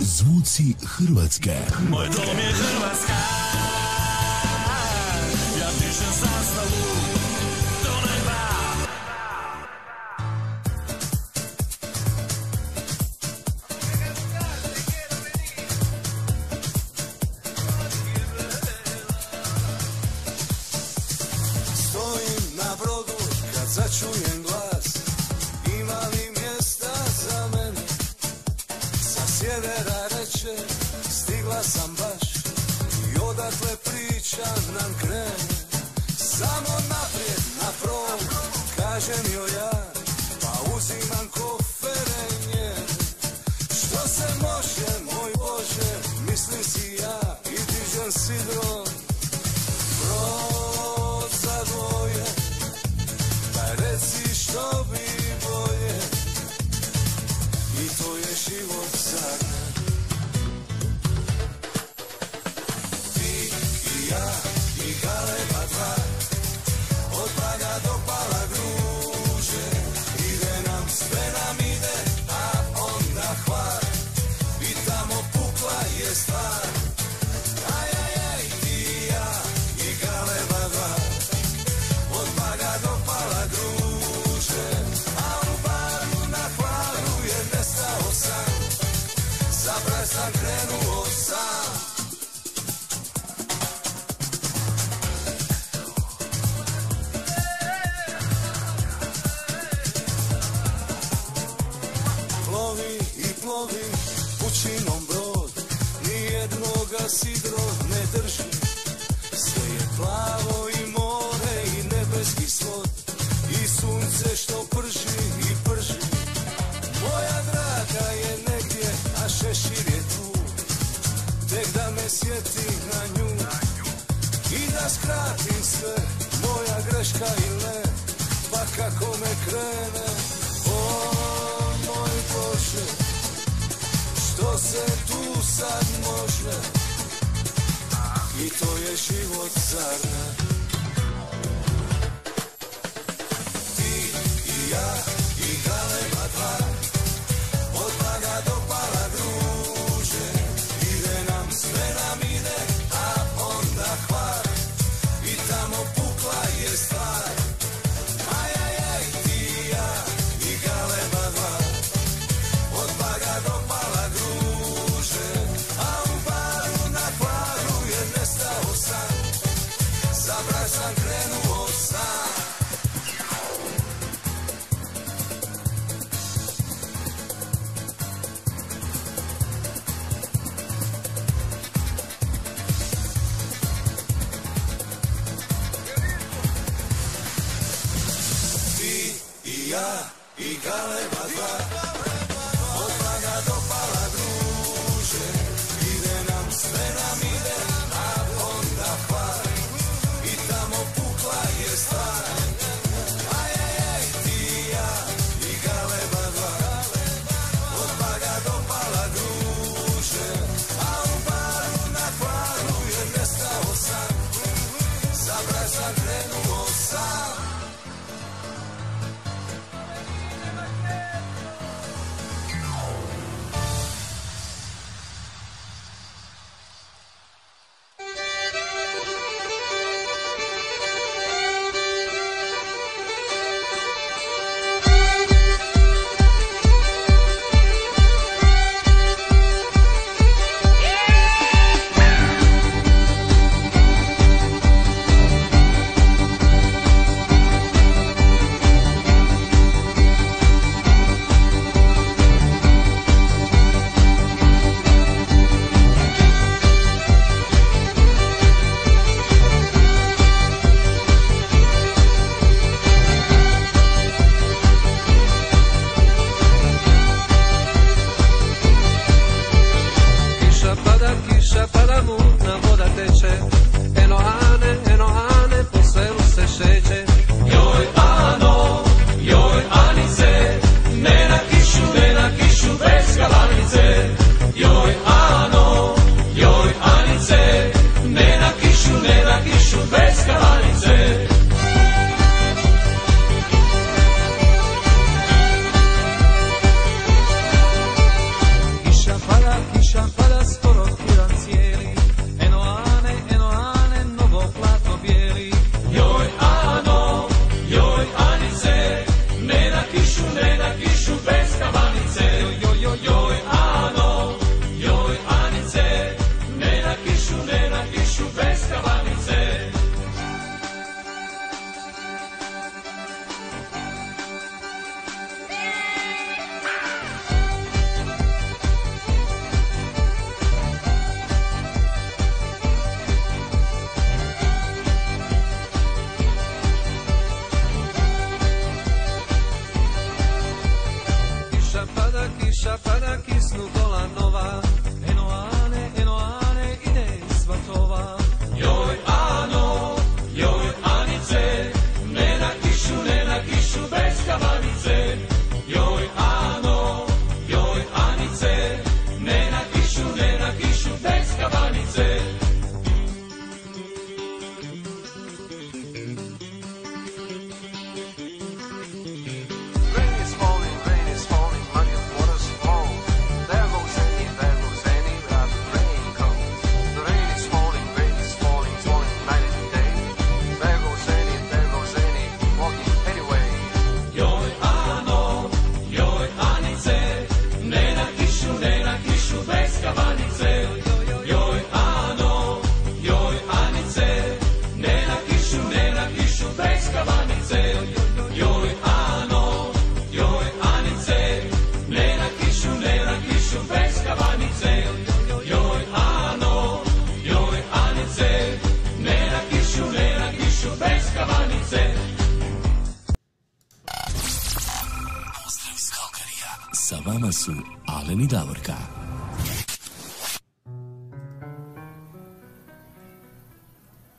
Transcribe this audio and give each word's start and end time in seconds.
Zvuci 0.00 0.74
Hrvatske. 0.84 1.56
Moj 1.90 2.06
dom 2.06 2.38
je 2.38 2.52
Hrvatska 2.52 3.12
Ja 5.60 5.68
pišem 5.78 6.25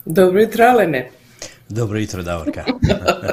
Dobro 0.05 0.41
jutro, 0.41 0.65
Alene. 0.65 1.09
Dobro 1.69 1.99
jutro, 1.99 2.23
Davorka. 2.23 2.63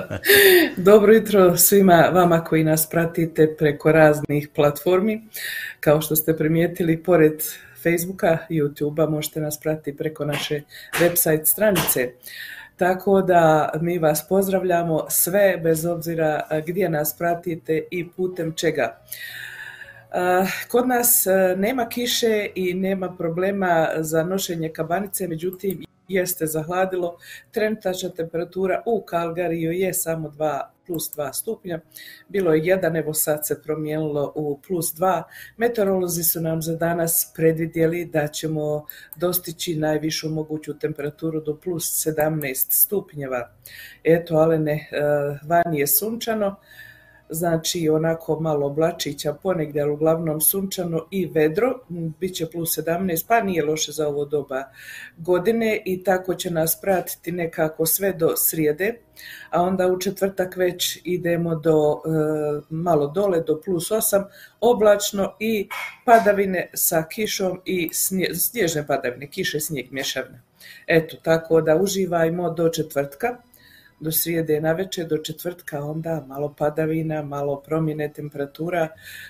Dobro 0.77 1.13
jutro 1.13 1.57
svima 1.57 2.11
vama 2.13 2.45
koji 2.45 2.65
nas 2.65 2.89
pratite 2.91 3.55
preko 3.59 3.93
raznih 3.93 4.49
platformi. 4.55 5.23
Kao 5.81 6.01
što 6.01 6.17
ste 6.17 6.37
primijetili, 6.37 7.03
pored 7.03 7.43
Facebooka, 7.83 8.39
YouTubea 8.51 9.11
možete 9.11 9.41
nas 9.41 9.61
pratiti 9.61 9.97
preko 9.97 10.25
naše 10.25 10.61
website 11.01 11.45
stranice. 11.45 12.11
Tako 12.77 13.23
da 13.23 13.73
mi 13.81 13.99
vas 13.99 14.29
pozdravljamo 14.29 15.07
sve 15.09 15.61
bez 15.63 15.85
obzira 15.87 16.41
gdje 16.67 16.89
nas 16.89 17.15
pratite 17.19 17.83
i 17.91 18.09
putem 18.09 18.53
čega. 18.53 18.99
Kod 20.69 20.89
nas 20.89 21.27
nema 21.57 21.89
kiše 21.89 22.49
i 22.55 22.75
nema 22.75 23.17
problema 23.17 23.89
za 23.99 24.23
nošenje 24.23 24.69
kabanice, 24.69 25.29
međutim 25.29 25.85
jeste 26.09 26.47
zahladilo. 26.47 27.17
Trenutačna 27.51 28.09
temperatura 28.09 28.83
u 28.87 29.03
Kalgariju 29.03 29.73
je 29.73 29.95
samo 29.95 30.29
2 30.29 30.61
plus 30.87 31.17
2 31.17 31.33
stupnja. 31.33 31.81
Bilo 32.29 32.55
je 32.55 32.65
jedan, 32.65 32.97
evo 32.97 33.15
sad 33.15 33.47
se 33.47 33.63
promijenilo 33.63 34.33
u 34.35 34.61
plus 34.67 34.95
2. 34.95 35.23
Meteorolozi 35.57 36.23
su 36.23 36.41
nam 36.41 36.63
za 36.63 36.77
danas 36.77 37.33
predvidjeli 37.35 38.05
da 38.05 38.29
ćemo 38.29 38.87
dostići 39.17 39.77
najvišu 39.77 40.29
moguću 40.29 40.79
temperaturu 40.79 41.41
do 41.41 41.57
plus 41.57 42.07
17 42.07 42.67
stupnjeva. 42.71 43.51
Eto, 44.05 44.37
ale 44.37 44.59
ne, 44.59 44.89
vani 45.49 45.81
je 45.81 45.87
sunčano 45.87 46.57
znači 47.35 47.89
onako 47.89 48.41
malo 48.41 48.67
oblačića 48.67 49.33
ponegdje, 49.33 49.83
ali 49.83 49.93
uglavnom 49.93 50.41
sunčano 50.41 51.07
i 51.11 51.27
vedro, 51.27 51.79
bit 51.89 52.35
će 52.35 52.47
plus 52.51 52.79
17, 52.79 53.25
pa 53.29 53.41
nije 53.41 53.65
loše 53.65 53.93
za 53.93 54.09
ovo 54.09 54.25
doba 54.25 54.65
godine 55.17 55.83
i 55.85 56.03
tako 56.05 56.35
će 56.35 56.51
nas 56.51 56.81
pratiti 56.81 57.33
nekako 57.33 57.87
sve 57.87 58.13
do 58.13 58.37
srijede, 58.37 58.95
a 59.51 59.63
onda 59.63 59.87
u 59.87 60.01
četvrtak 60.01 60.57
već 60.57 61.01
idemo 61.05 61.55
do 61.55 62.03
e, 62.05 62.09
malo 62.71 63.07
dole 63.07 63.41
do 63.41 63.61
plus 63.65 63.91
8, 63.91 64.25
oblačno 64.61 65.37
i 65.39 65.69
padavine 66.05 66.71
sa 66.75 67.05
kišom 67.11 67.61
i 67.65 67.91
snježne 68.35 68.87
padavine, 68.87 69.31
kiše, 69.31 69.61
snijeg, 69.61 69.93
mješavne. 69.93 70.41
Eto, 70.87 71.17
tako 71.23 71.61
da 71.61 71.77
uživajmo 71.77 72.51
do 72.51 72.69
četvrtka 72.69 73.37
do 74.01 74.13
srijede 74.13 74.61
navečer, 74.61 75.07
do 75.07 75.19
četvrtka 75.19 75.85
onda 75.85 76.25
malo 76.27 76.55
padavina, 76.59 77.23
malo 77.23 77.61
promjene 77.61 78.13
temperatura, 78.13 78.89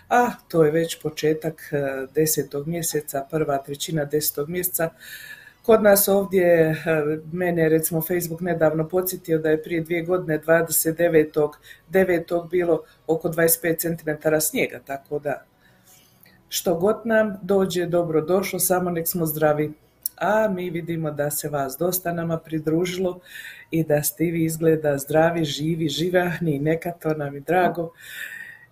a 0.09 0.31
to 0.49 0.65
je 0.65 0.71
već 0.71 1.03
početak 1.03 1.73
e, 1.73 2.07
desetog 2.15 2.69
mjeseca, 2.69 3.27
prva 3.31 3.59
trećina 3.59 4.05
desetog 4.05 4.49
mjeseca. 4.49 4.91
Kod 5.63 5.83
nas 5.83 6.09
ovdje, 6.09 6.45
e, 6.45 6.75
mene 7.33 7.69
recimo 7.69 8.01
Facebook 8.01 8.41
nedavno 8.41 8.89
podsjetio 8.89 9.39
da 9.39 9.51
je 9.51 9.63
prije 9.63 9.81
dvije 9.81 10.03
godine 10.03 10.41
29.9. 10.47 12.49
bilo 12.51 12.83
oko 13.07 13.29
25 13.29 13.79
cm 13.79 14.11
snijega, 14.41 14.81
tako 14.87 15.19
da 15.19 15.45
što 16.49 16.75
god 16.75 16.97
nam 17.05 17.39
dođe 17.43 17.87
dobro 17.87 18.21
došlo, 18.21 18.59
samo 18.59 18.91
nek 18.91 19.09
smo 19.09 19.27
zdravi. 19.27 19.73
A 20.25 20.49
mi 20.49 20.71
vidimo 20.71 21.11
da 21.11 21.31
se 21.31 21.49
vas 21.49 21.77
dosta 21.79 22.13
nama 22.13 22.39
pridružilo 22.39 23.21
i 23.71 23.85
da 23.85 24.03
ste 24.03 24.25
vi 24.25 24.45
izgleda 24.45 24.99
zdravi, 24.99 25.45
živi, 25.45 25.89
živahni 25.89 26.57
i 26.57 26.59
neka 26.59 26.91
to 26.91 27.15
nam 27.15 27.35
je 27.35 27.41
drago. 27.41 27.93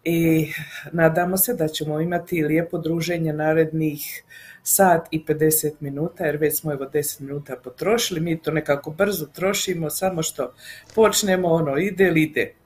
I 0.04 0.48
nadamo 0.92 1.36
se 1.36 1.54
da 1.54 1.68
ćemo 1.68 2.00
imati 2.00 2.42
lijepo 2.42 2.78
druženje 2.78 3.32
narednih 3.32 4.22
sat 4.62 5.08
i 5.10 5.24
50 5.24 5.72
minuta, 5.80 6.26
jer 6.26 6.36
već 6.36 6.60
smo 6.60 6.72
evo 6.72 6.84
10 6.84 7.20
minuta 7.20 7.56
potrošili, 7.56 8.20
mi 8.20 8.42
to 8.42 8.50
nekako 8.50 8.90
brzo 8.90 9.26
trošimo, 9.26 9.90
samo 9.90 10.22
što 10.22 10.54
počnemo 10.94 11.48
ono 11.48 11.76
ide 11.76 12.10
li 12.10 12.22
ide. 12.22 12.61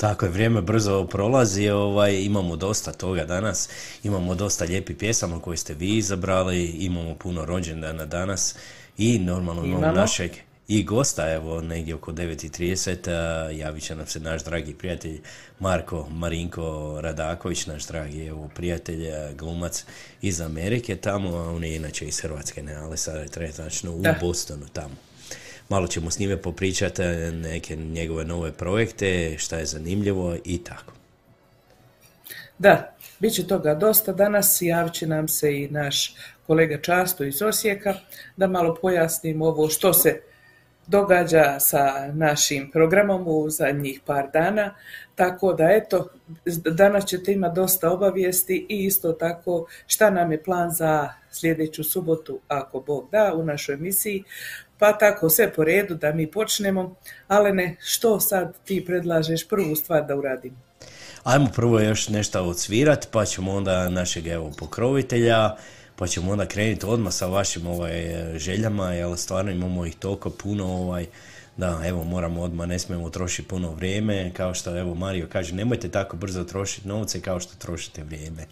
Tako 0.00 0.26
je, 0.26 0.32
vrijeme 0.32 0.62
brzo 0.62 1.06
prolazi, 1.06 1.68
ovaj, 1.68 2.22
imamo 2.22 2.56
dosta 2.56 2.92
toga 2.92 3.24
danas, 3.24 3.68
imamo 4.02 4.34
dosta 4.34 4.64
lijepih 4.64 4.96
pjesama 4.96 5.40
koje 5.40 5.56
ste 5.56 5.74
vi 5.74 5.96
izabrali, 5.96 6.64
imamo 6.66 7.14
puno 7.14 7.44
rođendana 7.44 8.06
danas 8.06 8.54
i 8.98 9.18
normalno 9.18 9.64
imamo 9.64 9.92
našeg 9.92 10.30
i 10.68 10.84
gosta, 10.84 11.32
evo 11.32 11.60
negdje 11.60 11.94
oko 11.94 12.12
9.30 12.12 13.58
javit 13.58 13.82
će 13.82 13.94
nam 13.94 14.06
se 14.06 14.20
naš 14.20 14.44
dragi 14.44 14.74
prijatelj 14.74 15.20
Marko 15.58 16.08
Marinko 16.10 16.98
Radaković, 17.00 17.66
naš 17.66 17.86
dragi 17.86 18.26
evo, 18.26 18.50
prijatelj, 18.54 19.06
glumac 19.38 19.84
iz 20.22 20.40
Amerike 20.40 20.96
tamo, 20.96 21.36
a 21.36 21.50
on 21.50 21.64
je 21.64 21.76
inače 21.76 22.06
iz 22.06 22.20
Hrvatske, 22.20 22.62
ne, 22.62 22.74
ali 22.74 22.96
sada 22.96 23.18
je 23.18 23.28
trenutačno 23.28 23.92
u 23.92 24.02
Bostonu 24.20 24.66
tamo. 24.72 25.09
Malo 25.70 25.86
ćemo 25.86 26.10
s 26.10 26.18
njime 26.18 26.42
popričati 26.42 27.02
neke 27.32 27.76
njegove 27.76 28.24
nove 28.24 28.52
projekte, 28.52 29.34
šta 29.38 29.56
je 29.56 29.66
zanimljivo 29.66 30.36
i 30.44 30.64
tako. 30.64 30.92
Da, 32.58 32.94
bit 33.18 33.34
će 33.34 33.46
toga 33.46 33.74
dosta 33.74 34.12
danas, 34.12 34.62
javit 34.62 34.92
će 34.92 35.06
nam 35.06 35.28
se 35.28 35.58
i 35.58 35.68
naš 35.68 36.14
kolega 36.46 36.80
Často 36.80 37.24
iz 37.24 37.42
Osijeka, 37.42 37.94
da 38.36 38.46
malo 38.46 38.74
pojasnim 38.82 39.42
ovo 39.42 39.68
što 39.68 39.92
se 39.92 40.20
događa 40.86 41.60
sa 41.60 42.12
našim 42.12 42.70
programom 42.70 43.22
u 43.26 43.50
zadnjih 43.50 44.00
par 44.06 44.30
dana, 44.32 44.74
tako 45.14 45.52
da 45.52 45.68
eto, 45.70 46.08
danas 46.64 47.04
ćete 47.04 47.32
imati 47.32 47.54
dosta 47.54 47.90
obavijesti 47.90 48.66
i 48.68 48.84
isto 48.84 49.12
tako 49.12 49.66
šta 49.86 50.10
nam 50.10 50.32
je 50.32 50.42
plan 50.42 50.70
za 50.70 51.08
sljedeću 51.30 51.84
subotu, 51.84 52.40
ako 52.48 52.80
Bog 52.80 53.08
da, 53.12 53.34
u 53.34 53.44
našoj 53.44 53.74
emisiji. 53.74 54.24
Pa 54.80 54.92
tako 54.92 55.30
sve 55.30 55.52
po 55.52 55.64
redu 55.64 55.94
da 55.94 56.12
mi 56.12 56.30
počnemo. 56.30 56.94
Alene, 57.28 57.76
što 57.80 58.20
sad 58.20 58.54
ti 58.64 58.84
predlažeš 58.86 59.48
prvu 59.48 59.76
stvar 59.76 60.06
da 60.06 60.16
uradim? 60.16 60.56
Ajmo 61.24 61.48
prvo 61.54 61.80
još 61.80 62.08
nešto 62.08 62.42
odsvirat, 62.42 63.08
pa 63.10 63.24
ćemo 63.24 63.54
onda 63.54 63.88
našeg 63.88 64.26
evo 64.26 64.52
pokrovitelja, 64.58 65.56
pa 65.96 66.06
ćemo 66.06 66.32
onda 66.32 66.46
krenuti 66.46 66.86
odmah 66.86 67.12
sa 67.12 67.26
vašim 67.26 67.66
ovaj, 67.66 67.92
željama, 68.38 68.92
jer 68.92 69.18
stvarno 69.18 69.50
imamo 69.50 69.86
ih 69.86 69.96
toliko 69.96 70.30
puno, 70.30 70.66
ovaj, 70.66 71.06
da, 71.56 71.80
evo, 71.86 72.04
moramo 72.04 72.42
odmah, 72.42 72.68
ne 72.68 72.78
smijemo 72.78 73.10
trošiti 73.10 73.48
puno 73.48 73.70
vrijeme, 73.70 74.32
kao 74.36 74.54
što, 74.54 74.78
evo, 74.78 74.94
Mario 74.94 75.28
kaže, 75.32 75.54
nemojte 75.54 75.88
tako 75.88 76.16
brzo 76.16 76.44
trošiti 76.44 76.88
novce 76.88 77.20
kao 77.20 77.40
što 77.40 77.54
trošite 77.58 78.02
vrijeme. 78.02 78.46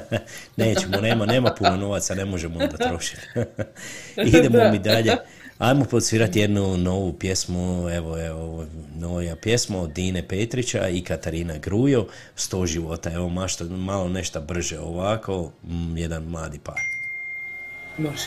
Nećemo, 0.56 0.96
nema, 1.00 1.26
nema 1.26 1.54
puno 1.58 1.76
novaca, 1.76 2.14
ne 2.14 2.24
možemo 2.24 2.58
onda 2.58 2.76
trošiti. 2.76 3.22
Idemo 4.36 4.70
mi 4.70 4.78
dalje. 4.78 5.16
Ajmo 5.60 5.84
podsvirati 5.84 6.38
jednu 6.38 6.76
novu 6.76 7.12
pjesmu, 7.12 7.88
evo, 7.88 8.18
evo, 8.26 8.66
nova 8.98 9.36
pjesma 9.42 9.78
od 9.80 9.92
Dine 9.92 10.28
Petrića 10.28 10.88
i 10.88 11.04
Katarina 11.04 11.58
Grujo, 11.58 12.06
Sto 12.34 12.66
života, 12.66 13.12
evo, 13.12 13.28
mašto, 13.28 13.64
malo 13.64 14.08
nešto 14.08 14.40
brže 14.40 14.78
ovako, 14.78 15.50
jedan 15.96 16.22
mladi 16.24 16.58
par. 16.58 16.80
Može. 17.98 18.26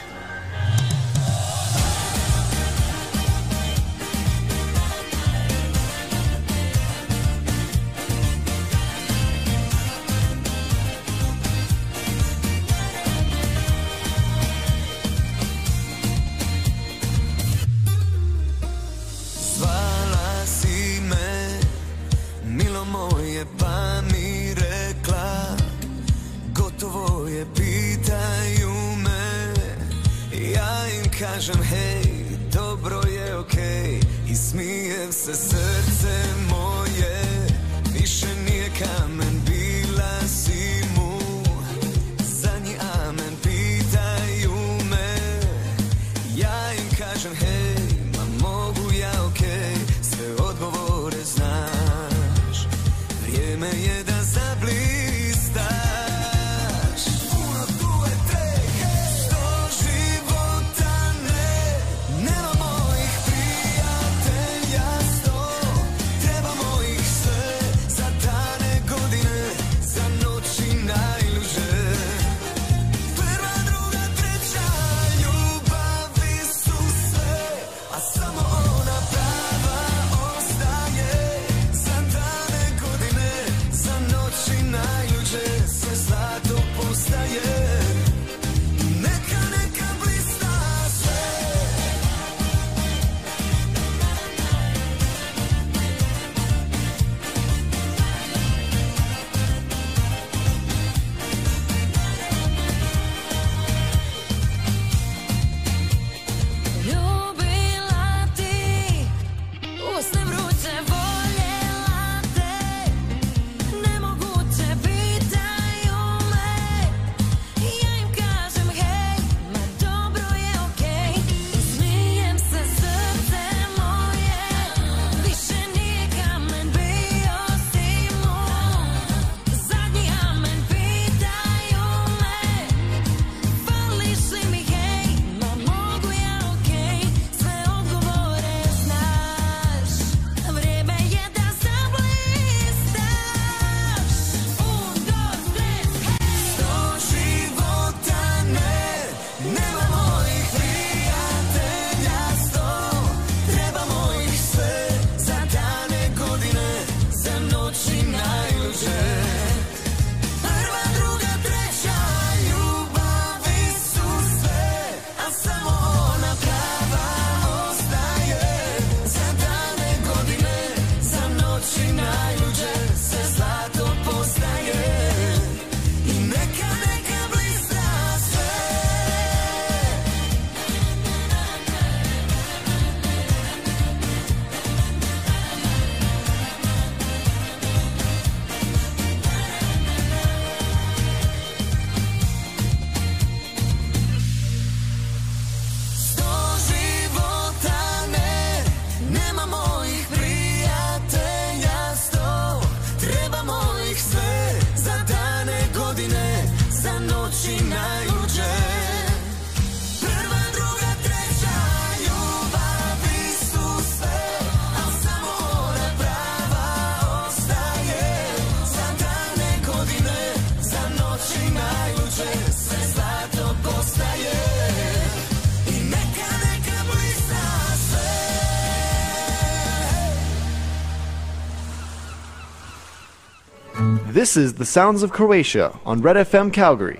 This 234.23 234.37
is 234.37 234.53
the 234.53 234.65
Sounds 234.65 235.03
of 235.03 235.11
Croatia 235.11 235.71
on 235.85 236.01
Red 236.01 236.27
FM 236.27 236.51
Calgary. 236.51 236.99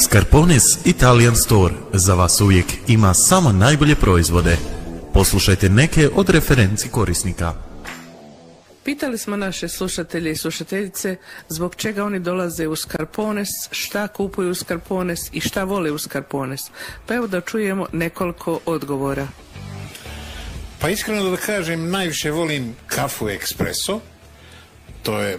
Scarpones 0.00 0.86
Italian 0.86 1.36
Store 1.36 1.74
za 1.92 2.14
vas 2.14 2.40
uvijek 2.40 2.66
ima 2.88 3.14
samo 3.14 3.52
najbolje 3.52 3.94
proizvode. 3.94 4.56
Poslušajte 5.12 5.68
neke 5.68 6.08
od 6.14 6.30
referenci 6.30 6.88
korisnika. 6.88 7.54
Pitali 8.84 9.18
smo 9.18 9.36
naše 9.36 9.68
slušatelje 9.68 10.30
i 10.30 10.36
slušateljice 10.36 11.16
zbog 11.48 11.74
čega 11.74 12.04
oni 12.04 12.18
dolaze 12.20 12.68
u 12.68 12.76
Scarpones, 12.76 13.48
šta 13.70 14.08
kupuju 14.08 14.50
u 14.50 14.54
Scarpones 14.54 15.20
i 15.32 15.40
šta 15.40 15.64
vole 15.64 15.90
u 15.90 15.98
Scarpones. 15.98 16.60
Pa 17.06 17.14
evo 17.14 17.26
da 17.26 17.40
čujemo 17.40 17.86
nekoliko 17.92 18.60
odgovora. 18.66 19.28
Pa 20.78 20.88
iskreno 20.88 21.30
da 21.30 21.36
kažem, 21.36 21.90
najviše 21.90 22.30
volim 22.30 22.76
kafu 22.86 23.28
ekspreso. 23.28 24.00
To 25.02 25.20
je 25.20 25.38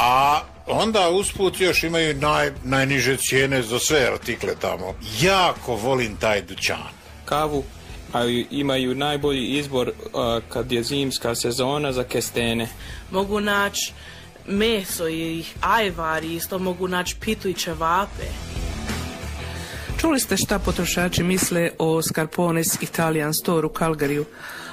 A 0.00 0.40
onda 0.66 1.10
usput 1.10 1.60
još 1.60 1.82
imaju 1.82 2.14
naj, 2.14 2.50
najniže 2.64 3.16
cijene 3.16 3.62
za 3.62 3.78
sve 3.78 4.08
artikle 4.12 4.54
tamo. 4.60 4.94
Jako 5.20 5.76
volim 5.76 6.16
taj 6.16 6.42
dućan. 6.42 6.92
Kavu 7.24 7.64
a 8.12 8.24
imaju 8.50 8.94
najbolji 8.94 9.58
izbor 9.58 9.92
a, 10.14 10.40
kad 10.48 10.72
je 10.72 10.82
zimska 10.82 11.34
sezona 11.34 11.92
za 11.92 12.04
kestene. 12.04 12.68
Mogu 13.10 13.40
naći 13.40 13.92
meso 14.46 15.08
i 15.08 15.44
ajvar 15.60 16.24
i 16.24 16.34
isto 16.34 16.58
mogu 16.58 16.88
naći 16.88 17.16
pitu 17.20 17.48
i 17.48 17.54
čevape. 17.54 18.26
Čuli 20.00 20.20
ste 20.20 20.36
šta 20.36 20.58
potrošači 20.58 21.22
misle 21.22 21.70
o 21.78 22.02
Scarpones 22.02 22.82
Italian 22.82 23.34
Store 23.34 23.66
u 23.66 23.70
Calgaryu. 23.70 24.24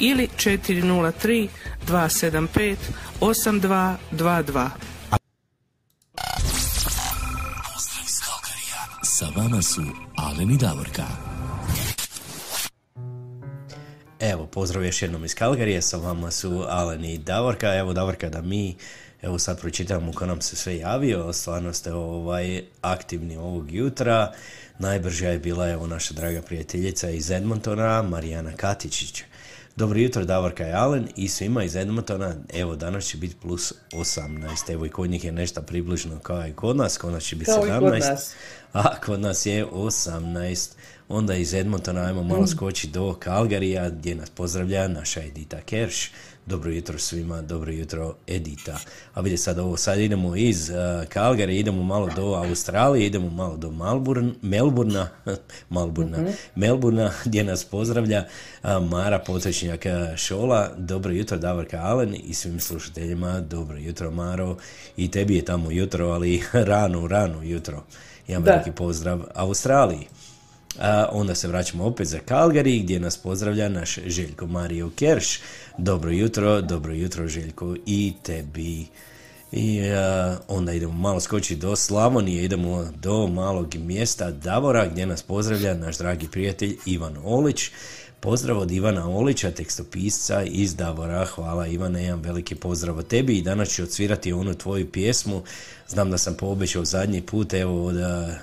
ili 0.00 0.28
403 0.36 1.48
275 1.88 2.76
8222. 3.20 4.68
Pozdrav 7.72 8.04
iz 8.04 8.20
Kalkarija. 8.24 8.80
Sa 9.02 9.26
vama 9.36 9.62
su 9.62 9.82
Alen 10.16 10.50
i 10.50 10.56
Davorka. 10.56 11.06
Evo, 14.20 14.46
pozdrav 14.46 14.84
još 14.84 15.02
jednom 15.02 15.24
iz 15.24 15.34
Kalgarije, 15.34 15.82
sa 15.82 15.96
vama 15.96 16.30
su 16.30 16.64
Alen 16.68 17.04
i 17.04 17.18
Davorka. 17.18 17.74
Evo, 17.74 17.92
Davorka, 17.92 18.28
da 18.28 18.42
mi 18.42 18.76
evo 19.22 19.38
sad 19.38 19.60
pročitamo 19.60 20.12
ko 20.12 20.26
nam 20.26 20.40
se 20.40 20.56
sve 20.56 20.76
javio, 20.76 21.32
stvarno 21.32 21.72
ste 21.72 21.92
ovaj, 21.92 22.62
aktivni 22.80 23.36
ovog 23.36 23.72
jutra. 23.72 24.32
Najbrža 24.78 25.28
je 25.28 25.38
bila 25.38 25.68
evo 25.68 25.86
naša 25.86 26.14
draga 26.14 26.42
prijateljica 26.42 27.10
iz 27.10 27.30
Edmontona, 27.30 28.02
Marijana 28.02 28.52
Katičić. 28.56 29.22
Dobro 29.76 29.98
jutro, 29.98 30.24
Davorka 30.24 30.68
i 30.68 30.72
Alen 30.72 31.08
i 31.16 31.28
svima 31.28 31.64
iz 31.64 31.76
Edmontona. 31.76 32.34
Evo, 32.54 32.76
danas 32.76 33.04
će 33.04 33.16
biti 33.16 33.36
plus 33.42 33.72
18. 33.92 34.72
Evo 34.72 34.86
i 34.86 34.88
kod 34.88 35.10
njih 35.10 35.24
je 35.24 35.32
nešto 35.32 35.62
približno 35.62 36.18
kao 36.18 36.46
i 36.46 36.52
kod 36.52 36.76
nas. 36.76 36.98
Kod 36.98 37.12
nas 37.12 37.22
će 37.22 37.36
biti 37.36 37.50
Kao 37.50 37.66
i 37.66 37.70
17. 37.70 37.80
kod 37.80 37.98
nas. 38.00 38.34
A 38.72 39.00
kod 39.00 39.20
nas 39.20 39.46
je 39.46 39.66
18. 39.66 40.70
Onda 41.08 41.34
iz 41.34 41.54
Edmontona 41.54 42.00
ajmo 42.00 42.22
malo 42.22 42.46
skoči 42.56 42.88
do 42.88 43.14
Kalgarija 43.14 43.90
gdje 43.90 44.14
nas 44.14 44.30
pozdravlja 44.30 44.88
naša 44.88 45.22
Edita 45.22 45.60
Kerš. 45.60 46.10
Dobro 46.46 46.70
jutro 46.70 46.98
svima, 46.98 47.42
dobro 47.42 47.72
jutro 47.72 48.14
Edita. 48.26 48.78
A 49.14 49.20
vidite 49.20 49.42
sad 49.42 49.58
ovo, 49.58 49.76
sad 49.76 49.98
idemo 49.98 50.36
iz 50.36 50.70
uh, 50.70 51.50
idemo 51.50 51.82
malo 51.82 52.08
do 52.16 52.22
Australije, 52.22 53.06
idemo 53.06 53.30
malo 53.30 53.56
do 53.56 53.70
Melbourne, 53.70 54.32
Melburna, 54.42 55.08
Melburna, 55.70 56.18
Melburna 56.54 57.12
gdje 57.24 57.44
nas 57.44 57.64
pozdravlja 57.64 58.24
uh, 58.62 58.70
Mara 58.90 59.18
Potočnjak 59.18 59.86
uh, 59.86 60.16
Šola. 60.16 60.70
Dobro 60.76 61.12
jutro 61.12 61.38
Davorka 61.38 61.78
Alen 61.78 62.16
i 62.24 62.34
svim 62.34 62.60
slušateljima, 62.60 63.40
dobro 63.40 63.78
jutro 63.78 64.10
Maro. 64.10 64.56
I 64.96 65.10
tebi 65.10 65.36
je 65.36 65.44
tamo 65.44 65.70
jutro, 65.70 66.08
ali 66.08 66.42
rano, 66.70 67.06
rano 67.06 67.42
jutro. 67.42 67.84
Da. 68.28 68.38
veliki 68.38 68.72
pozdrav 68.72 69.20
Australiji. 69.34 70.06
A 70.78 71.08
onda 71.12 71.34
se 71.34 71.48
vraćamo 71.48 71.84
opet 71.84 72.06
za 72.06 72.18
Calgary 72.28 72.82
gdje 72.82 73.00
nas 73.00 73.16
pozdravlja 73.16 73.68
naš 73.68 73.98
Željko 74.06 74.46
Mario 74.46 74.90
Kerš. 74.96 75.40
Dobro 75.82 76.10
jutro, 76.10 76.60
dobro 76.60 76.92
jutro 76.92 77.28
Željko 77.28 77.76
i 77.86 78.12
tebi. 78.22 78.86
I 79.52 79.80
a, 79.90 80.38
onda 80.48 80.72
idemo 80.72 80.92
malo 80.92 81.20
skočiti 81.20 81.60
do 81.60 81.76
Slavonije, 81.76 82.44
idemo 82.44 82.88
do 83.02 83.26
malog 83.26 83.74
mjesta 83.74 84.30
Davora 84.30 84.86
gdje 84.86 85.06
nas 85.06 85.22
pozdravlja 85.22 85.74
naš 85.74 85.98
dragi 85.98 86.28
prijatelj 86.28 86.76
Ivan 86.86 87.16
Olić. 87.24 87.70
Pozdrav 88.20 88.58
od 88.58 88.70
Ivana 88.70 89.08
Olića, 89.08 89.50
tekstopisca 89.50 90.42
iz 90.42 90.76
Davora. 90.76 91.24
Hvala 91.24 91.66
Ivane, 91.66 92.02
jedan 92.04 92.20
veliki 92.20 92.54
pozdrav 92.54 92.98
od 92.98 93.06
tebi 93.06 93.38
i 93.38 93.42
danas 93.42 93.68
ću 93.68 93.82
odsvirati 93.82 94.32
onu 94.32 94.54
tvoju 94.54 94.92
pjesmu. 94.92 95.42
Znam 95.88 96.10
da 96.10 96.18
sam 96.18 96.34
poobećao 96.34 96.84
zadnji 96.84 97.22
put, 97.22 97.54
evo 97.54 97.86
od 97.86 97.96
a, 97.96 98.38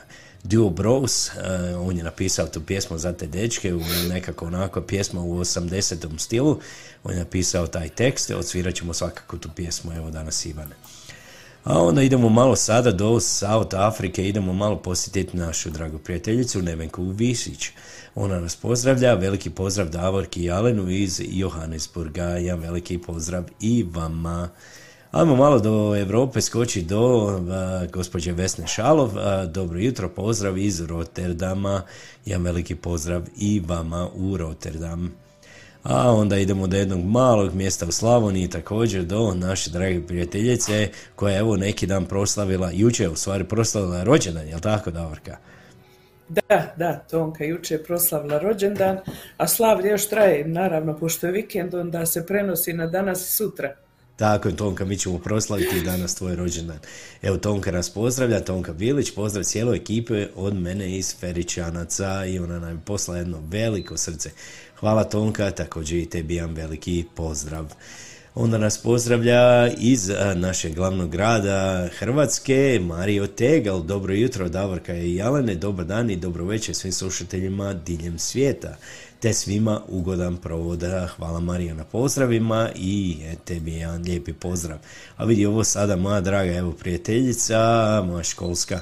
Duo 0.49 0.69
Bros, 0.69 1.29
eh, 1.29 1.75
on 1.75 1.97
je 1.97 2.03
napisao 2.03 2.47
tu 2.47 2.61
pjesmu 2.61 2.97
za 2.97 3.13
te 3.13 3.27
dečke, 3.27 3.73
u 3.73 3.81
nekako 4.09 4.45
onako 4.45 4.81
pjesma 4.81 5.21
u 5.21 5.39
80. 5.39 6.19
stilu, 6.19 6.59
on 7.03 7.13
je 7.13 7.19
napisao 7.19 7.67
taj 7.67 7.89
tekst, 7.89 8.31
odsvirat 8.31 8.75
ćemo 8.75 8.93
svakako 8.93 9.37
tu 9.37 9.49
pjesmu, 9.55 9.93
evo 9.93 10.11
danas 10.11 10.45
Ivane. 10.45 10.75
A 11.63 11.81
onda 11.81 12.01
idemo 12.01 12.29
malo 12.29 12.55
sada 12.55 12.91
do 12.91 13.19
South 13.19 13.75
Afrike, 13.75 14.27
idemo 14.27 14.53
malo 14.53 14.77
posjetiti 14.77 15.37
našu 15.37 15.69
dragu 15.69 15.97
prijateljicu 15.97 16.61
Nevenku 16.61 17.03
Visić. 17.03 17.69
Ona 18.15 18.39
nas 18.39 18.55
pozdravlja, 18.55 19.13
veliki 19.13 19.49
pozdrav 19.49 19.89
Davorki 19.89 20.43
i 20.43 20.51
Alenu 20.51 20.89
iz 20.89 21.21
Johannesburga, 21.25 22.23
jedan 22.23 22.59
veliki 22.59 22.97
pozdrav 22.97 23.43
i 23.61 23.85
vama. 23.91 24.49
Ajmo 25.11 25.35
malo 25.35 25.59
do 25.59 25.95
Europe 25.95 26.41
skoči 26.41 26.81
do 26.81 27.27
a, 27.51 27.85
gospođe 27.93 28.31
Vesne 28.31 28.67
Šalov. 28.67 29.17
A, 29.17 29.45
dobro 29.45 29.79
jutro, 29.79 30.09
pozdrav 30.09 30.57
iz 30.57 30.81
Rotterdama. 30.81 31.81
Jedan 32.25 32.43
veliki 32.43 32.75
pozdrav 32.75 33.21
i 33.37 33.61
vama 33.67 34.07
u 34.15 34.37
Rotterdam. 34.37 35.13
A 35.83 36.11
onda 36.11 36.37
idemo 36.37 36.67
do 36.67 36.77
jednog 36.77 37.05
malog 37.05 37.53
mjesta 37.53 37.85
u 37.85 37.91
Slavoniji 37.91 38.49
također 38.49 39.03
do 39.03 39.33
naše 39.33 39.69
drage 39.69 40.01
prijateljice 40.07 40.89
koja 41.15 41.33
je 41.33 41.39
evo 41.39 41.57
neki 41.57 41.87
dan 41.87 42.05
proslavila, 42.05 42.71
jučer 42.73 43.05
je 43.05 43.09
u 43.09 43.15
stvari 43.15 43.43
proslavila 43.43 44.03
rođendan, 44.03 44.47
jel 44.47 44.59
tako 44.59 44.91
Davorka? 44.91 45.37
Da, 46.29 46.73
da, 46.77 47.03
Tonka 47.09 47.43
juče 47.43 47.73
je 47.73 47.83
proslavila 47.83 48.39
rođendan, 48.39 48.97
a 49.37 49.47
slavlje 49.47 49.89
još 49.89 50.09
traje, 50.09 50.47
naravno, 50.47 50.97
pošto 50.97 51.27
je 51.27 51.33
vikend, 51.33 51.73
onda 51.73 52.05
se 52.05 52.25
prenosi 52.25 52.73
na 52.73 52.87
danas 52.87 53.27
i 53.27 53.31
sutra. 53.31 53.75
Tako 54.17 54.49
je, 54.49 54.55
Tonka, 54.55 54.85
mi 54.85 54.97
ćemo 54.97 55.19
proslaviti 55.19 55.81
danas 55.81 56.15
tvoj 56.15 56.35
rođendan. 56.35 56.79
Evo, 57.21 57.37
Tonka 57.37 57.71
nas 57.71 57.89
pozdravlja, 57.89 58.39
Tonka 58.39 58.73
Bilić, 58.73 59.11
pozdrav 59.11 59.43
cijeloj 59.43 59.77
ekipe 59.77 60.27
od 60.35 60.55
mene 60.55 60.97
iz 60.97 61.15
Feričanaca 61.19 62.25
i 62.25 62.39
ona 62.39 62.59
nam 62.59 62.69
je 62.69 62.79
posla 62.85 63.17
jedno 63.17 63.41
veliko 63.49 63.97
srce. 63.97 64.29
Hvala 64.79 65.03
Tonka, 65.03 65.51
također 65.51 65.97
i 65.97 66.09
tebi 66.09 66.35
jedan 66.35 66.53
veliki 66.53 67.05
pozdrav. 67.15 67.73
Onda 68.35 68.57
nas 68.57 68.77
pozdravlja 68.77 69.71
iz 69.77 70.11
našeg 70.35 70.75
glavnog 70.75 71.11
grada 71.11 71.87
Hrvatske, 71.99 72.79
Mario 72.81 73.27
Tegal. 73.27 73.81
Dobro 73.83 74.13
jutro, 74.13 74.49
Davorka 74.49 74.95
i 74.95 75.15
Jelene, 75.15 75.55
dobar 75.55 75.85
dan 75.85 76.09
i 76.09 76.15
dobro 76.15 76.45
večer 76.45 76.75
svim 76.75 76.93
slušateljima 76.93 77.73
diljem 77.73 78.19
svijeta. 78.19 78.77
Te 79.19 79.33
svima 79.33 79.81
ugodan 79.87 80.37
provod. 80.37 80.83
Hvala 81.15 81.39
Marija 81.39 81.73
na 81.73 81.83
pozdravima 81.83 82.69
i 82.75 83.17
tebi 83.45 83.73
jedan 83.73 84.01
lijepi 84.01 84.33
pozdrav. 84.33 84.77
A 85.17 85.25
vidi 85.25 85.45
ovo 85.45 85.63
sada, 85.63 85.95
moja 85.95 86.21
draga 86.21 86.51
evo 86.51 86.71
prijateljica, 86.71 88.03
moja 88.05 88.23
školska 88.23 88.81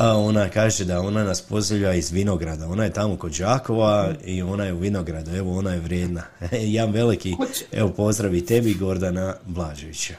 ona 0.00 0.48
kaže 0.48 0.84
da 0.84 1.00
ona 1.00 1.24
nas 1.24 1.42
pozdravlja 1.42 1.94
iz 1.94 2.10
Vinograda. 2.10 2.66
Ona 2.66 2.84
je 2.84 2.92
tamo 2.92 3.16
kod 3.16 3.32
Đakova 3.32 4.12
i 4.24 4.42
ona 4.42 4.64
je 4.64 4.72
u 4.72 4.78
Vinogradu. 4.78 5.36
Evo, 5.36 5.58
ona 5.58 5.72
je 5.72 5.80
vrijedna. 5.80 6.22
Jedan 6.52 6.92
veliki, 6.92 7.34
evo, 7.72 7.88
pozdrav 7.88 8.34
i 8.34 8.46
tebi, 8.46 8.74
Gordana 8.74 9.34
Blaževića. 9.46 10.14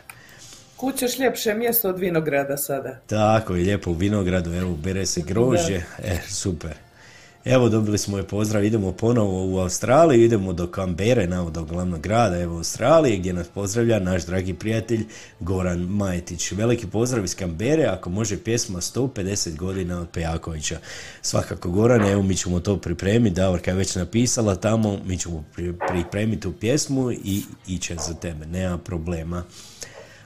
Kućeš 0.77 1.19
ljepše 1.19 1.53
mjesto 1.53 1.89
od 1.89 1.99
Vinograda 1.99 2.57
sada. 2.57 2.99
Tako 3.07 3.55
je, 3.55 3.63
lijepo 3.63 3.91
u 3.91 3.93
Vinogradu, 3.93 4.53
evo, 4.53 4.75
bere 4.75 5.05
se 5.05 5.21
grožđe. 5.21 5.81
E, 6.03 6.17
super. 6.29 6.82
Evo, 7.45 7.69
dobili 7.69 7.97
smo 7.97 8.17
je 8.17 8.27
pozdrav, 8.27 8.63
idemo 8.63 8.91
ponovo 8.91 9.45
u 9.45 9.59
Australiju, 9.59 10.23
idemo 10.23 10.53
do 10.53 10.67
Kambere, 10.67 11.27
na 11.27 11.49
do 11.49 11.63
glavnog 11.63 12.01
grada, 12.01 12.39
evo 12.39 12.57
Australije, 12.57 13.17
gdje 13.17 13.33
nas 13.33 13.47
pozdravlja 13.47 13.99
naš 13.99 14.25
dragi 14.25 14.53
prijatelj 14.53 15.05
Goran 15.39 15.79
Majetić. 15.79 16.51
Veliki 16.51 16.87
pozdrav 16.87 17.25
iz 17.25 17.35
Kambere, 17.35 17.83
ako 17.83 18.09
može 18.09 18.43
pjesma 18.43 18.81
150 18.81 19.55
godina 19.55 20.01
od 20.01 20.09
Pejakovića. 20.09 20.79
Svakako 21.21 21.69
Goran, 21.69 22.05
evo 22.05 22.21
mi 22.21 22.35
ćemo 22.35 22.59
to 22.59 22.77
pripremiti, 22.77 23.35
Davorka 23.35 23.71
je 23.71 23.77
već 23.77 23.95
napisala 23.95 24.55
tamo, 24.55 24.99
mi 25.05 25.17
ćemo 25.17 25.43
pripremiti 25.87 26.41
tu 26.41 26.51
pjesmu 26.51 27.11
i 27.11 27.43
iće 27.67 27.95
za 28.07 28.13
tebe, 28.13 28.45
nema 28.45 28.77
problema. 28.77 29.43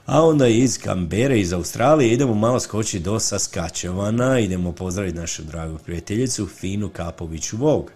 A 0.08 0.22
onda 0.26 0.46
iz 0.46 0.78
Kambere, 0.78 1.40
iz 1.40 1.52
Australije, 1.52 2.12
idemo 2.12 2.34
malo 2.34 2.60
skočiti 2.60 3.04
do 3.04 3.20
Saskačevana, 3.20 4.38
idemo 4.38 4.72
pozdraviti 4.72 5.18
našu 5.18 5.42
dragu 5.42 5.78
prijateljicu 5.78 6.46
Finu 6.46 6.88
Kapoviću 6.88 7.56
Vog. 7.56 7.90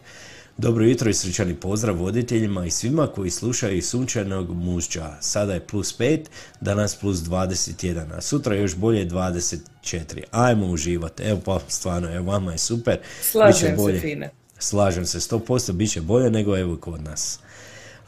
Dobro 0.58 0.84
jutro 0.84 1.10
i 1.10 1.14
srećani 1.14 1.54
pozdrav 1.54 1.96
voditeljima 1.96 2.66
i 2.66 2.70
svima 2.70 3.06
koji 3.06 3.30
slušaju 3.30 3.82
sunčanog 3.82 4.54
mužđa. 4.54 5.16
Sada 5.20 5.54
je 5.54 5.66
plus 5.66 5.98
5, 5.98 6.20
danas 6.60 6.96
plus 6.96 7.18
21, 7.18 8.16
a 8.16 8.20
sutra 8.20 8.54
još 8.54 8.76
bolje 8.76 9.08
24. 9.08 9.58
Ajmo 10.30 10.66
uživati. 10.66 11.22
Evo 11.22 11.40
pa 11.44 11.60
stvarno, 11.68 12.14
evo 12.14 12.32
vama 12.32 12.52
je 12.52 12.58
super. 12.58 12.98
Slažem 13.22 13.76
bolje. 13.76 14.00
se 14.00 14.00
fine. 14.00 14.30
Slažem 14.58 15.06
se, 15.06 15.20
100% 15.20 15.72
bit 15.72 15.90
će 15.92 16.00
bolje 16.00 16.30
nego 16.30 16.58
evo 16.58 16.76
kod 16.76 17.02
nas. 17.02 17.38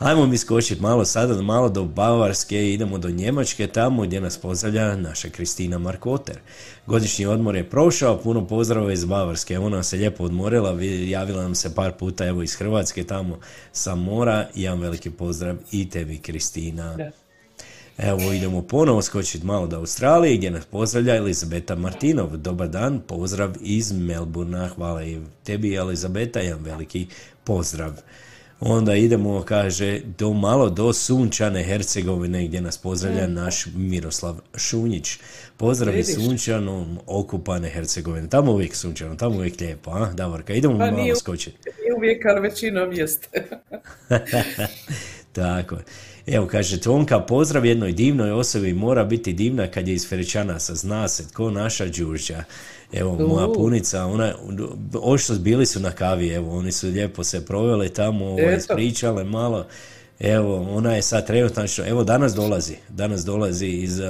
Ajmo 0.05 0.27
mi 0.27 0.38
skočiti 0.38 0.83
malo 0.83 1.05
sada, 1.05 1.43
malo 1.43 1.69
do 1.69 1.85
Bavarske, 1.85 2.73
idemo 2.73 2.99
do 2.99 3.11
Njemačke, 3.11 3.67
tamo 3.67 4.03
gdje 4.03 4.21
nas 4.21 4.38
pozdravlja 4.38 4.97
naša 4.97 5.29
Kristina 5.29 5.79
Markoter. 5.79 6.38
Godišnji 6.87 7.27
odmor 7.27 7.57
je 7.57 7.71
prošao, 7.71 8.19
puno 8.19 8.47
pozdrava 8.47 8.93
iz 8.93 9.05
Bavarske, 9.05 9.59
ona 9.59 9.83
se 9.83 9.97
lijepo 9.97 10.25
odmorila, 10.25 10.83
javila 10.83 11.43
nam 11.43 11.55
se 11.55 11.75
par 11.75 11.93
puta 11.93 12.27
evo 12.27 12.43
iz 12.43 12.55
Hrvatske, 12.55 13.05
tamo 13.05 13.38
sa 13.73 13.95
mora, 13.95 14.49
jedan 14.55 14.81
veliki 14.81 15.11
pozdrav 15.11 15.57
i 15.73 15.90
tebi 15.90 16.19
Kristina. 16.19 16.97
Evo 17.99 18.33
idemo 18.33 18.62
ponovo 18.62 19.03
skočiti 19.03 19.47
malo 19.47 19.67
do 19.67 19.77
Australije 19.77 20.37
gdje 20.37 20.51
nas 20.51 20.64
pozdravlja 20.64 21.17
Elizabeta 21.17 21.75
Martinov. 21.75 22.37
Dobar 22.37 22.69
dan, 22.69 23.01
pozdrav 23.07 23.51
iz 23.61 23.93
Melburna. 23.93 24.69
Hvala 24.69 25.05
i 25.05 25.21
tebi 25.45 25.75
Elizabeta, 25.75 26.40
jedan 26.40 26.62
veliki 26.62 27.07
pozdrav. 27.45 27.93
Onda 28.66 28.94
idemo, 28.94 29.42
kaže, 29.42 30.00
do 30.18 30.33
malo 30.33 30.70
do 30.70 30.92
sunčane 30.92 31.62
Hercegovine 31.62 32.44
gdje 32.44 32.61
nas 32.61 32.79
pozdravlja 32.79 33.27
naš 33.27 33.66
Miroslav 33.74 34.37
Šunjić. 34.57 35.18
Pozdrav 35.57 35.94
sunčanom 36.03 36.98
okupane 37.07 37.68
Hercegovine. 37.68 38.29
Tamo 38.29 38.53
uvijek 38.53 38.77
sunčano, 38.77 39.16
tamo 39.16 39.37
uvijek 39.37 39.61
lijepo, 39.61 39.90
a? 39.90 40.12
Davorka, 40.12 40.55
idemo 40.55 40.79
pa 40.79 40.90
malo 40.90 41.16
skočiti. 41.16 41.57
Nije 41.81 41.94
uvijek, 41.96 42.27
ali 42.27 42.40
većinom 42.40 42.92
jeste. 42.92 43.48
Tako 45.33 45.77
Evo, 46.27 46.46
kaže 46.46 46.81
Tonka, 46.81 47.20
pozdrav 47.20 47.66
jednoj 47.66 47.92
divnoj 47.92 48.31
osobi, 48.31 48.72
mora 48.72 49.05
biti 49.05 49.33
divna 49.33 49.66
kad 49.66 49.88
je 49.88 49.94
iz 49.94 50.09
Feričanasa, 50.09 50.74
zna 50.74 51.09
se, 51.09 51.29
tko 51.29 51.50
naša 51.50 51.87
Đurđa. 51.87 52.44
Evo, 52.92 53.29
moja 53.29 53.49
punica, 53.55 54.07
ona, 54.07 54.35
ošto 55.03 55.35
bili 55.35 55.66
su 55.66 55.81
na 55.81 55.90
kavi, 55.90 56.29
evo, 56.29 56.59
oni 56.59 56.73
su 56.73 56.87
lijepo 56.87 57.25
se 57.25 57.47
proveli 57.47 57.88
tamo, 57.88 58.25
ovaj, 58.27 58.57
ispričale 58.57 59.25
malo. 59.25 59.66
Evo, 60.20 60.68
ona 60.70 60.94
je 60.94 61.03
sad 61.03 61.27
trenutno, 61.27 61.64
evo 61.87 62.05
danas 62.05 62.35
dolazi, 62.35 62.77
danas 62.88 63.25
dolazi 63.25 63.66
iz 63.66 63.99
uh, 63.99 64.07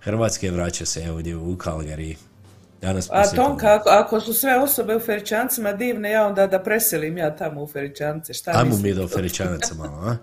Hrvatske, 0.00 0.50
vraća 0.50 0.86
se 0.86 1.02
evo 1.02 1.18
gdje 1.18 1.36
u 1.36 1.56
Kalgari. 1.56 2.16
Danas 2.80 3.08
A 3.10 3.30
Tonka, 3.34 3.74
ako, 3.74 3.88
ako, 3.88 4.20
su 4.20 4.34
sve 4.34 4.58
osobe 4.58 4.96
u 4.96 5.00
Feričancima 5.00 5.72
divne, 5.72 6.10
ja 6.10 6.26
onda 6.26 6.46
da 6.46 6.62
preselim 6.62 7.18
ja 7.18 7.36
tamo 7.36 7.62
u 7.62 7.66
Feričance, 7.66 8.34
šta 8.34 8.52
Ajmo 8.54 8.76
mi 8.76 8.94
do 8.94 9.08
Feričanaca 9.08 9.74
malo, 9.74 9.98
a? 10.06 10.16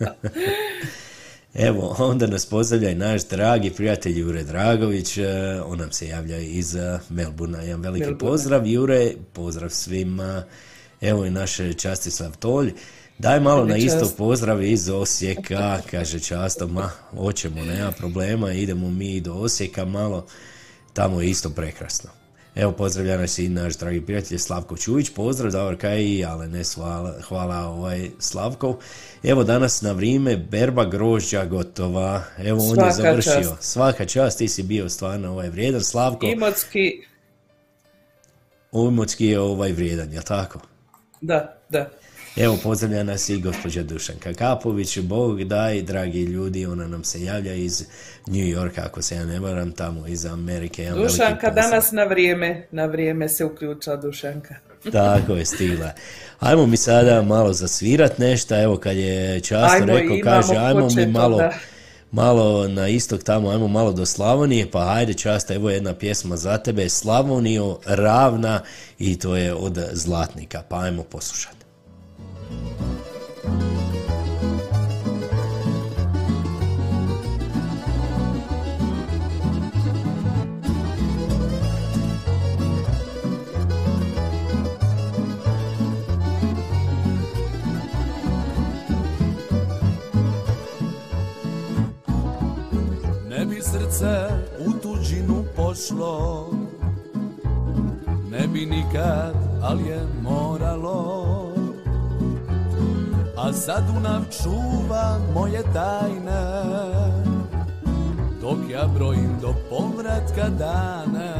Evo, 1.54 1.96
onda 2.10 2.26
nas 2.26 2.46
pozdravlja 2.46 2.90
i 2.90 2.94
naš 2.94 3.28
dragi 3.28 3.70
prijatelj 3.70 4.18
Jure 4.20 4.42
Dragović, 4.42 5.18
e, 5.18 5.60
on 5.64 5.78
nam 5.78 5.92
se 5.92 6.08
javlja 6.08 6.38
iz 6.38 6.74
e, 6.76 6.98
Melburna. 7.10 7.62
Jedan 7.62 7.80
veliki 7.80 8.18
pozdrav 8.18 8.66
Jure, 8.66 9.12
pozdrav 9.32 9.70
svima. 9.70 10.44
Evo 11.00 11.24
i 11.24 11.30
naš 11.30 11.56
Častislav 11.76 12.36
Tolj. 12.36 12.72
Daj 13.18 13.40
malo 13.40 13.64
na 13.64 13.76
isto 13.76 14.12
pozdrav 14.16 14.62
iz 14.62 14.88
Osijeka, 14.88 15.80
kaže 15.90 16.20
často, 16.20 16.66
ma, 16.66 16.90
hoćemo, 17.10 17.64
nema 17.64 17.90
problema, 17.90 18.52
idemo 18.52 18.90
mi 18.90 19.20
do 19.20 19.34
Osijeka 19.34 19.84
malo, 19.84 20.26
tamo 20.92 21.20
je 21.20 21.30
isto 21.30 21.50
prekrasno. 21.50 22.10
Evo, 22.58 22.72
pozdravlja 22.72 23.18
nas 23.18 23.38
i 23.38 23.48
naš 23.48 23.76
dragi 23.76 24.00
prijatelj 24.00 24.38
Slavko 24.38 24.76
Čuvić, 24.76 25.10
pozdrav, 25.10 25.52
Davorka 25.52 25.94
i 25.94 26.24
ale 26.24 26.48
ne 26.48 26.62
hvala, 26.74 27.14
hvala 27.28 27.56
ovaj 27.56 28.10
Slavkov. 28.18 28.76
Evo 29.22 29.44
danas 29.44 29.82
na 29.82 29.92
vrijeme 29.92 30.36
berba 30.36 30.84
grožđa 30.84 31.44
gotova, 31.44 32.22
evo 32.38 32.60
on 32.70 32.86
je 32.86 32.92
završio. 32.92 33.56
Svaka 33.60 34.04
čast, 34.04 34.38
ti 34.38 34.48
si 34.48 34.62
bio 34.62 34.88
stvarno 34.88 35.30
ovaj 35.30 35.48
vrijedan, 35.48 35.80
Slavko. 35.80 36.26
Imotski. 36.26 37.02
Imotski 38.72 39.26
je 39.26 39.40
ovaj 39.40 39.72
vrijedan, 39.72 40.12
jel 40.12 40.22
tako? 40.22 40.60
Da, 41.20 41.58
da. 41.68 41.90
Evo, 42.40 42.58
pozdravlja 42.62 43.02
nas 43.02 43.28
i 43.28 43.40
gospođa 43.40 43.82
Dušanka 43.82 44.34
Kapović. 44.34 44.98
Bog 44.98 45.44
daj, 45.44 45.82
dragi 45.82 46.22
ljudi, 46.22 46.66
ona 46.66 46.88
nam 46.88 47.04
se 47.04 47.22
javlja 47.22 47.54
iz 47.54 47.84
New 48.26 48.46
Yorka, 48.46 48.82
ako 48.84 49.02
se 49.02 49.14
ja 49.14 49.24
ne 49.24 49.40
varam, 49.40 49.72
tamo 49.72 50.06
iz 50.06 50.26
Amerike. 50.26 50.90
Dušanka 50.90 51.50
danas 51.50 51.92
na 51.92 52.04
vrijeme, 52.04 52.66
na 52.70 52.86
vrijeme 52.86 53.28
se 53.28 53.44
uključila 53.44 53.96
Dušanka. 53.96 54.54
Tako 54.92 55.32
je, 55.32 55.44
stigla. 55.44 55.92
Ajmo 56.40 56.66
mi 56.66 56.76
sada 56.76 57.22
malo 57.22 57.52
zasvirat 57.52 58.18
nešto, 58.18 58.62
evo 58.62 58.76
kad 58.76 58.96
je 58.96 59.40
často 59.40 59.84
rekao, 59.84 60.16
kaže, 60.24 60.56
ajmo 60.56 60.88
mi 60.96 61.06
malo... 61.06 61.50
malo 62.10 62.68
na 62.68 62.88
istok 62.88 63.22
tamo, 63.22 63.50
ajmo 63.50 63.68
malo 63.68 63.92
do 63.92 64.06
Slavonije, 64.06 64.70
pa 64.70 64.84
hajde 64.84 65.14
časta, 65.14 65.54
evo 65.54 65.70
jedna 65.70 65.94
pjesma 65.94 66.36
za 66.36 66.58
tebe, 66.58 66.88
Slavonio, 66.88 67.78
ravna 67.86 68.60
i 68.98 69.18
to 69.18 69.36
je 69.36 69.54
od 69.54 69.78
Zlatnika, 69.92 70.62
pa 70.68 70.80
ajmo 70.80 71.02
poslušati. 71.02 71.57
Srce 93.62 94.28
u 94.66 94.72
tuđinu 94.72 95.44
pošlo 95.56 96.48
Ne 98.30 98.48
bi 98.48 98.66
nikad, 98.66 99.34
ali 99.62 99.82
je 99.82 100.06
moralo 100.22 101.47
a 103.38 103.52
sad 103.52 103.86
Dunav 103.86 104.22
čuva 104.42 105.18
moje 105.34 105.62
tajne. 105.72 106.42
Dok 108.40 108.58
ja 108.70 108.86
brojim 108.94 109.38
do 109.40 109.54
povratka 109.70 110.48
dane. 110.48 111.34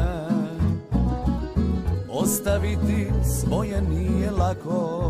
Ostaviti 2.10 3.10
svoje 3.24 3.82
nije 3.82 4.30
lako. 4.30 5.02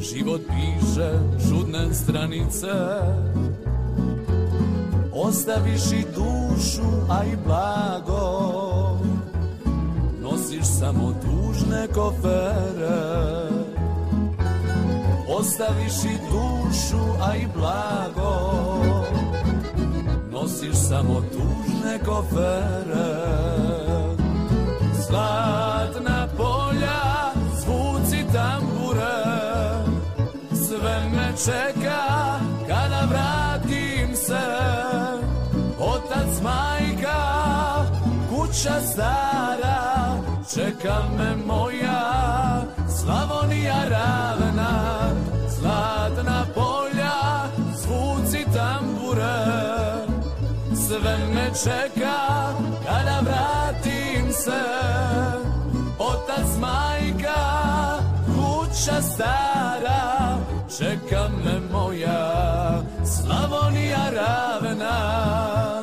Život 0.00 0.40
piše 0.46 1.12
čudne 1.48 1.94
stranice. 1.94 2.72
Ostaviš 5.12 5.92
i 5.92 6.04
dušu, 6.14 6.88
a 7.10 7.24
i 7.24 7.36
blago. 7.46 8.98
Nosiš 10.22 10.64
samo 10.64 11.14
tužne 11.22 11.86
kofere 11.94 13.45
Ostaviš 15.38 16.04
i 16.04 16.18
dušu, 16.30 17.02
a 17.22 17.36
i 17.36 17.46
blago. 17.54 18.32
Nosiš 20.30 20.76
samo 20.88 21.20
tužne 21.20 21.98
kofere. 22.06 23.16
Zlatna 25.06 26.28
polja, 26.36 27.32
zvuci 27.60 28.24
tambure. 28.32 29.24
Sve 30.68 31.10
me 31.10 31.32
čeka 31.44 32.38
kada 32.68 33.02
vratim 33.10 34.16
se. 34.16 34.46
Otac, 35.80 36.42
majka, 36.42 37.22
kuća 38.30 38.80
stara, 38.92 40.16
čeka 40.54 41.02
me 41.18 41.36
moja 41.46 42.26
Slavonija 43.06 43.84
ravna, 43.88 44.70
zlatna 45.48 46.46
polja, 46.54 47.18
zvuci 47.76 48.44
tambure. 48.54 49.36
Sve 50.74 51.18
me 51.34 51.50
čeka 51.64 52.52
kada 52.86 53.20
vratim 53.20 54.32
se, 54.32 54.62
otac 55.98 56.58
majka, 56.60 57.42
kuća 58.26 59.02
stara, 59.02 60.38
čeka 60.78 61.28
me 61.44 61.60
moja 61.72 62.82
Slavonija 63.04 64.10
ravna. 64.10 65.75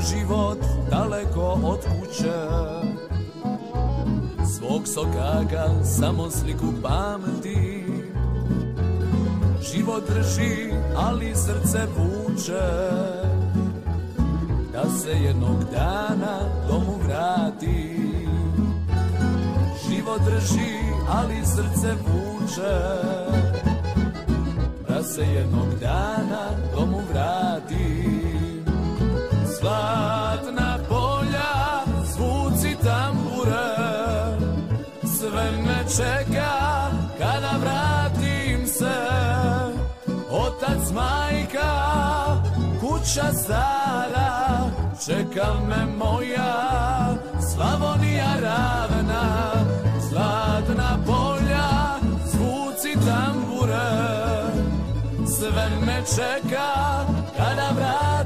Život 0.00 0.58
daleko 0.90 1.60
od 1.64 1.80
kuće. 1.80 2.38
Svog 4.56 4.88
sokaka 4.88 5.84
samo 5.84 6.30
sliku 6.30 6.66
pamti. 6.82 7.84
Život 9.72 10.02
drži, 10.08 10.72
ali 10.96 11.34
srce 11.34 11.78
vuče. 11.96 12.90
Da 14.72 14.90
se 14.90 15.10
jednog 15.10 15.64
dana 15.72 16.38
domu 16.68 16.98
vrati. 17.04 17.96
Život 19.88 20.20
drži, 20.24 20.76
ali 21.08 21.46
srce 21.46 21.94
vuče. 22.06 22.78
Da 24.88 25.02
se 25.02 25.22
jednog 25.22 25.68
dana 25.80 26.50
domu 26.74 27.00
vrati 27.12 27.99
Zlatna 29.60 30.78
polja, 30.88 31.84
zvuci 32.04 32.76
tambure. 32.82 33.68
Sve 35.04 35.50
me 35.66 35.84
čeka 35.96 36.90
kada 37.18 37.52
vratim 37.60 38.66
se. 38.66 39.00
Otac, 40.30 40.92
majka, 40.94 41.72
kuća 42.80 43.32
stara 43.32 44.70
Čeka 45.06 45.46
me 45.68 45.86
moja 45.98 46.54
Slavonija 47.54 48.34
ravna. 48.42 49.52
Zlatna 50.08 50.98
polja, 51.06 51.98
zvuci 52.26 52.94
tambure. 53.06 53.90
Sve 55.26 55.68
me 55.86 56.02
čeka 56.16 57.04
kada 57.36 57.70
vratim 57.76 58.19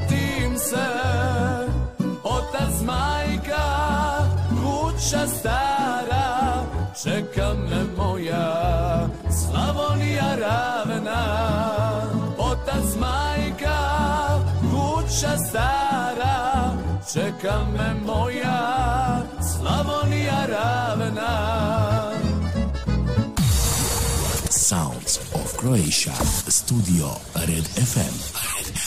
kuća 5.05 5.27
stara 5.27 6.65
Čeka 7.03 7.55
me 7.55 7.85
moja 7.97 9.09
Slavonija 9.31 10.37
ravna 10.37 11.25
Otac, 12.39 12.97
majka, 13.01 13.79
kuća 14.61 15.39
stara 15.49 16.71
Čeka 17.13 17.59
me 17.77 17.95
moja 18.07 18.87
Slavonija 19.53 20.47
ravna 20.47 21.55
Sounds 24.51 25.19
of 25.35 25.57
Croatia. 25.61 26.15
Studio 26.49 27.07
Red 27.35 27.65
FM. 27.65 28.15
Red 28.35 28.67
FM. 28.67 28.84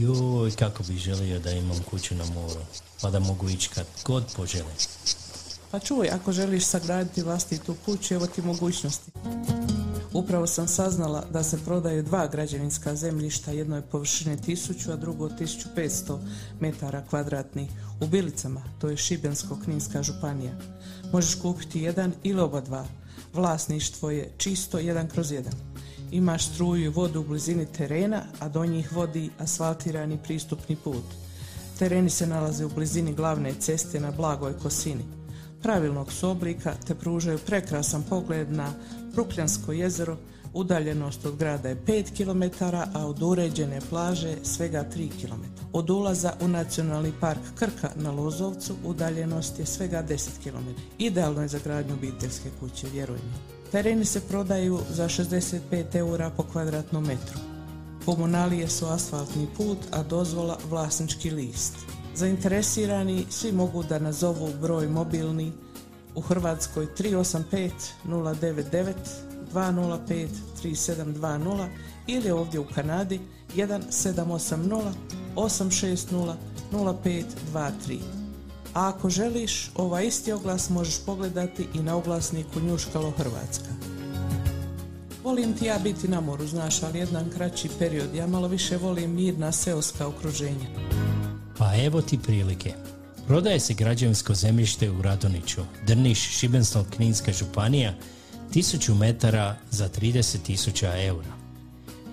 Joj, 0.00 0.50
kako 0.50 0.82
bi 0.82 0.96
želio 0.96 1.38
da 1.40 1.50
imam 1.50 1.78
kuću 1.90 2.14
na 2.14 2.24
moru, 2.24 2.60
pa 3.00 3.10
da 3.10 3.18
mogu 3.20 3.48
ići 3.48 3.68
kad 3.74 3.86
god 4.04 4.24
poželim. 4.36 4.74
Pa 5.70 5.78
čuj, 5.78 6.08
ako 6.08 6.32
želiš 6.32 6.64
sagraditi 6.64 7.22
vlastitu 7.22 7.76
kuću, 7.84 8.14
evo 8.14 8.26
ti 8.26 8.42
mogućnosti. 8.42 9.10
Upravo 10.12 10.46
sam 10.46 10.68
saznala 10.68 11.24
da 11.32 11.42
se 11.42 11.64
prodaju 11.64 12.02
dva 12.02 12.26
građevinska 12.26 12.96
zemljišta, 12.96 13.50
jedno 13.50 13.76
je 13.76 13.82
površine 13.82 14.36
1000, 14.36 14.92
a 14.92 14.96
drugo 14.96 15.28
1500 15.28 16.18
metara 16.60 17.04
kvadratnih. 17.10 17.70
U 18.00 18.06
Bilicama, 18.06 18.62
to 18.78 18.88
je 18.88 18.96
Šibensko-Kninska 18.96 20.02
županija. 20.02 20.52
Možeš 21.12 21.34
kupiti 21.34 21.80
jedan 21.80 22.12
ili 22.22 22.40
oba 22.40 22.60
dva. 22.60 22.86
Vlasništvo 23.34 24.10
je 24.10 24.32
čisto 24.38 24.78
jedan 24.78 25.08
kroz 25.08 25.32
jedan. 25.32 25.69
Imaš 26.12 26.46
struju 26.46 26.84
i 26.84 26.88
vodu 26.88 27.20
u 27.20 27.24
blizini 27.24 27.66
terena, 27.66 28.22
a 28.40 28.48
do 28.48 28.64
njih 28.64 28.92
vodi 28.92 29.30
asfaltirani 29.38 30.18
pristupni 30.24 30.76
put. 30.76 31.04
Tereni 31.78 32.10
se 32.10 32.26
nalaze 32.26 32.64
u 32.64 32.68
blizini 32.68 33.14
glavne 33.14 33.54
ceste 33.54 34.00
na 34.00 34.10
blagoj 34.10 34.52
kosini. 34.62 35.04
Pravilnog 35.62 36.12
su 36.12 36.30
oblika 36.30 36.74
te 36.86 36.94
pružaju 36.94 37.38
prekrasan 37.38 38.02
pogled 38.02 38.52
na 38.52 38.72
Brukljansko 39.14 39.72
jezero, 39.72 40.16
udaljenost 40.52 41.26
od 41.26 41.36
grada 41.36 41.68
je 41.68 41.82
5 41.86 42.16
km, 42.16 42.64
a 42.94 43.06
od 43.06 43.22
uređene 43.22 43.80
plaže 43.90 44.36
svega 44.42 44.84
3 44.96 45.08
km. 45.20 45.42
Od 45.72 45.90
ulaza 45.90 46.32
u 46.40 46.48
nacionalni 46.48 47.12
park 47.20 47.40
Krka 47.54 47.90
na 47.96 48.10
Lozovcu 48.10 48.74
udaljenost 48.84 49.58
je 49.58 49.66
svega 49.66 50.02
10 50.08 50.28
km. 50.42 50.80
Idealno 50.98 51.42
je 51.42 51.48
za 51.48 51.58
gradnju 51.64 51.94
obiteljske 51.94 52.50
kuće, 52.60 52.86
vjeruj 52.92 53.18
mi. 53.18 53.59
Tereni 53.72 54.04
se 54.04 54.20
prodaju 54.20 54.78
za 54.90 55.04
65 55.04 55.96
eura 55.96 56.30
po 56.30 56.42
kvadratnom 56.42 57.04
metru. 57.04 57.38
Komunalije 58.04 58.68
su 58.68 58.86
asfaltni 58.86 59.48
put, 59.56 59.78
a 59.90 60.02
dozvola 60.02 60.58
vlasnički 60.70 61.30
list. 61.30 61.74
Zainteresirani 62.14 63.26
svi 63.30 63.52
mogu 63.52 63.82
da 63.82 63.98
nazovu 63.98 64.48
broj 64.60 64.88
mobilni 64.88 65.52
u 66.14 66.20
Hrvatskoj 66.20 66.86
385 66.98 67.70
099 68.06 68.94
205 69.54 70.28
3720 70.62 71.68
ili 72.06 72.30
ovdje 72.30 72.60
u 72.60 72.66
Kanadi 72.74 73.20
1780 73.56 74.92
860 75.36 76.34
0523. 76.72 78.19
A 78.74 78.88
ako 78.88 79.10
želiš, 79.10 79.70
ovaj 79.74 80.06
isti 80.06 80.32
oglas 80.32 80.70
možeš 80.70 80.98
pogledati 81.06 81.66
i 81.74 81.78
na 81.78 81.96
oglasniku 81.96 82.60
Njuškalo 82.60 83.10
Hrvatska. 83.10 83.68
Volim 85.24 85.56
ti 85.58 85.64
ja 85.64 85.78
biti 85.78 86.08
na 86.08 86.20
moru, 86.20 86.46
znaš, 86.46 86.82
ali 86.82 86.98
jedan 86.98 87.30
kraći 87.30 87.68
period. 87.78 88.14
Ja 88.14 88.26
malo 88.26 88.48
više 88.48 88.76
volim 88.76 89.14
mirna 89.14 89.52
seoska 89.52 90.06
okruženja. 90.06 90.66
Pa 91.58 91.76
evo 91.76 92.02
ti 92.02 92.18
prilike. 92.18 92.74
Prodaje 93.26 93.60
se 93.60 93.74
građevinsko 93.74 94.34
zemljište 94.34 94.90
u 94.90 95.02
Radoniću, 95.02 95.60
Drniš, 95.86 96.18
Šibensko-Kninska 96.18 97.32
županija, 97.38 97.94
1000 98.54 98.94
metara 98.94 99.56
za 99.70 99.88
30.000 99.88 101.06
eura. 101.06 101.28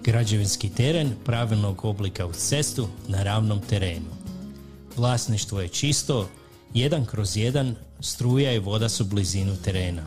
Građevinski 0.03 0.69
teren 0.69 1.11
pravilnog 1.25 1.85
oblika 1.85 2.25
uz 2.25 2.35
cestu 2.35 2.87
na 3.07 3.23
ravnom 3.23 3.61
terenu. 3.69 4.09
Vlasništvo 4.97 5.61
je 5.61 5.67
čisto, 5.67 6.29
jedan 6.77 7.05
kroz 7.05 7.37
jedan, 7.37 7.75
struja 7.99 8.53
i 8.53 8.59
voda 8.59 8.89
su 8.89 9.05
blizinu 9.05 9.55
terena. 9.63 10.03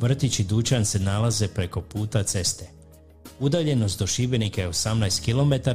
Vrtić 0.00 0.40
i 0.40 0.44
dućan 0.44 0.84
se 0.84 0.98
nalaze 0.98 1.48
preko 1.48 1.80
puta 1.80 2.22
ceste. 2.22 2.68
Udaljenost 3.40 3.98
do 3.98 4.06
Šibenika 4.06 4.62
je 4.62 4.68
18 4.68 5.24
km, 5.24 5.70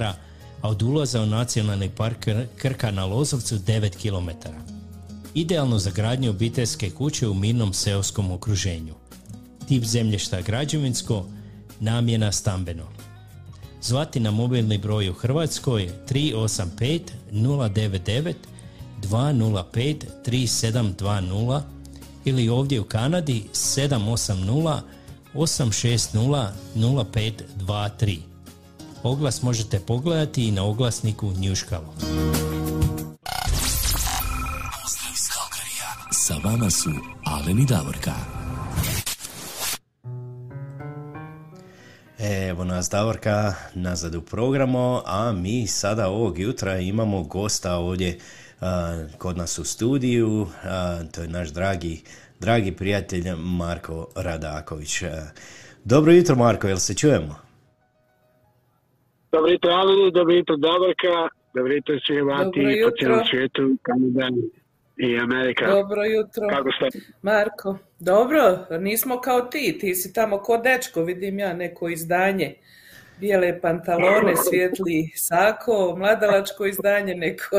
a 0.62 0.70
od 0.70 0.82
ulaza 0.82 1.22
u 1.22 1.26
nacionalni 1.26 1.90
park 1.90 2.28
Krka 2.58 2.92
na 2.92 3.06
Lozovcu 3.06 3.56
9 3.56 3.90
km. 4.02 4.30
Idealno 5.34 5.80
za 5.80 5.92
gradnju 5.92 6.30
obiteljske 6.30 6.90
kuće 6.90 7.28
u 7.28 7.34
mirnom 7.34 7.74
seoskom 7.74 8.32
okruženju. 8.32 8.94
Tip 9.68 9.84
zemljišta 9.84 10.42
građevinsko, 10.42 11.26
namjena 11.80 12.32
stambeno. 12.32 12.88
Zvati 13.82 14.20
na 14.20 14.32
mobilni 14.32 14.78
broj 14.78 15.10
u 15.10 15.14
Hrvatskoj 15.14 15.90
385 16.10 17.02
099 17.32 18.34
205 19.12 20.06
3720 20.26 21.62
ili 22.26 22.50
ovdje 22.50 22.80
u 22.80 22.84
Kanadi 22.84 23.44
780 23.54 24.80
860 25.34 26.50
0523. 26.76 28.20
Oglas 29.04 29.42
možete 29.42 29.80
pogledati 29.80 30.48
i 30.48 30.52
na 30.52 30.64
oglasniku 30.64 31.32
Njuškalo. 31.38 31.94
Sa 36.12 36.36
vama 36.44 36.70
su 36.70 36.90
Alen 37.26 37.60
i 37.60 37.66
Davorka. 37.66 38.14
Evo 42.20 42.64
nas 42.64 42.90
Davorka 42.90 43.54
nazad 43.74 44.16
u 44.16 44.22
programu, 44.22 45.02
a 45.06 45.32
mi 45.32 45.68
sada 45.68 46.10
ovog 46.10 46.40
jutra 46.40 46.80
imamo 46.80 47.24
gosta 47.24 47.76
ovdje 47.76 48.20
kod 49.18 49.38
nas 49.38 49.60
u 49.60 49.64
studiju, 49.64 50.48
a, 50.64 51.00
to 51.16 51.22
je 51.22 51.28
naš 51.28 51.50
dragi, 51.50 52.02
dragi 52.40 52.72
prijatelj 52.72 53.24
Marko 53.38 54.08
Radaković. 54.16 55.02
A, 55.02 55.08
dobro 55.84 56.12
jutro 56.12 56.36
Marko, 56.36 56.68
jel 56.68 56.78
se 56.78 56.96
čujemo? 56.96 57.36
Dobro 59.32 59.52
jutro 59.52 59.72
Aleni, 59.72 60.12
dobro 60.12 60.36
jutro 60.36 60.58
Davorka, 60.58 61.36
dobro 61.54 61.74
jutro 61.74 61.96
svi 62.08 62.16
Hrvati 62.16 62.62
Dobro 62.62 62.90
po 62.90 62.98
cijelom 62.98 63.26
svijetu, 63.30 63.78
Kanada 63.82 64.28
i 64.98 65.20
Amerika. 65.20 65.72
Dobro 65.72 66.04
jutro. 66.04 66.48
Kako 66.50 66.70
ste? 66.72 67.00
Marko, 67.22 67.78
dobro, 68.00 68.66
nismo 68.80 69.22
kao 69.22 69.42
ti, 69.42 69.78
ti 69.80 69.96
si 69.96 70.14
tamo 70.14 70.38
ko 70.38 70.58
dečko, 70.58 71.04
vidim 71.04 71.40
ja 71.40 71.54
neko 71.54 71.90
izdanje. 71.90 72.54
Bijele 73.24 73.62
pantalone, 73.62 74.36
svijetli 74.36 75.12
sako, 75.16 75.96
mladalačko 75.98 76.66
izdanje 76.66 77.16
neko. 77.16 77.56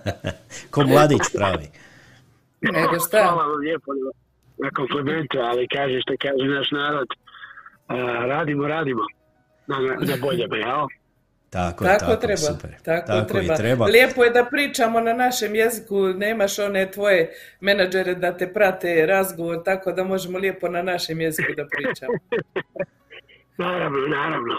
Ko 0.72 0.82
mladić 0.82 1.20
pravi. 1.36 1.66
Nego 2.60 2.94
šta? 3.08 3.18
Hvala 3.22 3.42
vam 3.46 3.60
lijepo 3.60 3.92
na- 4.58 4.70
komplimentu, 4.70 5.38
ali 5.38 5.68
kaže 5.68 6.00
što 6.00 6.14
kaže 6.22 6.44
naš 6.48 6.70
narod, 6.70 7.08
radimo, 8.28 8.66
radimo 8.68 9.02
na, 9.66 9.76
na 9.78 10.16
boljeme, 10.20 10.58
jel? 10.58 10.86
Tako, 11.50 11.84
Tako, 11.84 11.98
tako, 11.98 12.16
treba, 12.16 12.36
super. 12.36 12.70
tako, 12.84 13.06
tako 13.06 13.28
treba. 13.28 13.54
i 13.54 13.56
treba. 13.56 13.84
Lijepo 13.84 14.24
je 14.24 14.30
da 14.30 14.44
pričamo 14.44 15.00
na 15.00 15.12
našem 15.12 15.54
jeziku, 15.54 15.98
nemaš 16.08 16.58
one 16.58 16.90
tvoje 16.90 17.32
menadžere 17.60 18.14
da 18.14 18.36
te 18.36 18.52
prate 18.52 19.06
razgovor, 19.06 19.62
tako 19.64 19.92
da 19.92 20.04
možemo 20.04 20.38
lijepo 20.38 20.68
na 20.68 20.82
našem 20.82 21.20
jeziku 21.20 21.52
da 21.56 21.66
pričamo. 21.70 22.12
Naravno, 23.64 23.98
naravno. 24.06 24.54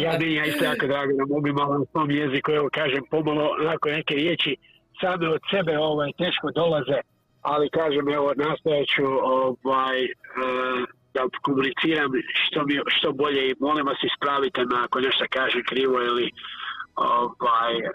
Ja 0.00 0.16
bi 0.18 0.34
ja 0.34 0.44
isto 0.44 0.64
jako 0.64 0.86
drago 0.86 1.12
da 1.12 1.24
mogu 1.34 1.48
malo 1.52 1.78
na 1.78 1.84
svom 1.90 2.10
jeziku, 2.10 2.52
evo 2.52 2.68
kažem, 2.72 3.02
pomalo 3.10 3.50
onako 3.60 3.88
neke 3.88 4.14
riječi 4.14 4.56
same 5.00 5.28
od 5.28 5.40
sebe 5.50 5.78
ovaj, 5.78 6.10
teško 6.18 6.50
dolaze, 6.50 6.98
ali 7.42 7.70
kažem, 7.70 8.08
evo, 8.08 8.32
nastojat 8.36 8.86
ću 8.94 9.06
ovaj, 9.38 10.04
e, 10.04 10.08
da 11.14 11.22
komuniciram 11.42 12.10
što, 12.44 12.64
mi, 12.66 12.74
što 12.86 13.12
bolje 13.12 13.50
i 13.50 13.54
molim 13.60 13.86
vas 13.86 13.98
ispravite 14.10 14.60
me 14.64 14.76
ako 14.84 15.00
nešto 15.00 15.24
kažem 15.30 15.62
krivo 15.68 16.02
ili 16.02 16.30
ovaj, 16.96 17.74
e, 17.76 17.88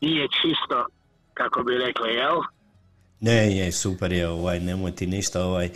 nije 0.00 0.28
čisto, 0.40 0.86
kako 1.34 1.62
bi 1.62 1.78
rekli, 1.78 2.14
jel? 2.14 2.38
Ne, 3.20 3.56
je, 3.56 3.72
super 3.72 4.12
je, 4.12 4.28
ovaj, 4.28 4.60
nemoj 4.60 4.92
ti 4.92 5.06
ništa, 5.06 5.44
ovaj, 5.44 5.68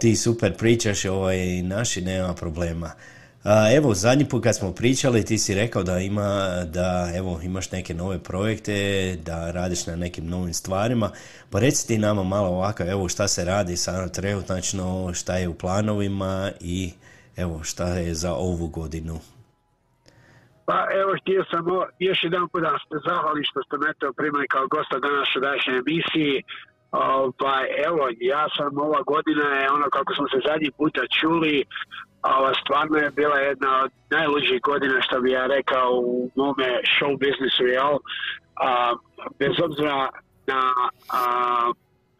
ti 0.00 0.16
super 0.16 0.52
pričaš, 0.58 1.04
ovaj, 1.04 1.38
naši 1.62 2.00
nema 2.00 2.34
problema. 2.34 2.90
Evo, 3.76 3.94
zadnji 3.94 4.24
put 4.30 4.42
kad 4.42 4.56
smo 4.56 4.72
pričali, 4.72 5.24
ti 5.24 5.38
si 5.38 5.54
rekao 5.54 5.82
da 5.82 5.98
ima, 5.98 6.48
da, 6.64 7.12
evo, 7.16 7.40
imaš 7.42 7.70
neke 7.72 7.94
nove 7.94 8.18
projekte, 8.18 8.72
da 9.26 9.50
radiš 9.50 9.86
na 9.86 9.96
nekim 9.96 10.26
novim 10.26 10.54
stvarima, 10.54 11.10
pa 11.50 11.58
reci 11.60 11.88
ti 11.88 11.98
nama 11.98 12.22
malo 12.22 12.48
ovako, 12.48 12.82
evo, 12.82 13.08
šta 13.08 13.28
se 13.28 13.44
radi 13.44 13.76
sada 13.76 14.08
trenutačno, 14.08 15.10
šta 15.14 15.36
je 15.36 15.48
u 15.48 15.54
planovima 15.54 16.50
i, 16.60 16.92
evo, 17.36 17.62
šta 17.62 17.88
je 17.88 18.14
za 18.14 18.34
ovu 18.34 18.66
godinu. 18.68 19.18
Pa 20.66 20.86
evo, 21.00 21.12
htio 21.20 21.44
sam 21.50 21.66
o- 21.76 21.88
još 21.98 22.18
jedan 22.24 22.48
put 22.48 22.62
da 22.62 22.68
vam 22.68 22.78
se 22.78 22.98
zahvalim 23.08 23.44
što 23.50 23.62
ste 23.62 23.76
me 23.76 24.12
primili 24.16 24.48
kao 24.48 24.66
gosta 24.66 24.98
danas 24.98 25.28
u 25.36 25.40
današnjoj 25.40 25.78
emisiji. 25.84 26.42
Pa 27.40 27.54
evo, 27.86 28.02
ja 28.20 28.44
sam 28.56 28.78
ova 28.78 29.02
godina 29.12 29.46
je 29.60 29.70
ono 29.76 29.86
kako 29.96 30.14
smo 30.14 30.26
se 30.32 30.38
zadnji 30.48 30.70
puta 30.78 31.00
čuli, 31.20 31.64
ova, 32.22 32.52
stvarno 32.64 32.98
je 32.98 33.10
bila 33.10 33.38
jedna 33.38 33.82
od 33.84 33.90
najluđih 34.10 34.60
godina 34.62 35.02
što 35.02 35.20
bi 35.20 35.30
ja 35.30 35.46
rekao 35.46 35.90
u 35.92 36.30
mome 36.36 36.80
show 36.94 37.18
biznisu, 37.18 37.64
jel? 37.66 37.98
A, 38.56 38.92
bez 39.38 39.54
obzira 39.62 40.08
na 40.46 40.62
a, 41.12 41.72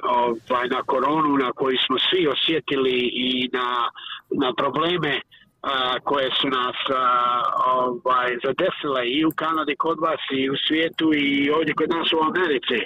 ovaj, 0.03 0.69
na 0.69 0.83
koronu 0.83 1.37
na 1.37 1.53
koju 1.53 1.77
smo 1.87 1.97
svi 1.99 2.29
osjetili 2.29 3.11
i 3.13 3.51
na, 3.53 3.91
na 4.31 4.55
probleme 4.55 5.21
a, 5.63 5.99
koje 6.05 6.31
su 6.41 6.49
nas 6.49 6.77
a, 6.95 7.43
ovaj, 7.67 8.37
zadesile 8.45 9.09
i 9.09 9.25
u 9.25 9.31
Kanadi 9.37 9.77
kod 9.77 9.99
vas 10.01 10.21
i 10.31 10.51
u 10.51 10.55
svijetu 10.69 11.11
i 11.15 11.51
ovdje 11.51 11.75
kod 11.75 11.91
nas 11.91 12.13
u 12.13 12.21
Americi. 12.31 12.79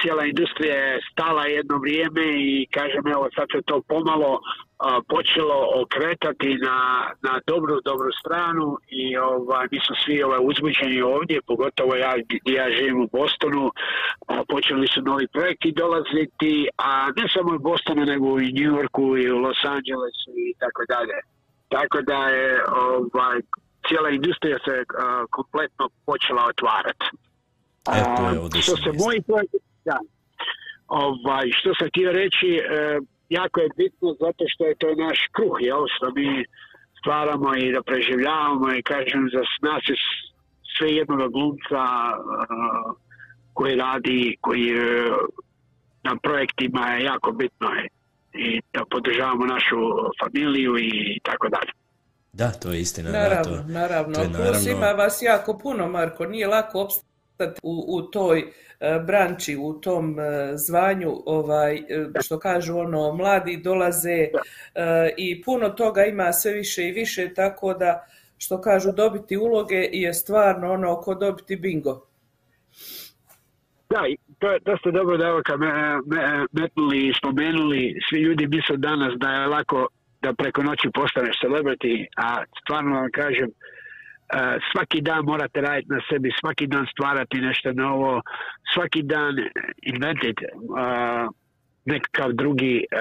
Cijela 0.00 0.24
industrija 0.24 0.74
je 0.74 1.00
stala 1.12 1.44
jedno 1.46 1.78
vrijeme 1.78 2.24
i 2.26 2.66
kažem 2.70 3.06
evo 3.06 3.28
sad 3.36 3.46
se 3.52 3.62
to 3.62 3.82
pomalo 3.88 4.40
a, 4.78 5.00
počelo 5.08 5.58
okretati 5.82 6.54
na, 6.54 6.78
na 7.22 7.40
dobru, 7.46 7.80
dobru 7.84 8.10
stranu 8.20 8.76
i 8.88 9.16
ovaj, 9.16 9.66
mi 9.70 9.78
smo 9.86 9.96
svi 10.04 10.22
ovaj, 10.22 10.40
uzbuđeni 10.42 11.02
ovdje, 11.02 11.42
pogotovo 11.46 11.94
ja 11.94 12.12
ja 12.44 12.70
živim 12.70 13.00
u 13.02 13.08
Bostonu, 13.12 13.70
počeli 14.48 14.86
su 14.86 15.02
novi 15.02 15.26
projekti 15.28 15.72
dolaziti, 15.72 16.68
a 16.76 17.06
ne 17.16 17.24
samo 17.34 17.54
u 17.54 17.58
Bostonu 17.58 18.04
nego 18.04 18.40
i 18.40 18.52
New 18.56 18.70
Yorku 18.74 19.16
i 19.22 19.30
u 19.30 19.38
Los 19.38 19.64
Angelesu 19.64 20.30
i 20.48 20.54
tako 20.58 20.82
dalje. 20.88 21.16
Tako 21.68 22.02
da 22.02 22.28
je 22.28 22.62
ovaj, 22.72 23.38
cijela 23.88 24.10
industrija 24.10 24.58
se 24.64 24.84
a, 24.98 25.24
kompletno 25.30 25.88
počela 26.06 26.42
otvarati. 26.48 27.06
E, 27.94 28.02
to 28.16 28.56
je 28.56 28.62
Što 28.62 28.76
se 28.76 28.90
moji 29.04 29.22
projekti, 29.22 29.56
da. 29.84 29.98
Ovaj, 30.88 31.50
što 31.52 31.74
sam 31.74 31.88
htio 31.88 32.12
reći, 32.12 32.46
e, 32.56 32.98
jako 33.28 33.60
je 33.60 33.68
bitno 33.76 34.16
zato 34.20 34.44
što 34.48 34.64
je 34.64 34.74
to 34.74 34.94
naš 34.96 35.18
kruh, 35.32 35.56
jel, 35.60 35.82
što 35.88 36.10
mi 36.10 36.44
stvaramo 37.00 37.56
i 37.56 37.72
da 37.72 37.82
preživljavamo 37.82 38.74
i 38.74 38.82
kažem 38.82 39.28
za 39.32 39.40
nas 39.62 39.82
je 39.88 39.94
sve 40.78 40.88
jednoga 40.90 41.28
glumca 41.28 41.82
e, 41.84 42.18
koji 43.52 43.76
radi, 43.76 44.36
koji 44.40 44.68
e, 44.68 45.10
na 46.02 46.16
projektima 46.22 46.86
je 46.88 47.04
jako 47.04 47.32
bitno 47.32 47.68
je 47.68 47.88
i 48.34 48.60
da 48.72 48.84
podržavamo 48.90 49.46
našu 49.46 49.76
familiju 50.20 50.78
i 50.78 50.92
tako 51.22 51.48
dalje. 51.48 51.72
Da, 52.32 52.50
to 52.52 52.70
je 52.70 52.80
istina. 52.80 53.10
da, 53.10 53.18
Naravno, 53.18 53.56
to, 53.56 53.62
naravno. 53.68 54.14
to 54.14 54.20
je 54.20 54.26
Plus 54.26 54.38
naravno- 54.38 54.70
ima 54.70 54.86
vas 54.94 55.22
jako 55.22 55.58
puno, 55.58 55.88
Marko. 55.88 56.26
Nije 56.26 56.46
lako 56.46 56.80
opstati 56.80 57.08
u, 57.62 57.84
u 57.88 58.02
toj 58.02 58.38
e, 58.40 59.00
branči, 59.06 59.56
u 59.60 59.72
tom 59.72 60.20
e, 60.20 60.52
zvanju, 60.56 61.22
ovaj, 61.26 61.76
e, 61.76 61.82
što 62.24 62.38
kažu 62.38 62.78
ono, 62.78 63.12
mladi 63.12 63.56
dolaze 63.56 64.28
i 65.16 65.42
puno 65.42 65.68
toga 65.68 66.04
ima 66.04 66.32
sve 66.32 66.52
više 66.52 66.88
i 66.88 66.92
više, 66.92 67.34
tako 67.34 67.74
da, 67.74 68.06
što 68.38 68.60
kažu, 68.60 68.92
dobiti 68.92 69.36
uloge 69.36 69.88
je 69.92 70.14
stvarno 70.14 70.72
ono 70.72 71.00
ko 71.00 71.14
dobiti 71.14 71.56
bingo. 71.56 72.06
Da, 73.90 74.02
to, 74.38 74.58
to 74.64 74.76
ste 74.76 74.90
dobro 74.90 75.16
da 75.16 75.42
kad 75.42 75.60
me, 75.60 75.72
me, 76.06 76.46
metnuli 76.52 77.08
i 77.08 77.12
spomenuli, 77.18 77.96
svi 78.08 78.20
ljudi 78.20 78.46
misle 78.46 78.76
danas 78.76 79.12
da 79.16 79.28
je 79.28 79.46
lako 79.46 79.88
da 80.22 80.32
preko 80.32 80.62
noći 80.62 80.90
postaneš 80.94 81.36
celebrity, 81.44 82.06
a 82.16 82.44
stvarno 82.62 83.00
vam 83.00 83.10
kažem, 83.12 83.48
svaki 84.72 85.00
dan 85.00 85.24
morate 85.24 85.60
raditi 85.60 85.92
na 85.92 86.00
sebi, 86.10 86.30
svaki 86.40 86.66
dan 86.66 86.86
stvarati 86.92 87.40
nešto 87.40 87.72
novo, 87.72 88.22
svaki 88.74 89.02
dan 89.02 89.34
inventit 89.82 90.38
uh, 90.40 91.32
nekakav 91.84 92.32
drugi 92.32 92.84
e, 92.90 92.96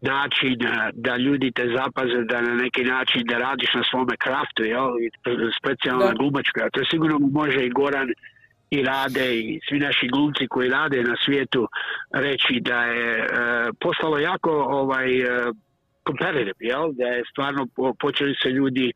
način 0.00 0.66
e, 0.66 0.90
da 0.92 1.16
ljudi 1.16 1.52
te 1.52 1.66
zapaze, 1.76 2.24
da 2.24 2.40
na 2.40 2.54
neki 2.54 2.84
način 2.84 3.22
da 3.24 3.38
radiš 3.38 3.74
na 3.74 3.82
svome 3.90 4.16
kraftu, 4.16 4.64
jel? 4.64 4.88
Specijalno 5.58 6.04
na 6.04 6.12
glumačkoj, 6.12 6.62
a 6.62 6.70
to 6.70 6.84
sigurno 6.90 7.18
može 7.18 7.66
i 7.66 7.70
Goran 7.70 8.08
i 8.70 8.82
rade 8.82 9.26
i 9.40 9.60
svi 9.68 9.78
naši 9.78 10.08
glumci 10.08 10.46
koji 10.48 10.70
rade 10.70 11.02
na 11.02 11.16
svijetu 11.24 11.68
reći 12.14 12.60
da 12.60 12.84
je 12.84 13.18
e, 13.18 13.26
postalo 13.80 14.18
jako 14.18 14.50
ovaj 14.50 15.20
e, 15.20 15.52
competitive, 16.06 16.60
jel? 16.60 16.92
Da 16.92 17.04
je 17.04 17.22
stvarno 17.30 17.66
po- 17.76 17.94
počeli 18.00 18.34
se 18.42 18.48
ljudi 18.48 18.92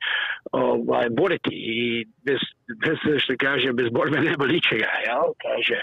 ovaj, 0.53 1.07
boriti 1.11 1.51
i 1.53 2.07
bez, 2.25 2.39
bez 2.85 2.97
što 3.23 3.35
kaže, 3.41 3.73
bez 3.73 3.89
borbe 3.91 4.21
nema 4.21 4.47
ničega, 4.47 4.91
jel? 5.07 5.25
Kaže. 5.45 5.81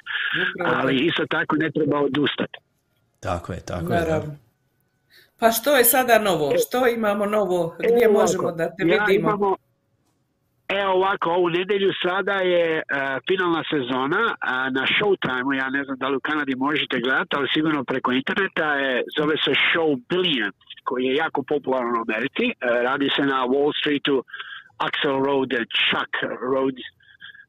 Ali 0.65 0.95
isto 0.95 1.25
tako 1.25 1.55
ne 1.55 1.71
treba 1.71 1.99
odustati. 1.99 2.57
Tako 3.19 3.53
je, 3.53 3.59
tako 3.65 3.93
je. 3.93 3.99
da. 3.99 4.05
Naravno. 4.05 4.35
Pa 5.39 5.51
što 5.51 5.75
je 5.77 5.83
sada 5.83 6.19
novo? 6.19 6.53
Što 6.67 6.87
imamo 6.87 7.25
novo? 7.25 7.75
Gdje 7.79 8.05
Evo 8.05 8.13
možemo 8.13 8.43
ovako, 8.43 8.57
da 8.57 8.75
te 8.75 8.83
ja 8.87 9.05
vidimo? 9.05 9.29
Imamo, 9.29 9.55
evo 10.67 10.91
ovako, 10.93 11.29
ovu 11.29 11.49
nedjelju 11.49 11.91
sada 12.05 12.33
je 12.33 12.65
e, 12.77 12.83
finalna 13.27 13.63
sezona 13.73 14.35
a, 14.39 14.69
na 14.69 14.83
Showtime, 14.93 15.57
ja 15.61 15.69
ne 15.69 15.83
znam 15.83 15.97
da 15.97 16.07
li 16.07 16.15
u 16.17 16.19
Kanadi 16.19 16.55
možete 16.55 16.99
gledati, 16.99 17.35
ali 17.37 17.47
sigurno 17.53 17.83
preko 17.83 18.11
interneta 18.11 18.73
je, 18.75 19.03
zove 19.17 19.35
se 19.45 19.51
Show 19.67 19.89
Billions, 20.09 20.55
koji 20.83 21.03
je 21.05 21.15
jako 21.15 21.43
popularan 21.43 21.95
u 21.97 22.05
Americi. 22.07 22.45
E, 22.45 22.53
radi 22.83 23.09
se 23.15 23.21
na 23.21 23.39
Wall 23.45 23.71
Streetu, 23.79 24.23
Axel 24.77 25.25
Road, 25.25 25.49
Chuck 25.49 26.13
Rhodes, 26.51 26.87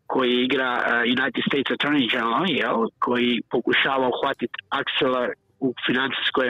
koji 0.06 0.44
igra 0.44 0.70
e, 0.86 0.90
United 1.18 1.42
States 1.48 1.70
Attorney 1.76 2.10
General, 2.10 2.44
jel, 2.48 2.86
koji 2.98 3.42
pokušava 3.50 4.08
uhvatiti 4.08 4.58
Axela 4.70 5.32
u 5.60 5.74
financijskoj 5.86 6.48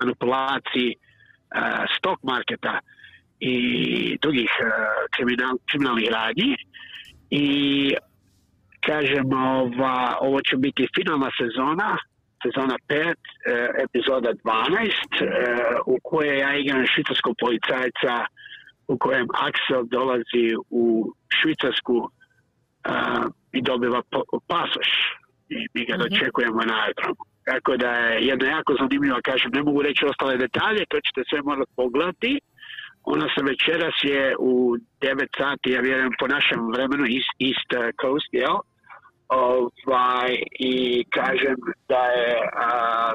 manipulaciji 0.00 0.94
stock 1.96 2.22
marketa 2.22 2.78
i 3.40 3.54
drugih 4.22 4.50
kriminal, 5.10 5.54
kriminalnih 5.70 6.08
radnji 6.12 6.56
i 7.30 7.46
kažem 8.80 9.32
ova, 9.32 10.16
ovo 10.20 10.40
će 10.40 10.56
biti 10.56 10.88
finalna 10.96 11.30
sezona 11.38 11.96
sezona 12.44 12.76
5, 12.88 13.14
epizoda 13.84 14.30
12 14.32 15.84
u 15.86 15.96
kojoj 16.02 16.38
ja 16.38 16.56
igram 16.56 16.84
švicarskog 16.86 17.34
policajca 17.40 18.14
u 18.92 18.98
kojem 18.98 19.26
Axel 19.46 19.82
dolazi 19.96 20.46
u 20.70 20.84
Švicarsku 21.36 21.96
uh, 21.96 23.24
i 23.52 23.62
dobiva 23.62 24.02
pasoš 24.50 24.90
i 25.48 25.58
mi 25.74 25.82
ga 25.88 25.96
dočekujemo 25.96 26.60
na 26.70 26.74
aerodromu. 26.82 27.22
Tako 27.50 27.76
da 27.76 27.90
je 27.90 28.26
jedna 28.30 28.46
jako 28.56 28.70
zanimljiva, 28.80 29.20
kažem, 29.30 29.50
ne 29.54 29.62
mogu 29.62 29.82
reći 29.82 30.06
ostale 30.06 30.36
detalje, 30.36 30.82
to 30.88 30.96
ćete 31.06 31.20
sve 31.28 31.40
morati 31.42 31.72
pogledati. 31.76 32.32
Ona 33.14 33.26
se 33.34 33.40
večeras 33.50 33.96
je 34.02 34.36
u 34.38 34.52
9 35.00 35.38
sati, 35.40 35.70
ja 35.70 35.80
vjerujem 35.80 36.14
po 36.20 36.26
našem 36.26 36.60
vremenu, 36.74 37.04
East, 37.16 37.32
East 37.48 37.70
Coast, 38.00 38.30
jel? 38.32 38.56
Ovaj, 39.30 40.42
I 40.58 41.04
kažem 41.10 41.56
da 41.88 42.04
je 42.04 42.50
a, 42.56 43.14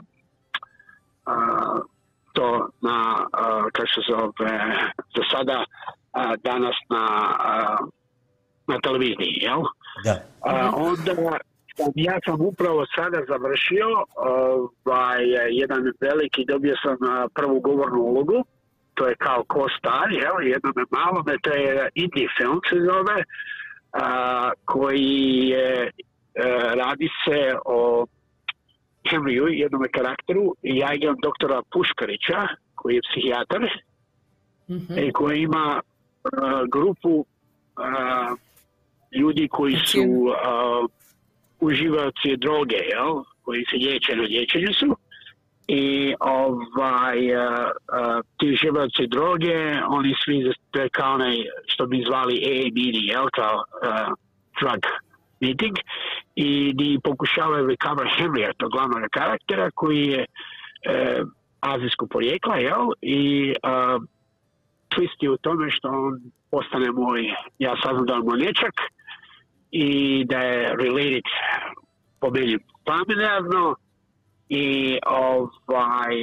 a, 1.25 1.35
to 2.33 2.69
na, 2.81 3.27
a, 3.33 3.63
kako 3.73 3.87
se 3.87 4.01
zove, 4.09 4.59
za 5.15 5.23
sada 5.31 5.63
a, 6.11 6.35
danas 6.43 6.75
na, 6.89 7.05
a, 7.39 7.77
na 8.67 8.79
televiziji, 8.79 9.37
jel? 9.41 9.61
Da. 10.03 10.23
A, 10.41 10.71
onda 10.75 11.37
ja 11.95 12.19
sam 12.25 12.41
upravo 12.41 12.85
sada 12.95 13.19
završio 13.27 13.87
ovaj, 14.15 15.23
jedan 15.49 15.91
veliki, 16.01 16.45
dobio 16.45 16.75
sam 16.83 16.97
prvu 17.33 17.59
govornu 17.59 18.01
ulogu, 18.01 18.45
to 18.93 19.07
je 19.07 19.15
kao 19.15 19.43
ko-star, 19.47 20.11
jel, 20.11 20.47
jednome 20.47 20.83
malome, 20.91 21.37
to 21.41 21.49
je 21.49 21.89
indie 21.93 22.27
film 22.37 22.59
se 22.69 22.75
zove, 22.75 23.23
a, 23.95 24.51
koji 24.65 25.47
je, 25.47 25.91
a, 25.91 26.73
radi 26.75 27.09
se 27.25 27.55
o 27.65 28.05
Henryu, 29.09 29.47
jednome 29.47 29.87
karakteru, 29.87 30.55
i 30.63 30.77
ja 30.77 30.93
igram 30.93 31.15
doktora 31.21 31.61
Puškarića, 31.71 32.47
koji 32.75 32.95
je 32.95 33.01
psihijatar, 33.11 33.63
i 35.07 35.11
koji 35.11 35.41
ima 35.41 35.81
a, 36.23 36.63
grupu 36.71 37.25
a, 37.75 38.35
ljudi 39.11 39.47
koji 39.47 39.75
su 39.85 40.33
a, 40.43 40.85
uživaoci 41.59 42.37
droge, 42.37 42.75
jel? 42.75 43.23
koji 43.41 43.65
se 43.69 43.75
liječe 43.75 44.15
na 44.15 44.23
liječenju 44.23 44.73
su. 44.79 44.95
I 45.67 46.15
ovaj, 46.19 47.35
a, 47.35 47.71
a, 47.87 48.21
ti 48.37 48.51
uživaoci 48.53 49.07
droge, 49.07 49.57
oni 49.87 50.13
svi, 50.23 50.53
kao 50.91 51.13
onaj 51.13 51.35
što 51.65 51.85
bi 51.85 52.03
zvali 52.07 52.35
AA 52.45 52.69
meeting, 52.75 53.07
jel? 53.07 53.27
kao 53.33 53.63
a, 53.83 54.13
drug 54.61 54.81
meeting. 55.39 55.77
I 56.35 56.73
di 56.73 56.99
pokušavaju 57.03 57.67
recover 57.67 58.07
Henrya, 58.17 58.53
to 58.57 58.69
glavnog 58.69 59.09
karaktera, 59.11 59.71
koji 59.71 60.07
je 60.07 60.25
e, 60.85 61.23
azijskog 61.59 62.09
porijekla, 62.09 62.55
jel? 62.55 62.85
I 63.01 63.53
a, 63.63 63.97
twist 64.89 65.17
je 65.19 65.31
u 65.31 65.37
tome 65.37 65.71
što 65.71 65.87
on 65.87 66.21
postane 66.51 66.91
moj, 66.91 67.33
ja 67.59 67.75
saznam 67.83 68.05
da 68.05 68.13
je 68.13 68.19
moj 68.19 68.39
nječak, 68.39 68.73
i 69.71 70.25
da 70.25 70.37
je 70.37 70.75
related 70.75 71.27
po 72.19 72.29
meni 72.29 72.57
familijarno 72.87 73.75
i 74.49 74.99
ovaj 75.05 76.15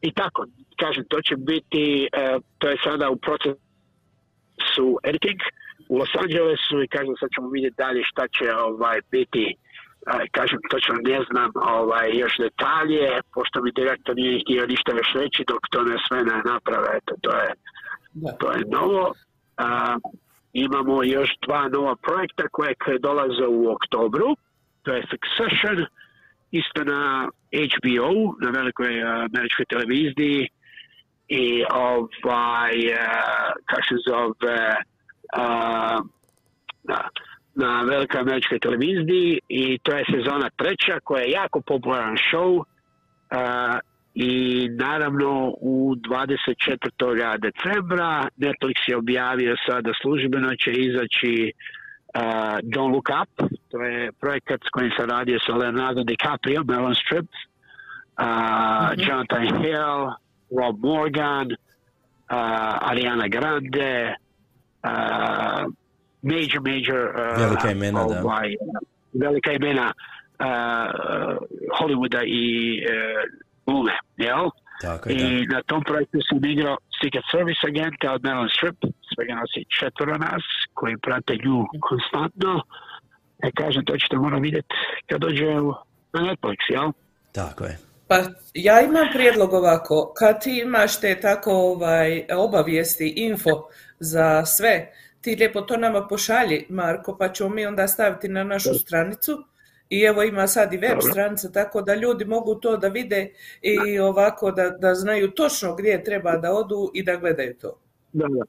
i 0.00 0.12
tako 0.12 0.46
kažem 0.80 1.04
to 1.08 1.18
će 1.22 1.36
biti 1.36 2.08
a, 2.12 2.38
to 2.58 2.68
je 2.68 2.76
sada 2.84 3.10
u 3.10 3.16
procesu 3.16 4.86
editing 5.02 5.40
u 5.88 5.98
Los 5.98 6.14
Angelesu 6.22 6.82
i 6.82 6.88
kažem 6.88 7.14
sad 7.20 7.28
ćemo 7.34 7.48
vidjeti 7.48 7.76
dalje 7.78 8.02
šta 8.04 8.24
će 8.28 8.54
ovaj 8.54 8.98
biti 9.10 9.54
a, 10.06 10.12
kažem 10.32 10.58
točno 10.70 10.94
ne 11.02 11.20
znam 11.30 11.50
ovaj 11.78 12.08
još 12.22 12.34
detalje 12.38 13.20
pošto 13.34 13.62
mi 13.62 13.70
direktor 13.72 14.14
nije 14.16 14.40
htio 14.40 14.66
ništa 14.66 14.92
još 14.92 15.12
reći 15.14 15.44
dok 15.48 15.62
to 15.70 15.82
ne 15.82 15.96
sve 16.08 16.18
ne 16.24 16.38
naprave 16.52 16.88
eto 16.98 17.14
to 17.22 17.30
je 17.42 17.50
Da. 18.14 18.32
to 18.32 18.52
je 18.52 18.64
novo 18.78 19.12
a, 19.56 19.96
imamo 20.54 21.02
još 21.02 21.30
dva 21.46 21.68
nova 21.68 21.96
projekta 21.96 22.48
koje 22.50 22.98
dolaze 22.98 23.46
u 23.48 23.72
oktobru. 23.72 24.36
To 24.82 24.92
je 24.92 25.06
Succession, 25.10 25.86
isto 26.60 26.84
na 26.84 27.28
HBO, 27.74 28.10
na 28.44 28.50
velikoj 28.50 29.02
uh, 29.02 29.08
američkoj 29.28 29.64
televiziji 29.64 30.48
i 31.28 31.64
ovaj, 31.70 32.76
uh, 32.92 33.52
kako 33.68 33.82
se 33.88 33.96
zove, 34.08 34.60
uh, 35.38 35.98
na, 36.90 36.98
na 37.54 37.82
velikoj 37.82 38.20
američkoj 38.20 38.58
televiziji 38.58 39.40
i 39.48 39.78
to 39.82 39.96
je 39.96 40.04
sezona 40.14 40.48
treća 40.56 41.00
koja 41.04 41.22
je 41.22 41.30
jako 41.30 41.60
popularan 41.60 42.16
show 42.30 42.50
uh, 42.56 42.64
i 44.14 44.68
naravno 44.68 45.54
u 45.60 45.94
24. 45.94 47.38
decembra 47.38 48.28
Netflix 48.38 48.88
je 48.88 48.96
objavio 48.96 49.56
sada 49.66 49.92
službeno 50.02 50.56
će 50.56 50.72
izaći 50.72 51.52
Don't 52.62 52.92
Look 52.92 53.10
Up, 53.10 53.48
to 53.70 53.82
je 53.82 54.12
projekat 54.12 54.60
s 54.66 54.70
kojim 54.70 54.90
se 54.96 55.06
radio 55.06 55.38
sa 55.46 55.52
Leonardo 55.56 56.02
DiCaprio, 56.04 56.62
Meryl 56.62 56.94
Streep, 56.94 57.26
uh, 58.18 58.94
Jonathan 59.06 59.62
Hill, 59.62 60.14
Rob 60.58 60.78
Morgan, 60.78 61.48
uh, 62.30 62.90
Ariana 62.90 63.28
Grande, 63.28 64.14
uh, 64.84 65.66
major, 66.22 66.60
major 66.60 67.10
uh, 67.14 67.38
Velika 67.38 67.70
imena, 67.70 68.04
da. 68.04 68.20
ovaj, 68.22 68.54
velika 69.12 69.52
imena 69.52 69.92
uh, 70.38 71.36
Hollywooda 71.78 72.22
i 72.26 72.78
uh, 72.86 73.22
glume, 73.66 73.92
jel? 74.16 74.50
Tako 74.80 75.08
je, 75.08 75.14
da. 75.16 75.24
I 75.24 75.46
na 75.46 75.62
tom 75.62 75.82
projektu 75.84 76.18
sam 76.28 76.44
igrao 76.44 76.76
Secret 77.02 77.24
Service 77.32 77.60
agenta 77.70 78.12
od 78.12 78.22
Meryl 78.22 78.48
Streep, 78.56 78.76
svega 79.14 79.34
nas 79.34 79.50
je 79.56 79.64
četvora 79.80 80.16
nas 80.18 80.42
koji 80.74 80.96
prate 80.96 81.32
nju 81.44 81.64
konstantno. 81.88 82.62
E 83.46 83.50
kažem, 83.60 83.84
to 83.84 83.96
ćete 83.96 84.16
morati 84.16 84.42
vidjeti 84.42 84.74
kad 85.08 85.20
dođe 85.20 85.46
u- 85.60 85.74
na 86.12 86.20
Netflix, 86.20 86.56
jel? 86.68 86.92
Tako 87.32 87.64
je. 87.64 87.78
Pa 88.08 88.16
ja 88.54 88.80
imam 88.80 89.06
prijedlog 89.12 89.52
ovako, 89.52 90.12
kad 90.18 90.42
ti 90.42 90.60
imaš 90.64 91.00
te 91.00 91.20
tako 91.20 91.50
ovaj, 91.52 92.24
obavijesti, 92.36 93.12
info 93.16 93.50
za 93.98 94.44
sve, 94.44 94.92
ti 95.20 95.36
lijepo 95.38 95.60
to 95.60 95.76
nama 95.76 96.06
pošalji, 96.08 96.66
Marko, 96.68 97.16
pa 97.18 97.28
ćemo 97.28 97.48
mi 97.48 97.66
onda 97.66 97.88
staviti 97.88 98.28
na 98.28 98.44
našu 98.44 98.74
stranicu. 98.74 99.44
I 99.90 100.00
evo 100.00 100.22
ima 100.22 100.46
sad 100.46 100.72
i 100.72 100.76
web 100.76 100.98
stranica, 101.10 101.52
tako 101.52 101.82
da 101.82 101.94
ljudi 101.94 102.24
mogu 102.24 102.54
to 102.54 102.76
da 102.76 102.88
vide 102.88 103.32
i 103.62 103.98
ovako 103.98 104.50
da, 104.50 104.70
da 104.70 104.94
znaju 104.94 105.30
točno 105.30 105.74
gdje 105.74 106.04
treba 106.04 106.36
da 106.36 106.52
odu 106.52 106.90
i 106.94 107.02
da 107.02 107.16
gledaju 107.16 107.54
to. 107.60 107.78
Da, 108.12 108.26
da. 108.28 108.44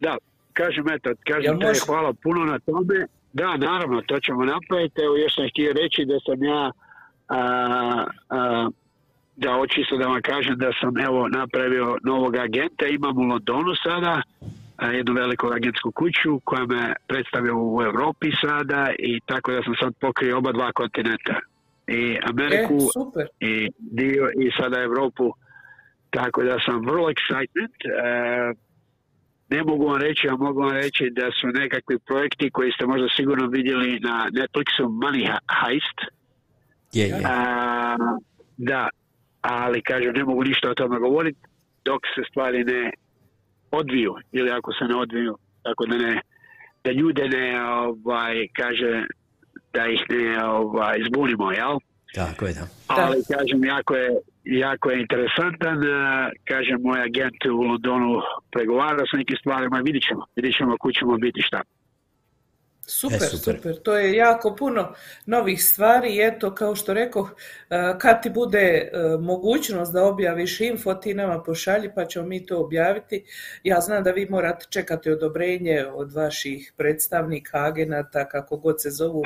Da, 0.00 0.16
kažem, 0.52 0.88
eto, 0.88 1.10
kažem 1.26 1.60
te 1.60 1.66
može? 1.66 1.80
hvala 1.86 2.12
puno 2.22 2.44
na 2.44 2.58
tome. 2.58 3.06
Da, 3.32 3.56
naravno, 3.56 4.02
to 4.02 4.20
ćemo 4.20 4.44
napraviti. 4.44 5.00
Evo, 5.00 5.16
još 5.16 5.34
sam 5.34 5.48
htio 5.48 5.72
reći 5.72 6.04
da 6.04 6.18
sam 6.26 6.44
ja, 6.44 6.70
a, 7.28 8.06
a, 8.28 8.68
da 9.36 9.56
očisto 9.56 9.96
da 9.96 10.06
vam 10.06 10.22
kažem 10.22 10.56
da 10.58 10.70
sam 10.80 10.98
evo 10.98 11.28
napravio 11.28 11.98
novog 12.04 12.36
agenta. 12.36 12.86
Imam 12.86 13.18
u 13.18 13.22
Londonu 13.22 13.74
sada 13.84 14.22
jednu 14.86 15.14
veliku 15.14 15.46
agentsku 15.46 15.92
kuću 15.92 16.40
koja 16.44 16.66
me 16.66 16.94
predstavlja 17.06 17.54
u 17.54 17.82
Europi 17.82 18.30
sada 18.40 18.90
i 18.98 19.20
tako 19.26 19.52
da 19.52 19.62
sam 19.62 19.74
sad 19.80 19.94
pokrio 20.00 20.38
oba 20.38 20.52
dva 20.52 20.72
kontinenta. 20.72 21.40
I 21.86 22.18
Ameriku 22.22 22.74
E, 22.74 22.88
super. 22.92 23.26
i 23.40 23.68
dio 23.78 24.28
i 24.40 24.50
sada 24.60 24.82
Europu. 24.82 25.32
Tako 26.10 26.42
da 26.42 26.56
sam 26.66 26.86
vrlo 26.86 27.08
excited. 27.08 27.72
E, 27.84 28.54
ne 29.50 29.64
mogu 29.64 29.86
vam 29.86 30.00
reći, 30.00 30.28
a 30.28 30.36
mogu 30.36 30.60
vam 30.60 30.72
reći 30.72 31.10
da 31.10 31.30
su 31.40 31.46
nekakvi 31.46 31.98
projekti 31.98 32.50
koji 32.50 32.72
ste 32.72 32.86
možda 32.86 33.08
sigurno 33.16 33.46
vidjeli 33.46 34.00
na 34.00 34.30
Netflixu 34.32 34.84
Money 35.02 35.38
Heist. 35.60 35.98
Je, 36.92 37.06
je. 37.06 37.22
A, 37.26 37.96
da, 38.56 38.88
ali 39.40 39.82
kažem, 39.82 40.12
ne 40.14 40.24
mogu 40.24 40.44
ništa 40.44 40.70
o 40.70 40.74
tome 40.74 40.98
govoriti 40.98 41.38
dok 41.84 42.02
se 42.14 42.22
stvari 42.30 42.64
ne 42.64 42.90
odviju 43.70 44.14
ili 44.32 44.50
ako 44.50 44.72
se 44.72 44.84
ne 44.84 44.94
odviju, 44.96 45.36
tako 45.62 45.86
da 45.86 45.96
ne 45.96 46.20
da 46.84 46.92
ljude 46.92 47.28
ne 47.28 47.62
ovaj, 47.62 48.48
kaže 48.56 49.06
da 49.72 49.86
ih 49.86 50.00
ne 50.08 50.44
ovaj, 50.44 50.98
zbunimo, 51.06 51.52
jel? 51.52 51.78
Tako 52.14 52.46
je, 52.46 52.52
da. 52.52 52.66
ali 52.86 53.16
kažem 53.32 53.64
jako 53.64 53.94
je 53.94 54.10
jako 54.44 54.90
je 54.90 55.00
interesantan 55.00 55.78
kažem 56.44 56.78
moj 56.82 57.00
agent 57.02 57.44
u 57.44 57.62
Londonu 57.62 58.20
pregovara 58.52 59.04
sa 59.10 59.16
nekim 59.16 59.36
stvarima 59.36 59.78
vidit 59.84 60.02
ćemo 60.08 60.24
vidit 60.36 60.56
ćemo 60.56 60.76
kud 60.80 60.94
ćemo 60.94 61.16
biti 61.16 61.42
šta 61.42 61.62
Super, 62.90 63.22
E, 63.22 63.26
super, 63.26 63.56
super. 63.56 63.76
To 63.82 63.98
je 63.98 64.16
jako 64.16 64.56
puno 64.56 64.94
novih 65.26 65.64
stvari 65.64 66.16
i 66.16 66.20
eto, 66.22 66.54
kao 66.54 66.76
što 66.76 66.94
rekoh, 66.94 67.34
e, 67.70 67.94
kad 67.98 68.22
ti 68.22 68.30
bude 68.30 68.58
e, 68.58 68.90
mogućnost 69.20 69.92
da 69.92 70.04
objaviš 70.04 70.60
info, 70.60 70.94
ti 70.94 71.14
nama 71.14 71.42
pošalji 71.42 71.90
pa 71.94 72.04
ćemo 72.04 72.26
mi 72.26 72.46
to 72.46 72.60
objaviti. 72.60 73.24
Ja 73.62 73.80
znam 73.80 74.04
da 74.04 74.10
vi 74.10 74.26
morate 74.30 74.66
čekati 74.70 75.10
odobrenje 75.10 75.86
od 75.92 76.12
vaših 76.12 76.72
predstavnika, 76.76 77.64
agenata, 77.64 78.28
kako 78.28 78.56
god 78.56 78.82
se 78.82 78.90
zovu, 78.90 79.22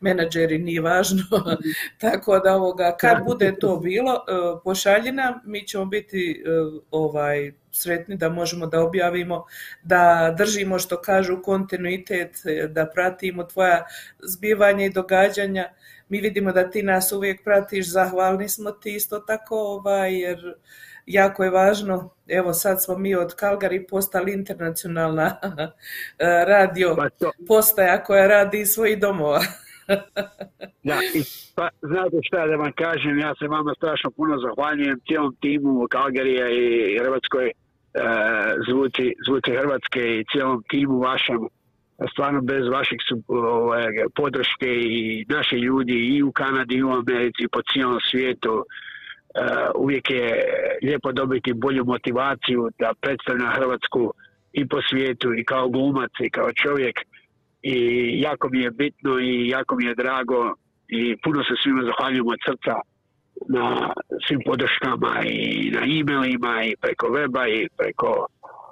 menadžeri, 0.00 0.58
nije 0.58 0.80
važno. 0.80 1.24
Tako 2.00 2.38
da 2.38 2.54
ovoga, 2.54 2.96
kad 3.00 3.24
bude 3.24 3.54
to 3.60 3.76
bilo, 3.76 4.14
e, 4.14 4.60
pošalji 4.64 5.12
nam, 5.12 5.34
mi 5.44 5.66
ćemo 5.66 5.84
biti 5.84 6.44
ovaj 6.90 7.52
sretni 7.72 8.16
da 8.16 8.28
možemo 8.28 8.66
da 8.66 8.80
objavimo, 8.80 9.44
da 9.82 10.34
držimo 10.38 10.78
što 10.78 11.00
kažu 11.00 11.42
kontinuitet, 11.42 12.36
da 12.68 12.86
pratimo 12.86 13.44
tvoja 13.44 13.84
zbivanja 14.18 14.84
i 14.84 14.92
događanja. 14.92 15.64
Mi 16.08 16.20
vidimo 16.20 16.52
da 16.52 16.70
ti 16.70 16.82
nas 16.82 17.12
uvijek 17.12 17.44
pratiš, 17.44 17.90
zahvalni 17.90 18.48
smo 18.48 18.70
ti 18.70 18.94
isto 18.94 19.18
tako, 19.18 19.56
ovaj, 19.56 20.20
jer 20.20 20.54
jako 21.06 21.44
je 21.44 21.50
važno, 21.50 22.10
evo 22.28 22.52
sad 22.52 22.84
smo 22.84 22.98
mi 22.98 23.14
od 23.14 23.34
Calgary 23.40 23.86
postali 23.90 24.32
internacionalna 24.32 25.36
e, 26.18 26.44
radio 26.46 26.94
Pa 26.96 27.08
postaja 27.48 28.02
koja 28.04 28.26
radi 28.26 28.60
iz 28.60 28.68
svojih 28.68 28.98
domova. 28.98 29.40
da, 30.88 30.94
i, 31.14 31.22
pa, 31.54 31.68
znate 31.82 32.16
šta 32.22 32.46
da 32.46 32.56
vam 32.56 32.72
kažem, 32.72 33.18
ja 33.18 33.34
se 33.38 33.46
vama 33.46 33.72
strašno 33.76 34.10
puno 34.10 34.38
zahvaljujem 34.38 35.00
cijelom 35.06 35.36
timu 35.40 35.86
Kalgarija 35.90 36.48
i 36.50 36.98
Hrvatskoj 37.00 37.52
zvuci, 38.68 39.14
zvuci 39.26 39.50
Hrvatske 39.50 40.00
i 40.00 40.24
cijelom 40.32 40.62
timu 40.70 40.98
vašem. 40.98 41.40
Stvarno 42.12 42.40
bez 42.40 42.64
su, 43.08 43.22
ovaj, 43.28 43.86
podrške 44.14 44.66
i 44.66 45.26
naši 45.28 45.56
ljudi 45.56 45.92
i 45.92 46.22
u 46.22 46.32
Kanadi 46.32 46.74
i 46.74 46.82
u 46.82 46.90
Americi 46.90 47.42
i 47.42 47.48
po 47.48 47.60
cijelom 47.72 47.98
svijetu 48.10 48.54
e, 48.58 48.64
uvijek 49.74 50.10
je 50.10 50.44
lijepo 50.82 51.12
dobiti 51.12 51.52
bolju 51.52 51.84
motivaciju 51.84 52.68
da 52.78 52.92
predstavlja 53.00 53.50
Hrvatsku 53.56 54.12
i 54.52 54.68
po 54.68 54.78
svijetu 54.90 55.34
i 55.34 55.44
kao 55.44 55.68
glumac 55.68 56.10
i 56.20 56.30
kao 56.30 56.52
čovjek 56.52 56.96
i 57.62 57.76
jako 58.20 58.48
mi 58.48 58.60
je 58.60 58.70
bitno 58.70 59.20
i 59.20 59.48
jako 59.48 59.76
mi 59.76 59.84
je 59.84 59.94
drago 59.94 60.54
i 60.88 61.16
puno 61.24 61.44
se 61.44 61.54
svima 61.62 61.82
zahvaljujem 61.84 62.26
od 62.26 62.38
srca 62.46 62.74
na 63.48 63.92
svim 64.26 64.40
podrškama 64.46 65.22
i 65.24 65.70
na 65.70 65.80
e-mailima 65.80 66.64
i 66.64 66.76
preko 66.80 67.06
weba 67.06 67.48
i 67.48 67.68
preko 67.78 68.26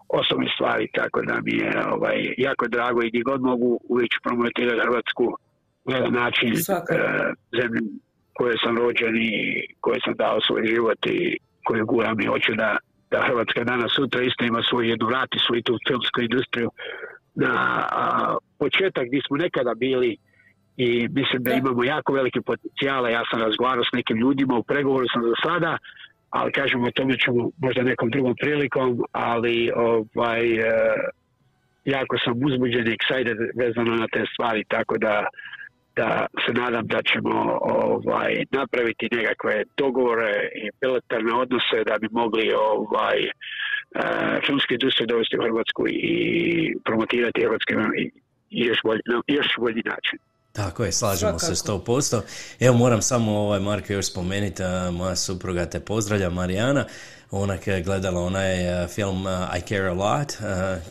osobnih 0.08 0.50
stvari, 0.54 0.88
tako 0.94 1.22
da 1.22 1.40
mi 1.44 1.54
je 1.56 1.72
ovaj, 1.92 2.34
jako 2.38 2.68
drago 2.68 3.02
i 3.02 3.08
gdje 3.08 3.22
god 3.22 3.40
mogu 3.42 3.80
uvijek 3.88 4.10
ću 4.12 4.18
promovirati 4.22 4.80
Hrvatsku 4.82 5.36
na 5.84 5.96
jedan 5.96 6.12
način 6.12 6.52
e, 6.52 6.58
zemlju 7.60 7.82
koje 8.32 8.56
sam 8.64 8.78
rođen 8.78 9.16
i 9.16 9.66
koje 9.80 9.98
sam 10.04 10.14
dao 10.14 10.40
svoj 10.40 10.66
život 10.66 11.06
i 11.06 11.38
koju 11.64 11.86
guram 11.86 12.20
i 12.20 12.26
hoću 12.26 12.52
da, 12.54 12.76
da 13.10 13.22
Hrvatska 13.26 13.64
danas 13.64 13.92
sutra 13.96 14.22
isto 14.22 14.44
ima 14.44 14.62
svoju 14.62 14.88
jednu 14.88 15.06
vrati, 15.06 15.38
svoju 15.46 15.62
tu 15.62 15.78
filmsku 15.88 16.20
industriju 16.20 16.70
na 17.34 17.52
a, 17.92 18.36
početak 18.58 19.06
gdje 19.06 19.20
smo 19.26 19.36
nekada 19.36 19.74
bili 19.74 20.16
i 20.79 21.09
mislim 21.09 21.43
da 21.43 21.53
imamo 21.53 21.85
jako 21.85 22.12
velike 22.12 22.41
potencijale. 22.41 23.12
Ja 23.12 23.22
sam 23.31 23.41
razgovarao 23.41 23.85
s 23.85 23.97
nekim 23.97 24.16
ljudima, 24.16 24.55
u 24.57 24.62
pregovoru 24.62 25.07
sam 25.12 25.22
za 25.22 25.37
sada, 25.45 25.79
ali 26.31 26.53
kažem 26.53 26.85
o 26.85 26.91
tome 26.91 27.18
ćemo 27.18 27.51
možda 27.59 27.83
nekom 27.83 28.11
drugom 28.11 28.35
prilikom, 28.41 28.99
ali 29.12 29.70
ovaj, 29.76 30.43
e, 30.53 30.70
jako 31.85 32.18
sam 32.24 32.35
uzbuđen 32.47 32.87
i 32.87 32.97
excited 32.99 33.39
vezano 33.57 33.97
na 33.97 34.07
te 34.12 34.24
stvari, 34.33 34.64
tako 34.68 34.99
da 34.99 35.26
da 35.97 36.26
se 36.47 36.53
nadam 36.53 36.87
da 36.87 37.01
ćemo 37.03 37.59
ovaj 37.61 38.45
napraviti 38.51 39.09
nekakve 39.12 39.64
dogovore 39.76 40.33
i 40.62 40.70
bilateralne 40.81 41.35
odnose 41.35 41.85
da 41.87 41.99
bi 42.01 42.09
mogli 42.11 42.53
ovaj 42.53 43.18
e, 43.24 43.31
filmsku 44.47 44.72
industriju 44.72 45.07
dovesti 45.07 45.39
u 45.39 45.43
Hrvatsku 45.43 45.89
i 45.89 46.74
promotirati 46.85 47.45
hrvatski 47.45 47.74
i 47.97 48.11
i 48.51 48.64
još 48.66 48.79
bolji, 48.85 49.01
na 49.07 49.20
još 49.26 49.47
bolji 49.59 49.83
način. 49.85 50.18
Tako 50.59 50.84
je, 50.84 50.92
slažemo 50.92 51.38
se 51.38 51.56
Svakako. 51.56 51.92
100%. 51.92 52.20
Evo 52.61 52.76
moram 52.76 53.02
samo 53.02 53.38
ovaj 53.38 53.61
Marko 53.61 53.92
još 53.92 54.06
spomenuti, 54.06 54.62
moja 54.92 55.16
supruga 55.16 55.66
te 55.66 55.80
pozdravlja, 55.80 56.30
Marijana. 56.30 56.84
Ona 57.30 57.56
je 57.66 57.82
gledala 57.82 58.20
onaj 58.20 58.56
film 58.88 59.26
I 59.59 59.61
Care 59.68 59.88
a 59.88 59.92
Lot, 59.92 60.32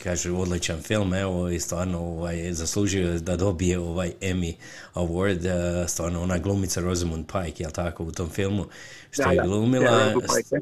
kaže 0.03 0.31
odličan 0.31 0.81
film, 0.81 1.13
evo 1.13 1.49
i 1.49 1.59
stvarno 1.59 1.99
ovaj, 1.99 2.53
zaslužio 2.53 3.19
da 3.19 3.35
dobije 3.35 3.79
ovaj 3.79 4.11
Emmy 4.21 4.53
Award, 4.93 5.87
stvarno 5.87 6.23
ona 6.23 6.37
glumica 6.37 6.81
Rosamund 6.81 7.25
Pike, 7.25 7.63
jel 7.63 7.71
tako, 7.71 8.03
u 8.03 8.11
tom 8.11 8.29
filmu 8.29 8.65
što 9.11 9.23
Da, 9.23 9.31
je 9.31 9.41
glumila, 9.45 10.13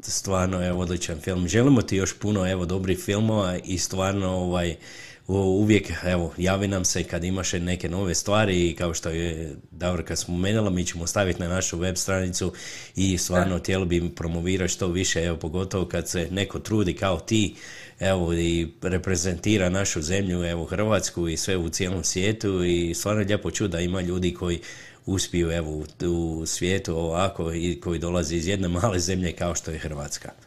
stvarno 0.02 0.62
je 0.62 0.72
odličan 0.72 1.20
film. 1.20 1.48
Želimo 1.48 1.82
ti 1.82 1.96
još 1.96 2.18
puno 2.18 2.50
evo 2.50 2.66
dobrih 2.66 2.98
filmova 2.98 3.56
i 3.64 3.78
stvarno 3.78 4.28
ovaj 4.30 4.76
uvijek 5.34 5.92
evo 6.04 6.32
javi 6.36 6.68
nam 6.68 6.84
se 6.84 7.04
kad 7.04 7.24
imaš 7.24 7.52
neke 7.52 7.88
nove 7.88 8.14
stvari 8.14 8.68
i 8.68 8.74
kao 8.74 8.94
što 8.94 9.10
je 9.10 9.56
Davorka 9.70 10.16
spomenula 10.16 10.70
mi 10.70 10.84
ćemo 10.84 11.06
staviti 11.06 11.40
na 11.40 11.48
našu 11.48 11.78
web 11.78 11.96
stranicu 11.96 12.52
i 12.96 13.18
stvarno 13.18 13.58
htjeli 13.58 13.86
bi 13.86 14.10
promovirati 14.14 14.72
što 14.72 14.86
više 14.86 15.24
evo 15.24 15.36
pogotovo 15.36 15.84
kad 15.86 16.08
se 16.08 16.28
neko 16.30 16.58
trudi 16.58 16.94
kao 16.94 17.20
ti 17.20 17.54
evo 18.00 18.34
i 18.34 18.68
reprezentira 18.82 19.68
našu 19.68 20.02
zemlju 20.02 20.44
evo 20.44 20.64
Hrvatsku 20.64 21.28
i 21.28 21.36
sve 21.36 21.56
u 21.56 21.68
cijelom 21.68 22.04
svijetu 22.04 22.64
i 22.64 22.94
stvarno 22.94 23.20
je 23.20 23.26
lijepo 23.26 23.50
čuti 23.50 23.72
da 23.72 23.80
ima 23.80 24.00
ljudi 24.00 24.34
koji 24.34 24.60
uspiju 25.06 25.50
evo 25.50 25.84
u, 26.06 26.46
svijetu 26.46 26.96
ovako 26.96 27.52
i 27.52 27.80
koji 27.80 27.98
dolaze 27.98 28.36
iz 28.36 28.46
jedne 28.46 28.68
male 28.68 28.98
zemlje 28.98 29.32
kao 29.32 29.54
što 29.54 29.70
je 29.70 29.78
Hrvatska. 29.78 30.45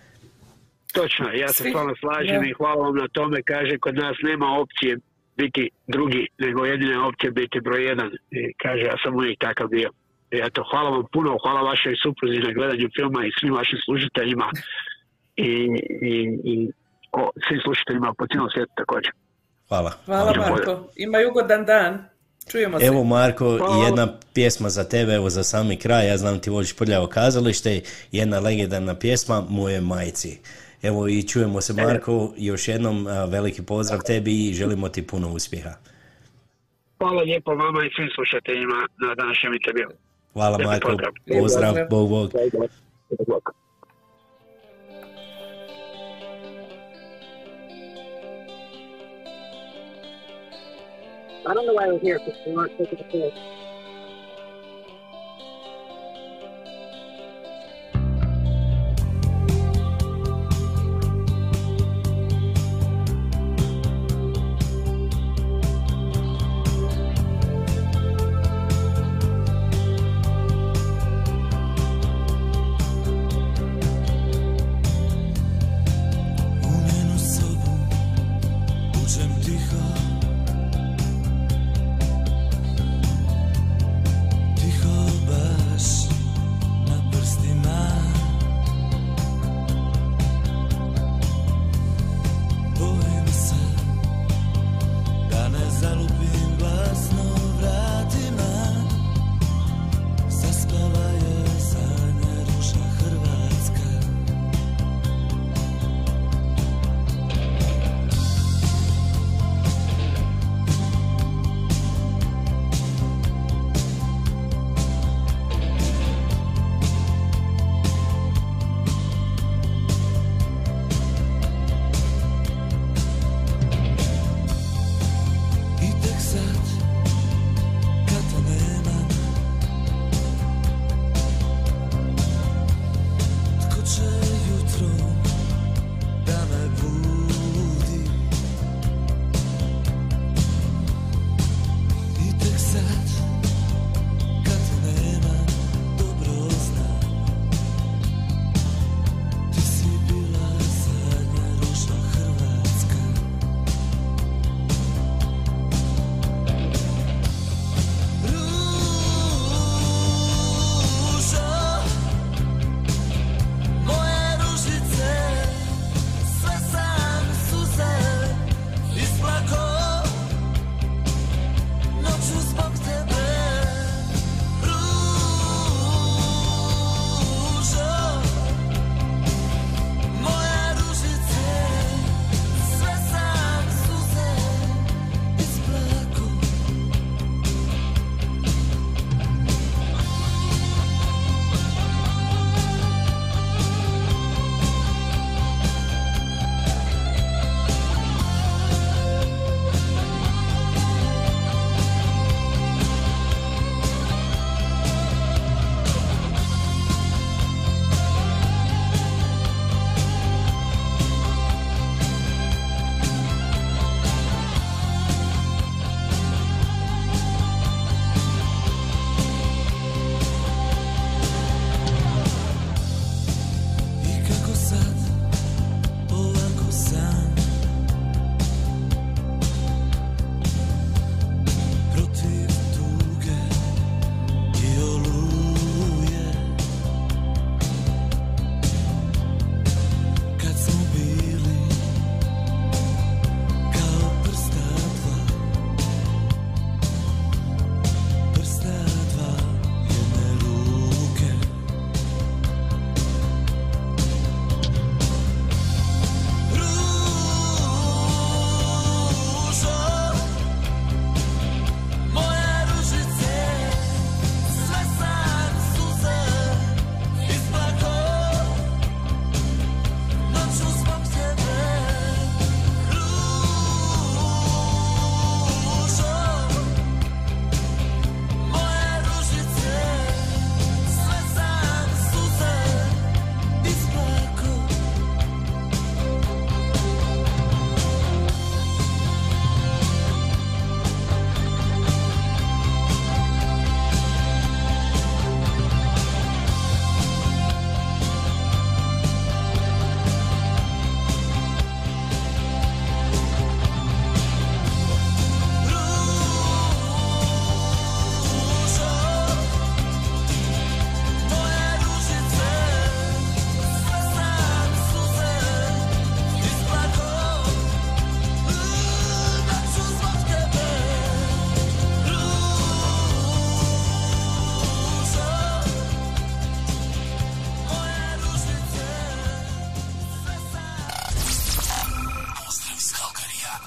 Točno, 0.94 1.30
ja 1.34 1.48
se 1.48 1.64
Svi- 1.64 1.72
s 1.72 1.76
vama 1.76 1.94
slažem 2.00 2.44
i 2.44 2.54
hvala 2.54 2.82
vam 2.86 2.96
na 2.96 3.08
tome. 3.08 3.42
Kaže, 3.42 3.78
kod 3.78 3.96
nas 3.96 4.18
nema 4.24 4.60
opcije 4.60 4.98
biti 5.38 5.70
drugi, 5.88 6.28
nego 6.38 6.66
jedina 6.66 7.08
opcija 7.08 7.32
biti 7.32 7.60
broj 7.60 7.86
jedan. 7.86 8.10
I 8.32 8.54
kaže, 8.64 8.84
ja 8.84 8.96
sam 9.04 9.16
uvijek 9.16 9.40
takav 9.40 9.68
bio. 9.68 9.90
I 10.32 10.38
eto, 10.48 10.64
hvala 10.72 10.90
vam 10.90 11.04
puno, 11.14 11.38
hvala 11.44 11.62
vašoj 11.62 11.96
supruzi 12.04 12.40
na 12.40 12.52
gledanju 12.54 12.90
filma 12.96 13.26
i 13.26 13.32
svim 13.40 13.54
vašim 13.54 13.80
služiteljima 13.86 14.48
i, 15.36 15.52
i, 16.14 16.16
i 16.44 16.72
o, 17.12 17.30
svim 17.48 17.60
slušateljima 17.64 18.14
po 18.18 18.28
cijelom 18.28 18.50
svijetu 18.54 18.74
također. 18.76 19.12
Hvala. 19.68 19.92
Hvala 20.06 20.34
Hvala. 20.34 20.50
Marko. 20.50 20.90
Imaj 20.96 21.26
ugodan 21.26 21.66
dan. 21.66 22.06
Čujemo 22.52 22.80
se. 22.80 22.86
Evo 22.86 23.04
Marko, 23.04 23.58
Hvala. 23.58 23.86
jedna 23.86 24.08
pjesma 24.34 24.70
za 24.70 24.84
tebe, 24.84 25.14
evo 25.14 25.30
za 25.30 25.44
sami 25.44 25.78
kraj, 25.78 26.08
ja 26.08 26.18
znam 26.18 26.40
ti 26.40 26.50
voliš 26.50 26.76
prljavo 26.78 27.08
kazalište, 27.08 27.82
jedna 28.12 28.40
legendarna 28.40 28.96
pjesma 28.96 29.44
Moje 29.50 29.82
majci. 29.82 30.40
Evo 30.82 31.08
i 31.08 31.28
čujemo 31.28 31.62
se 31.62 31.74
Marko, 31.74 32.34
još 32.38 32.68
jednom 32.68 33.08
veliki 33.28 33.62
pozdrav 33.62 34.00
tebi 34.06 34.50
i 34.50 34.54
želimo 34.54 34.90
ti 34.90 35.08
puno 35.08 35.34
uspjeha. 35.34 35.74
Hvala 36.98 37.22
lijepo 37.22 37.56
vama 37.56 37.86
i 37.86 37.90
svim 37.96 38.10
slušateljima 38.16 38.88
na 39.02 39.16
današnjem 39.16 39.54
intervju. 39.54 39.90
Hvala 40.34 40.58
Lijepi 40.58 40.68
Marko, 40.68 40.88
pozdrav. 40.88 41.12
pozdrav, 41.42 41.76
bog 41.90 42.10
bog. 42.10 42.32
Bog. 43.28 43.54
I 51.50 51.54
don't 51.54 51.66
know 51.66 51.74
why 51.74 51.88
we're 51.88 52.00
here 52.00 52.20
because 52.20 52.40
we 52.46 52.54
weren't 52.54 52.78
taking 52.78 52.98
the 52.98 53.04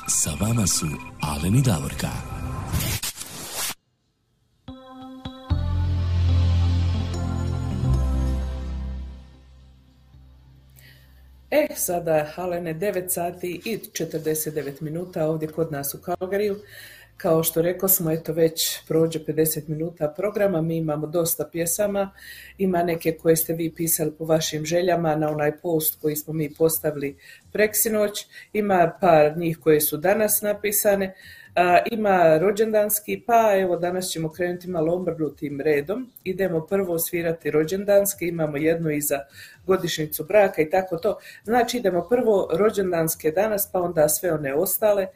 Sa 0.09 0.30
vama 0.40 0.66
su 0.66 0.86
Alen 1.20 1.55
i 1.55 1.62
Davorka. 1.62 2.09
E, 11.53 11.68
sada 11.76 12.32
Alene 12.36 12.74
9 12.74 13.09
sati 13.09 13.61
i 13.64 13.78
49 13.78 14.82
minuta 14.82 15.26
ovdje 15.26 15.49
kod 15.49 15.72
nas 15.72 15.95
u 15.95 15.99
Kalgariju. 15.99 16.57
Kao 17.23 17.43
što 17.43 17.62
rekao 17.62 17.89
smo, 17.89 18.11
eto 18.11 18.33
već 18.33 18.87
prođe 18.89 19.18
50 19.18 19.68
minuta 19.68 20.14
programa, 20.16 20.61
mi 20.61 20.77
imamo 20.77 21.07
dosta 21.07 21.49
pjesama, 21.53 22.11
ima 22.59 22.83
neke 22.83 23.12
koje 23.12 23.37
ste 23.37 23.53
vi 23.53 23.73
pisali 23.75 24.12
po 24.18 24.25
vašim 24.25 24.64
željama 24.64 25.16
na 25.16 25.31
onaj 25.31 25.57
post 25.59 25.99
koji 26.01 26.16
smo 26.16 26.33
mi 26.33 26.55
postavili 26.55 27.16
preksinoć, 27.53 28.27
ima 28.53 28.99
par 29.01 29.37
njih 29.37 29.59
koje 29.59 29.81
su 29.81 29.97
danas 29.97 30.43
napisane, 30.43 31.14
ima 31.91 32.39
rođendanski, 32.39 33.23
pa 33.27 33.53
evo 33.59 33.77
danas 33.77 34.09
ćemo 34.09 34.29
krenuti 34.29 34.68
malo 34.68 34.95
obrnutim 34.95 35.61
redom. 35.61 36.11
Idemo 36.25 36.66
prvo 36.66 36.99
svirati 36.99 37.51
rođendanske, 37.51 38.27
imamo 38.27 38.57
jednu 38.57 38.91
i 38.91 39.01
za 39.01 39.18
godišnjicu 39.66 40.25
braka 40.25 40.62
i 40.62 40.70
tako 40.70 40.97
to. 40.97 41.18
Znači 41.45 41.79
idemo 41.79 42.07
prvo 42.09 42.49
rođendanske 42.53 43.31
danas, 43.31 43.68
pa 43.73 43.81
onda 43.81 44.09
sve 44.09 44.33
one 44.33 44.55
ostale 44.55 45.07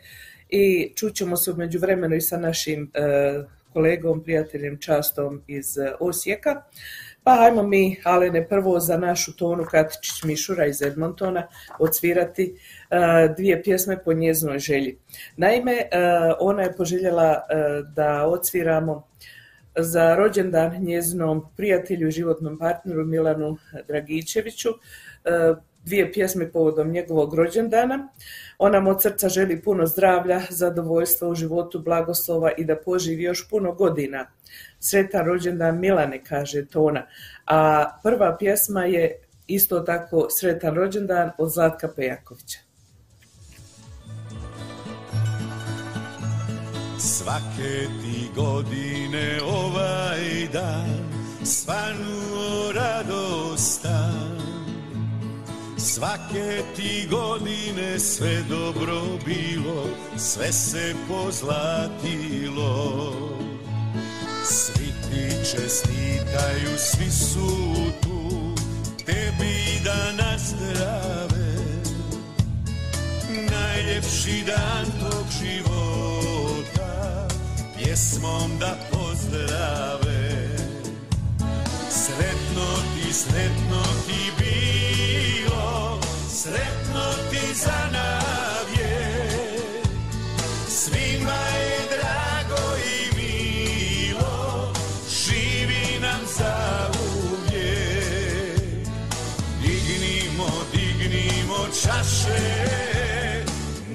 i 0.48 0.92
čućemo 0.94 1.36
se 1.36 1.50
u 1.50 1.56
međuvremenu 1.56 2.14
i 2.14 2.20
sa 2.20 2.38
našim 2.38 2.90
e, 2.94 3.00
kolegom, 3.72 4.22
prijateljem 4.22 4.78
Častom 4.78 5.42
iz 5.46 5.78
e, 5.78 5.92
Osijeka. 6.00 6.62
Pa 7.24 7.34
hajmo 7.34 7.62
mi, 7.62 7.96
Alene, 8.04 8.48
prvo 8.48 8.80
za 8.80 8.98
našu 8.98 9.36
Tonu 9.36 9.64
Katičić 9.64 10.22
Mišura 10.22 10.66
iz 10.66 10.82
Edmontona 10.82 11.48
odsvirati 11.78 12.54
e, 12.90 12.96
dvije 13.36 13.62
pjesme 13.62 14.04
po 14.04 14.12
njezinoj 14.12 14.58
želji. 14.58 14.98
Naime, 15.36 15.82
ona 16.40 16.62
je 16.62 16.76
poželjela 16.76 17.40
da 17.94 18.26
odsviramo 18.26 19.08
za 19.76 20.14
rođendan 20.14 20.84
njezinom 20.84 21.46
prijatelju 21.56 22.08
i 22.08 22.10
životnom 22.10 22.58
partneru 22.58 23.04
Milanu 23.04 23.56
Dragičeviću 23.88 24.68
dvije 25.86 26.12
pjesme 26.12 26.52
povodom 26.52 26.90
njegovog 26.90 27.34
rođendana. 27.34 28.08
Ona 28.58 28.80
mu 28.80 28.90
od 28.90 29.02
srca 29.02 29.28
želi 29.28 29.62
puno 29.62 29.86
zdravlja, 29.86 30.40
zadovoljstva 30.50 31.28
u 31.28 31.34
životu, 31.34 31.82
blagoslova 31.82 32.50
i 32.58 32.64
da 32.64 32.76
poživi 32.76 33.22
još 33.22 33.48
puno 33.50 33.72
godina. 33.72 34.26
Sretan 34.80 35.26
rođendan 35.26 35.80
Milane, 35.80 36.24
kaže 36.24 36.66
Tona. 36.66 37.06
A 37.46 37.84
prva 38.02 38.36
pjesma 38.38 38.84
je 38.84 39.20
isto 39.46 39.80
tako 39.80 40.26
Sretan 40.30 40.74
rođendan 40.74 41.30
od 41.38 41.52
Zlatka 41.52 41.88
Pejakovića. 41.96 42.58
Svake 46.98 47.86
ti 48.02 48.30
godine 48.36 49.38
ovaj 49.42 50.48
dan 50.52 51.16
svanuo 51.44 52.72
radostan 52.74 54.35
Svake 55.86 56.62
ti 56.76 57.06
godine 57.10 57.98
sve 57.98 58.42
dobro 58.48 59.00
bilo, 59.24 59.84
sve 60.16 60.52
se 60.52 60.94
pozlatilo. 61.08 62.72
Svi 64.44 64.86
ti 64.86 65.28
čestitaju, 65.50 66.78
svi 66.78 67.10
su 67.10 67.74
tu, 68.02 68.54
tebi 69.04 69.80
da 69.84 70.12
nazdrave. 70.12 71.54
Najljepši 73.50 74.44
dan 74.46 74.86
tog 75.00 75.26
života, 75.42 77.28
pjesmom 77.76 78.58
da 78.60 78.76
pozdrave. 78.92 80.48
Sretno 81.90 82.66
ti, 82.94 83.12
sretno 83.12 83.82
ti 84.06 84.32
bilo, 84.38 84.85
sretno 86.46 87.04
ti 87.30 87.54
za 87.54 87.80
navje. 87.92 89.28
Svima 90.68 91.40
je 91.58 91.78
drago 91.92 92.64
i 92.76 93.16
milo, 93.16 94.72
živi 95.08 96.00
nam 96.00 96.20
za 96.38 96.90
uvijek. 97.12 98.60
Dignimo, 99.62 100.48
dignimo 100.72 101.66
čaše, 101.82 102.64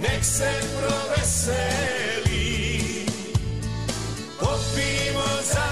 nek 0.02 0.24
se 0.24 0.52
proveseli. 0.80 2.36
Popimo 4.40 5.28
za 5.54 5.72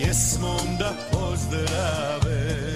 Pjesmom 0.00 0.76
da 0.78 0.92
pozdrave. 1.10 2.74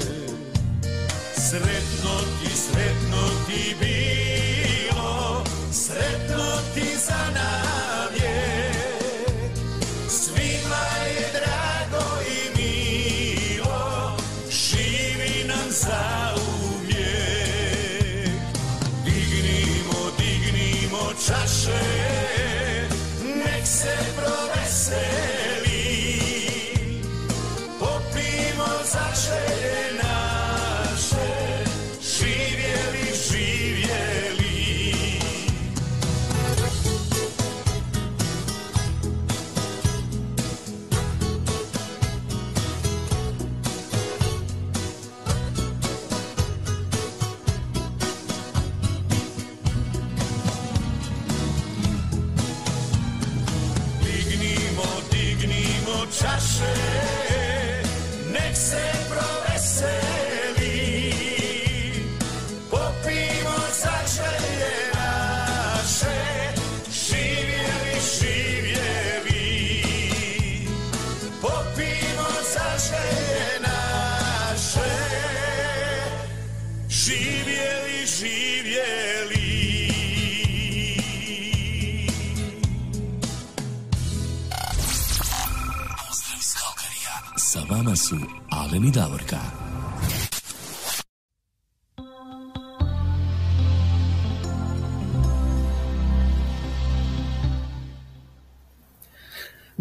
Sretno 1.37 2.20
ti, 2.41 2.51
sretno 2.57 3.22
ti 3.47 3.75
bilo 3.81 4.04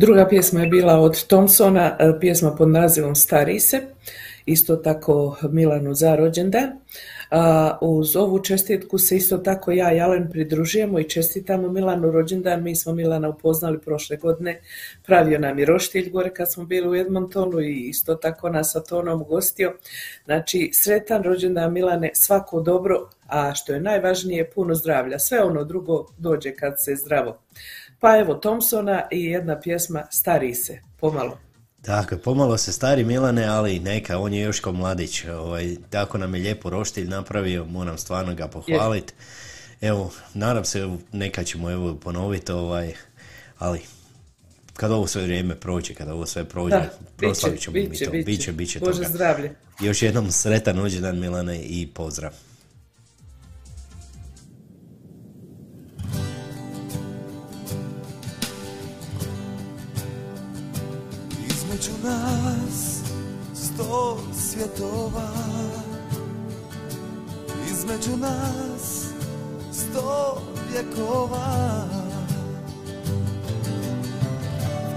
Druga 0.03 0.27
pjesma 0.27 0.61
je 0.61 0.67
bila 0.67 0.99
od 0.99 1.27
Thompsona, 1.27 1.97
e, 1.99 2.19
pjesma 2.19 2.55
pod 2.55 2.69
nazivom 2.69 3.15
Stari 3.15 3.59
se, 3.59 3.81
isto 4.45 4.75
tako 4.75 5.37
Milanu 5.51 5.93
za 5.93 6.15
rođendan. 6.15 6.69
Uz 7.81 8.15
ovu 8.15 8.43
čestitku 8.43 8.97
se 8.97 9.15
isto 9.15 9.37
tako 9.37 9.71
ja 9.71 9.93
i 9.93 9.99
Alen 9.99 10.29
pridružujemo 10.31 10.99
i 10.99 11.09
čestitamo 11.09 11.67
Milanu 11.67 12.11
rođendan. 12.11 12.63
Mi 12.63 12.75
smo 12.75 12.93
Milana 12.93 13.29
upoznali 13.29 13.81
prošle 13.81 14.17
godine, 14.17 14.61
pravio 15.05 15.39
nam 15.39 15.59
i 15.59 15.65
roštilj 15.65 16.09
gore 16.09 16.29
kad 16.33 16.51
smo 16.51 16.65
bili 16.65 16.89
u 16.89 16.95
Edmontonu 16.95 17.59
i 17.59 17.89
isto 17.89 18.15
tako 18.15 18.49
nas 18.49 18.75
Atonom 18.75 19.21
ugostio. 19.21 19.73
Znači, 20.25 20.69
sretan 20.73 21.23
rođendan 21.23 21.73
Milane, 21.73 22.11
svako 22.13 22.61
dobro, 22.61 23.09
a 23.27 23.55
što 23.55 23.73
je 23.73 23.79
najvažnije, 23.79 24.49
puno 24.49 24.75
zdravlja. 24.75 25.19
Sve 25.19 25.43
ono 25.43 25.63
drugo 25.63 26.05
dođe 26.17 26.51
kad 26.51 26.81
se 26.81 26.95
zdravo. 26.95 27.37
Pa 28.03 28.17
evo 28.17 28.33
Thompsona 28.35 29.07
i 29.11 29.23
jedna 29.25 29.59
pjesma 29.59 30.03
Stari 30.11 30.55
se, 30.55 30.79
pomalo. 30.99 31.37
Tako 31.81 32.17
pomalo 32.17 32.57
se 32.57 32.71
stari 32.71 33.03
Milane, 33.03 33.45
ali 33.45 33.79
neka, 33.79 34.17
on 34.19 34.33
je 34.33 34.41
još 34.41 34.59
ko 34.59 34.71
mladić. 34.71 35.25
Ovaj, 35.25 35.75
tako 35.89 36.17
nam 36.17 36.35
je 36.35 36.41
lijepo 36.41 36.69
roštilj 36.69 37.07
napravio, 37.07 37.65
moram 37.65 37.97
stvarno 37.97 38.35
ga 38.35 38.47
pohvaliti. 38.47 39.13
Evo, 39.81 40.11
nadam 40.33 40.65
se, 40.65 40.89
neka 41.11 41.43
ćemo 41.43 41.71
evo 41.71 41.95
ponoviti, 41.95 42.51
ovaj, 42.51 42.93
ali 43.59 43.81
kad 44.73 44.91
ovo 44.91 45.07
sve 45.07 45.23
vrijeme 45.23 45.55
prođe, 45.55 45.93
kada 45.93 46.13
ovo 46.13 46.25
sve 46.25 46.45
prođe, 46.45 46.75
Da, 46.75 46.89
proslavit 47.17 47.55
biće, 47.55 47.63
ćemo 47.63 47.73
mi 47.77 47.87
biće, 47.87 48.05
to. 48.05 48.11
biće. 48.11 48.25
Biće, 48.25 48.51
biće 48.51 48.79
Bože 48.79 48.93
toga. 48.97 49.09
zdravlje. 49.09 49.51
Još 49.81 50.01
jednom 50.01 50.31
sretan 50.31 50.79
rođendan 50.79 51.19
Milane 51.19 51.59
i 51.63 51.87
pozdrav. 51.93 52.33
Nas 62.03 62.99
sto 63.55 64.19
svjetova. 64.33 65.29
Između 67.71 68.17
nas 68.17 69.05
sto 69.71 70.41
vjekova. 70.71 71.87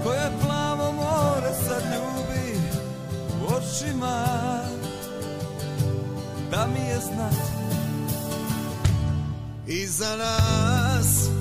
Koje 0.03 0.31
plavo 0.41 0.91
more 0.91 1.53
sad 1.67 1.83
ljubi 1.83 2.59
u 3.41 3.55
očima 3.55 4.25
Da 6.51 6.67
mi 6.67 6.79
je 6.79 6.99
znat 6.99 7.33
Iza 9.67 10.15
nas 10.15 11.36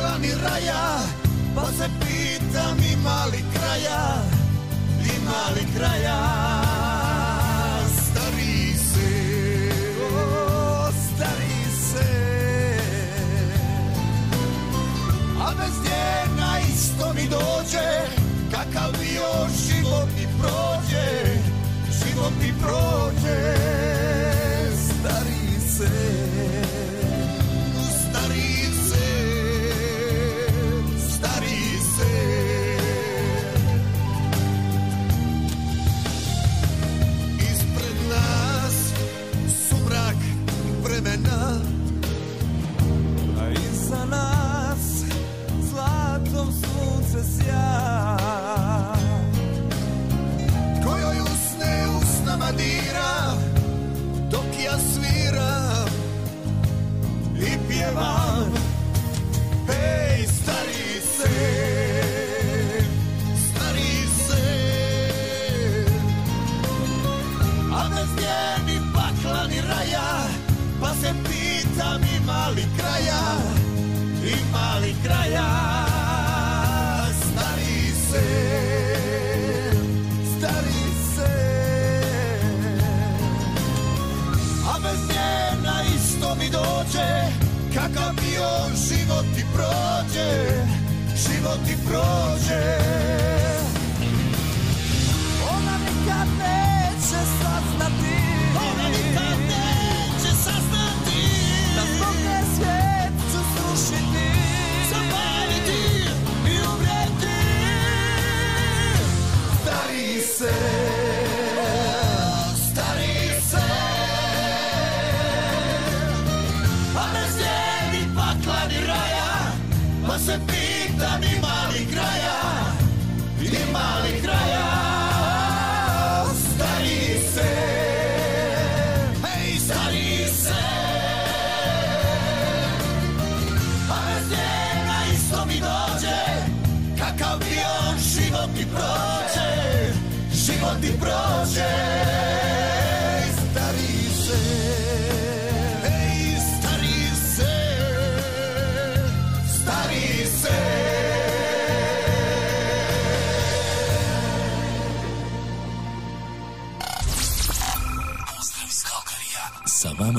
ni 0.00 0.06
pakla 0.06 0.18
ni 0.18 0.32
raja 0.34 0.98
Pa 1.54 1.64
se 1.66 1.88
pitam 2.00 2.78
ima 2.92 3.26
li 3.32 3.44
kraja 3.54 4.22
Ima 5.16 5.54
li 5.54 5.66
kraja? 5.76 6.20
Stari 7.88 8.74
se 8.76 9.10
Stari 10.92 11.64
se. 11.82 12.10
A 15.40 15.54
bez 15.58 15.74
nje 15.84 16.36
na 16.36 16.58
isto 16.74 17.12
mi 17.14 17.28
dođe 17.28 17.90
Kakav 18.50 18.92
bio 19.00 19.48
život 19.66 20.08
mi 20.16 20.26
prođe 20.38 21.40
Život 21.90 22.32
mi 22.40 22.52
prođe. 22.62 23.54
Stari 24.76 25.60
se 25.76 26.29
pjevam 57.80 58.52
Hej, 59.68 60.26
stari 60.26 61.00
se 61.16 61.32
Stari 63.46 63.94
se. 64.26 64.42
A 67.72 67.88
bez 67.88 68.10
nje 68.16 68.42
ni 68.66 68.80
pakla 68.94 69.46
ni 69.46 69.60
raja 69.60 70.28
Pa 70.80 70.88
se 71.00 71.14
pitam 71.24 72.00
ima 72.16 72.48
li 72.56 72.64
kraja 72.78 73.22
Ima 74.24 74.78
li 74.80 74.94
kraja 75.04 75.79
Život 91.40 91.58
ti 91.66 91.76
prođe 91.86 92.89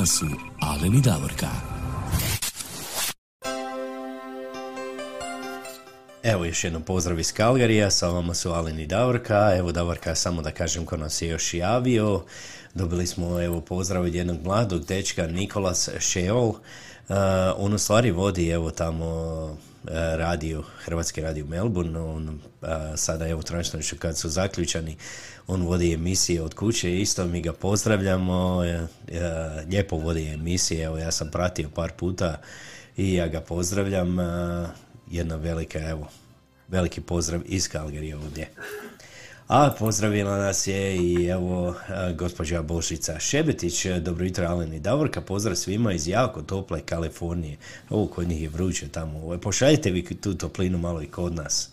Vama 0.01 0.07
su 0.07 0.25
Alen 0.59 0.95
i 0.95 1.01
Davorka. 1.01 1.47
Evo 6.23 6.45
još 6.45 6.63
jednom 6.63 6.81
pozdrav 6.81 7.19
iz 7.19 7.33
Kalgarija, 7.33 7.91
sa 7.91 8.07
vama 8.07 8.33
su 8.33 8.51
Alin 8.51 8.79
i 8.79 8.87
Davorka. 8.87 9.55
Evo 9.57 9.71
Davorka, 9.71 10.15
samo 10.15 10.41
da 10.41 10.51
kažem 10.51 10.85
ko 10.85 10.97
nas 10.97 11.21
je 11.21 11.27
još 11.27 11.53
javio. 11.53 12.23
Dobili 12.73 13.07
smo 13.07 13.41
evo 13.41 13.61
pozdrav 13.61 14.03
od 14.03 14.15
jednog 14.15 14.37
mladog 14.43 14.85
dečka 14.85 15.27
Nikolas 15.27 15.89
Šeol. 15.99 16.47
Uh, 16.47 16.55
on 17.57 17.73
u 17.73 17.77
stvari 17.77 18.11
vodi 18.11 18.49
evo 18.49 18.71
tamo 18.71 19.57
uh, 19.83 19.89
radio, 20.17 20.63
Hrvatski 20.83 21.21
radio 21.21 21.45
Melbourne, 21.45 21.99
on 21.99 22.29
uh, 22.29 22.67
sada 22.95 23.27
evo 23.27 23.41
trenutno 23.41 23.79
kad 23.99 24.17
su 24.17 24.29
zaključani, 24.29 24.95
on 25.47 25.61
vodi 25.61 25.93
emisije 25.93 26.41
od 26.41 26.53
kuće, 26.53 27.01
isto 27.01 27.25
mi 27.25 27.41
ga 27.41 27.53
pozdravljamo, 27.53 28.57
uh, 28.57 28.65
lijepo 29.69 29.95
vodi 29.95 30.27
emisije, 30.27 30.83
evo 30.83 30.97
ja 30.97 31.11
sam 31.11 31.31
pratio 31.31 31.69
par 31.69 31.91
puta 31.91 32.41
i 32.97 33.13
ja 33.13 33.27
ga 33.27 33.41
pozdravljam, 33.41 34.17
jedna 35.11 35.35
velika, 35.35 35.79
evo, 35.79 36.07
veliki 36.67 37.01
pozdrav 37.01 37.41
iz 37.45 37.69
Kalgarije 37.69 38.17
ovdje. 38.17 38.49
A 39.51 39.69
pozdravila 39.79 40.37
nas 40.37 40.67
je 40.67 40.95
i 40.95 41.27
evo 41.27 41.75
a, 41.89 42.11
gospođa 42.11 42.61
Bošica 42.61 43.19
Šebetić, 43.19 43.85
dobro 43.85 44.25
jutro 44.25 44.47
Alen 44.47 44.73
i 44.73 44.79
Davorka, 44.79 45.21
pozdrav 45.21 45.55
svima 45.55 45.93
iz 45.93 46.07
jako 46.07 46.41
tople 46.41 46.81
Kalifornije. 46.81 47.57
Ovo 47.89 48.07
kod 48.07 48.27
njih 48.27 48.41
je 48.41 48.49
vruće 48.49 48.87
tamo, 48.87 49.19
Ovo, 49.19 49.37
pošaljite 49.37 49.91
vi 49.91 50.03
tu 50.03 50.33
toplinu 50.33 50.77
malo 50.77 51.01
i 51.01 51.07
kod 51.07 51.35
nas, 51.35 51.69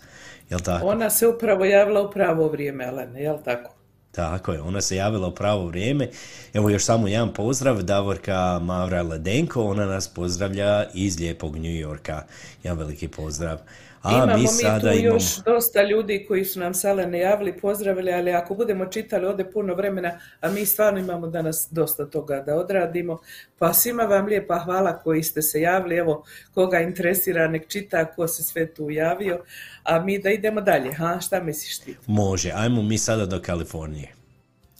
jel 0.49 0.59
tako? 0.59 0.87
Ona 0.87 1.09
se 1.09 1.27
upravo 1.27 1.65
javila 1.65 2.01
u 2.01 2.11
pravo 2.11 2.47
vrijeme, 2.47 2.85
Elene, 2.85 3.21
jel 3.21 3.37
tako? 3.45 3.71
Tako 4.11 4.53
je, 4.53 4.61
ona 4.61 4.81
se 4.81 4.95
javila 4.95 5.27
u 5.27 5.35
pravo 5.35 5.65
vrijeme. 5.65 6.09
Evo 6.53 6.69
još 6.69 6.83
samo 6.83 7.07
jedan 7.07 7.33
pozdrav, 7.33 7.83
Davorka 7.83 8.59
Mavra 8.61 9.01
Ledenko, 9.01 9.63
ona 9.63 9.85
nas 9.85 10.07
pozdravlja 10.07 10.85
iz 10.93 11.19
lijepog 11.19 11.55
New 11.55 11.71
Yorka. 11.71 12.23
Jedan 12.63 12.77
veliki 12.77 13.07
pozdrav. 13.07 13.57
A 14.01 14.11
imamo 14.13 14.37
mi, 14.37 14.47
sada 14.47 14.91
tu 14.91 14.97
imamo... 14.97 15.15
još 15.15 15.43
dosta 15.45 15.83
ljudi 15.83 16.25
koji 16.27 16.45
su 16.45 16.59
nam 16.59 16.73
sale 16.73 17.05
ne 17.05 17.19
javili, 17.19 17.57
pozdravili, 17.57 18.13
ali 18.13 18.31
ako 18.31 18.55
budemo 18.55 18.85
čitali 18.85 19.25
ode 19.25 19.51
puno 19.51 19.73
vremena, 19.73 20.19
a 20.41 20.49
mi 20.49 20.65
stvarno 20.65 20.99
imamo 20.99 21.27
danas 21.27 21.67
dosta 21.71 22.05
toga 22.05 22.43
da 22.45 22.55
odradimo, 22.55 23.19
pa 23.57 23.73
svima 23.73 24.03
vam 24.03 24.25
lijepa 24.25 24.59
hvala 24.59 24.99
koji 24.99 25.23
ste 25.23 25.41
se 25.41 25.61
javili, 25.61 25.95
evo 25.95 26.25
koga 26.53 26.79
interesira 26.79 27.47
nek 27.47 27.67
čita 27.67 28.05
ko 28.05 28.27
se 28.27 28.43
sve 28.43 28.73
tu 28.73 28.89
javio, 28.89 29.43
a 29.83 29.99
mi 29.99 30.19
da 30.19 30.29
idemo 30.29 30.61
dalje, 30.61 30.93
ha, 30.93 31.19
šta 31.19 31.43
misliš 31.43 31.79
ti? 31.79 31.97
Može, 32.07 32.51
ajmo 32.55 32.81
mi 32.81 32.97
sada 32.97 33.25
do 33.25 33.41
Kalifornije. 33.41 34.18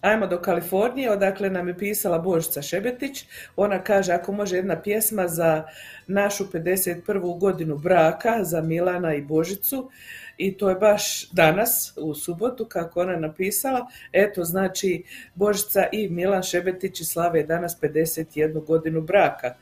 Ajmo 0.01 0.27
do 0.27 0.41
Kalifornije, 0.41 1.11
odakle 1.11 1.49
nam 1.49 1.67
je 1.67 1.77
pisala 1.77 2.19
Božica 2.19 2.61
Šebetić. 2.61 3.25
Ona 3.55 3.83
kaže 3.83 4.13
ako 4.13 4.31
može 4.31 4.55
jedna 4.55 4.81
pjesma 4.81 5.27
za 5.27 5.63
našu 6.07 6.45
51. 6.53 7.39
godinu 7.39 7.77
braka, 7.77 8.43
za 8.43 8.61
Milana 8.61 9.13
i 9.15 9.21
Božicu. 9.21 9.89
I 10.37 10.57
to 10.57 10.69
je 10.69 10.75
baš 10.75 11.29
danas, 11.31 11.93
u 11.97 12.15
subotu, 12.15 12.65
kako 12.65 13.01
ona 13.01 13.15
napisala. 13.15 13.87
Eto, 14.13 14.43
znači, 14.43 15.03
Božica 15.35 15.87
i 15.91 16.09
Milan 16.09 16.43
Šebetić 16.43 17.01
slave 17.03 17.43
danas 17.43 17.77
51 17.81 18.65
godinu 18.65 19.01
braka. 19.01 19.55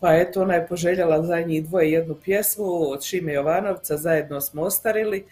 Pa 0.00 0.14
eto, 0.14 0.42
ona 0.42 0.54
je 0.54 0.66
poželjela 0.66 1.22
za 1.22 1.40
njih 1.40 1.64
dvoje 1.64 1.92
jednu 1.92 2.14
pjesmu 2.24 2.90
od 2.90 3.04
Šime 3.04 3.32
Jovanovca, 3.32 3.96
zajedno 3.96 4.40
smo 4.40 4.62
ostarili. 4.62 5.24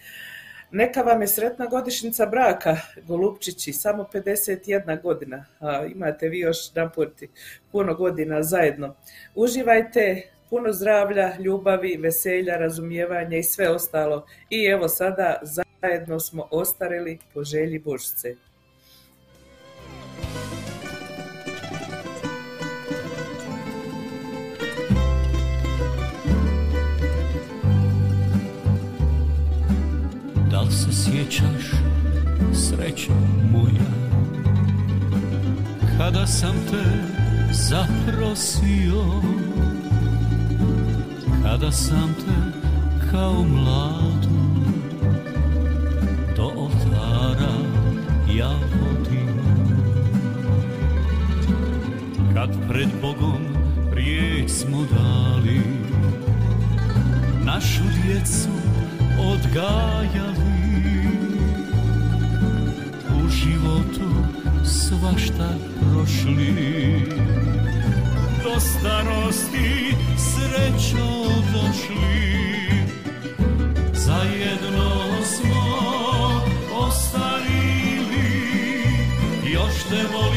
Neka 0.74 1.02
vam 1.02 1.20
je 1.20 1.28
sretna 1.28 1.66
godišnjica 1.66 2.26
braka, 2.26 2.76
Golupčići, 3.06 3.72
samo 3.72 4.08
51 4.12 5.02
godina. 5.02 5.44
A, 5.60 5.84
imate 5.84 6.28
vi 6.28 6.38
još 6.38 6.74
naporti 6.74 7.28
puno 7.72 7.94
godina 7.94 8.42
zajedno. 8.42 8.94
Uživajte, 9.34 10.22
puno 10.50 10.72
zdravlja, 10.72 11.36
ljubavi, 11.38 11.96
veselja, 11.96 12.56
razumijevanja 12.56 13.36
i 13.36 13.42
sve 13.42 13.70
ostalo. 13.70 14.26
I 14.50 14.64
evo 14.64 14.88
sada 14.88 15.40
zajedno 15.42 16.20
smo 16.20 16.48
ostarili 16.50 17.18
po 17.34 17.44
želji 17.44 17.78
Božice. 17.78 18.36
Da 30.64 30.70
se 30.70 30.92
sjećaš, 30.92 31.70
srećo 32.52 33.12
moja, 33.52 33.90
kada 35.98 36.26
sam 36.26 36.54
te 36.70 36.84
zaprosio, 37.52 39.04
kada 41.42 41.72
sam 41.72 42.14
te 42.14 42.58
kao 43.10 43.44
mladu 43.44 44.28
do 46.36 46.52
oltara 46.56 47.54
ja 48.34 48.50
vodio. 48.50 49.34
Kad 52.34 52.68
pred 52.68 52.88
Bogom 53.02 53.42
riječ 53.92 54.50
smo 54.50 54.78
dali, 54.90 55.60
našu 57.44 57.82
djecu 58.04 58.48
odgajali 59.18 60.51
svašta 64.72 65.48
prošli. 65.80 67.06
Do 68.44 68.60
starosti 68.60 69.94
srećo 70.16 71.06
došli. 71.52 72.32
Zajedno 73.94 74.90
smo 75.24 75.64
ostarili. 76.78 78.22
Još 79.52 79.74
te 79.90 80.02
volim 80.12 80.31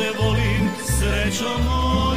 te 0.00 0.10
volim 0.18 0.70
srećo 0.84 1.48
moja 1.64 2.09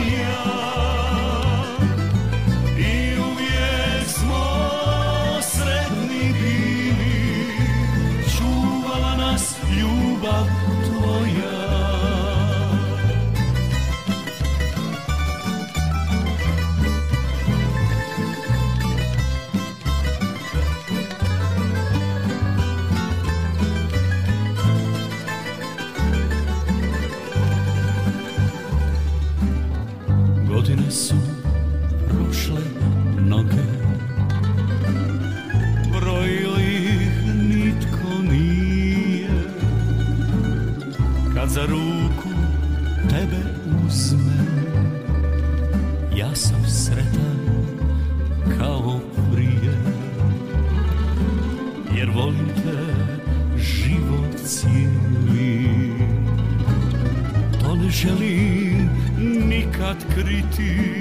ti 60.55 60.92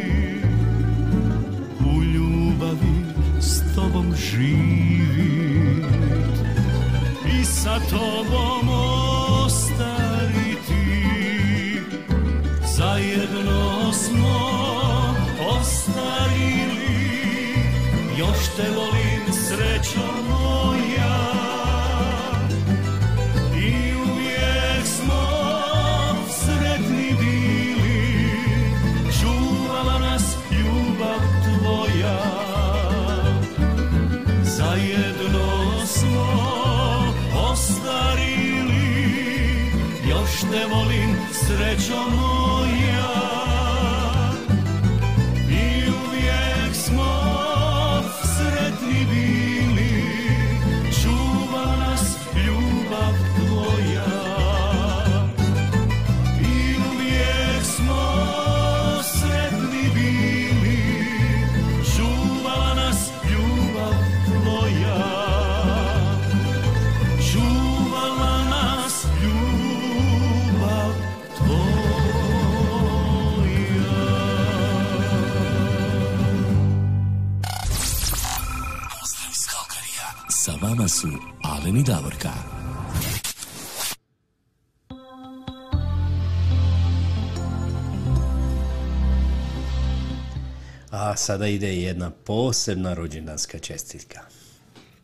sada 91.22 91.46
ide 91.46 91.76
jedna 91.76 92.10
posebna 92.10 92.94
rođendanska 92.94 93.58
čestitka. 93.58 94.20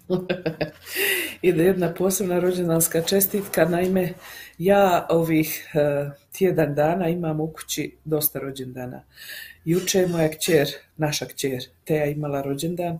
Ide 1.42 1.64
jedna 1.64 1.94
posebna 1.94 2.38
rođendanska 2.40 3.02
čestitka, 3.02 3.64
naime 3.64 4.12
ja 4.58 5.06
ovih 5.10 5.70
e, 5.74 6.10
tjedan 6.32 6.74
dana 6.74 7.08
imam 7.08 7.40
u 7.40 7.52
kući 7.52 7.96
dosta 8.04 8.38
rođendana. 8.38 9.02
Juče 9.64 9.98
je 9.98 10.06
moja 10.08 10.28
kćer, 10.30 10.68
naša 10.96 11.26
kćer, 11.26 11.64
Teja 11.84 12.06
imala 12.06 12.42
rođendan, 12.42 12.98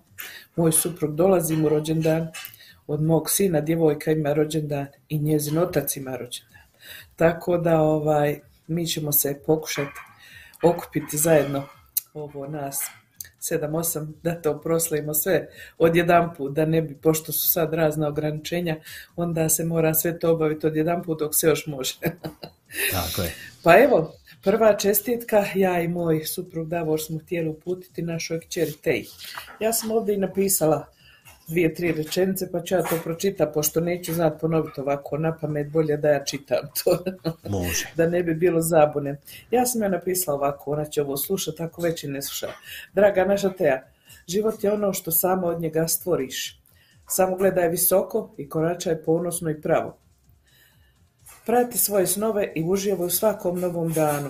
moj 0.56 0.72
suprug 0.72 1.14
dolazi 1.14 1.56
mu 1.56 1.68
rođendan, 1.68 2.28
od 2.86 3.02
mog 3.02 3.30
sina 3.30 3.60
djevojka 3.60 4.10
ima 4.10 4.32
rođendan 4.32 4.86
i 5.08 5.18
njezin 5.18 5.58
otac 5.58 5.96
ima 5.96 6.16
rođendan. 6.16 6.62
Tako 7.16 7.58
da 7.58 7.80
ovaj, 7.80 8.40
mi 8.66 8.86
ćemo 8.86 9.12
se 9.12 9.40
pokušati 9.46 10.00
okupiti 10.62 11.16
zajedno 11.16 11.64
ovo 12.14 12.46
nas 12.46 12.80
7-8 13.40 14.12
da 14.22 14.42
to 14.42 14.60
proslavimo 14.60 15.14
sve 15.14 15.48
odjedanput, 15.78 16.52
da 16.52 16.64
ne 16.64 16.82
bi, 16.82 16.94
pošto 16.94 17.32
su 17.32 17.48
sad 17.48 17.74
razna 17.74 18.08
ograničenja, 18.08 18.76
onda 19.16 19.48
se 19.48 19.64
mora 19.64 19.94
sve 19.94 20.18
to 20.18 20.32
obaviti 20.32 20.66
odjedanput 20.66 21.18
dok 21.18 21.34
se 21.34 21.46
još 21.46 21.66
može. 21.66 21.94
Tako 22.92 23.22
je. 23.22 23.34
Pa 23.62 23.78
evo, 23.78 24.14
prva 24.42 24.76
čestitka, 24.76 25.44
ja 25.54 25.80
i 25.80 25.88
moj 25.88 26.24
suprug 26.24 26.68
Davor 26.68 27.00
smo 27.00 27.18
htjeli 27.18 27.48
uputiti 27.48 28.02
našoj 28.02 28.40
kćeri 28.40 28.72
Teji. 28.72 29.06
Ja 29.60 29.72
sam 29.72 29.90
ovdje 29.90 30.14
i 30.14 30.18
napisala 30.18 30.86
dvije, 31.48 31.74
tri 31.74 31.92
rečenice, 31.92 32.52
pa 32.52 32.62
ću 32.62 32.74
ja 32.74 32.82
to 32.82 32.98
pročita, 33.04 33.46
pošto 33.46 33.80
neću 33.80 34.14
znat 34.14 34.40
ponoviti 34.40 34.80
ovako 34.80 35.18
na 35.18 35.36
pamet, 35.36 35.70
bolje 35.70 35.96
da 35.96 36.08
ja 36.08 36.24
čitam 36.24 36.68
to. 36.84 36.98
Može. 37.58 37.92
da 37.96 38.06
ne 38.06 38.22
bi 38.22 38.34
bilo 38.34 38.60
zabune. 38.60 39.20
Ja 39.50 39.66
sam 39.66 39.82
joj 39.82 39.90
napisala 39.90 40.36
ovako, 40.36 40.72
ona 40.72 40.84
će 40.84 41.02
ovo 41.02 41.16
slušati, 41.16 41.62
ako 41.62 41.82
već 41.82 42.04
i 42.04 42.08
ne 42.08 42.22
sluša. 42.22 42.48
Draga 42.94 43.24
naša 43.24 43.50
Teja, 43.50 43.88
život 44.26 44.64
je 44.64 44.72
ono 44.72 44.92
što 44.92 45.10
samo 45.10 45.46
od 45.46 45.60
njega 45.60 45.88
stvoriš. 45.88 46.60
Samo 47.08 47.36
gledaj 47.36 47.68
visoko 47.68 48.34
i 48.36 48.48
koračaj 48.48 49.02
ponosno 49.02 49.50
i 49.50 49.60
pravo. 49.60 49.98
Prati 51.46 51.78
svoje 51.78 52.06
snove 52.06 52.52
i 52.54 52.64
uživaj 52.64 53.06
u 53.06 53.10
svakom 53.10 53.60
novom 53.60 53.92
danu. 53.92 54.28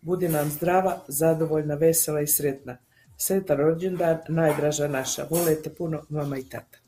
Budi 0.00 0.28
nam 0.28 0.50
zdrava, 0.50 1.00
zadovoljna, 1.08 1.74
vesela 1.74 2.20
i 2.20 2.26
sretna. 2.26 2.76
Sretan 3.20 3.56
rođendan, 3.56 4.18
najdraža 4.28 4.88
naša. 4.88 5.26
Volete 5.30 5.74
puno 5.74 6.02
mama 6.08 6.38
i 6.38 6.42
tata. 6.48 6.78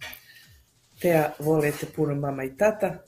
Teja, 1.01 1.33
volete 1.39 1.87
puno 1.97 2.15
mama 2.15 2.45
i 2.45 2.57
tata. 2.57 2.99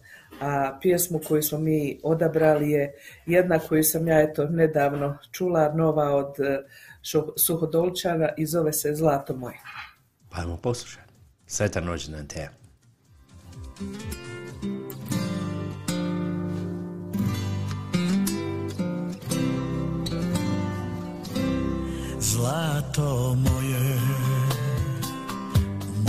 A 0.41 0.79
pjesmu 0.83 1.20
koju 1.29 1.43
smo 1.43 1.59
mi 1.59 2.01
odabrali 2.03 2.70
je 2.70 2.95
jedna 3.27 3.59
koju 3.59 3.85
sam 3.85 4.09
ja 4.09 4.20
eto 4.20 4.45
nedavno 4.45 5.18
čula, 5.33 5.73
nova 5.75 6.14
od 6.14 6.35
Šu- 7.03 7.33
Suhodolčana 7.37 8.29
i 8.37 8.47
zove 8.47 8.73
se 8.73 8.95
Zlato 8.95 9.37
moje. 9.37 9.61
Pa 10.31 10.41
ajmo 10.41 10.57
poslušati. 10.57 11.12
Sretan 11.47 11.87
rođendan 11.87 12.27
Teja. 12.27 12.51
Zlato 22.43 23.36
moje, 23.38 23.99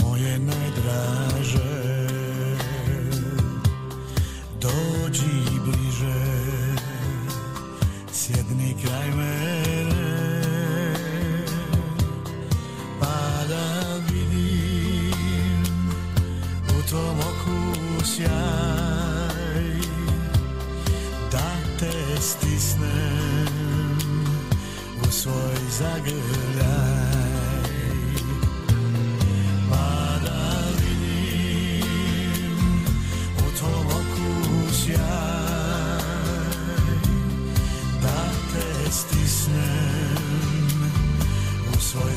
moje 0.02 0.38
najdraže. 0.38 2.08
Dođi 4.60 5.60
bliže, 5.64 6.24
sjedni 8.12 8.74
kraj 8.84 9.08
mene. 9.10 10.34
Pa 13.00 13.46
da 13.48 13.94
vidim 14.10 15.64
u 16.68 16.88
tvom 16.88 17.18
oku 17.18 18.04
sjaj 18.04 18.30
Da 21.32 21.56
te 21.78 22.20
stisnem 22.20 23.63
u 25.24 25.26
svoj 25.26 25.56
zagrljaj 25.70 27.14
Pa 29.70 30.18
da 30.24 30.52
vidim 30.80 32.58
u 33.38 33.58
tvom 33.58 33.86
oku 33.86 34.72
sjaj 34.72 34.98
Da 38.02 38.30
te 38.52 38.92
stisnem 38.92 40.14
u 41.76 41.80
svoj 41.80 42.12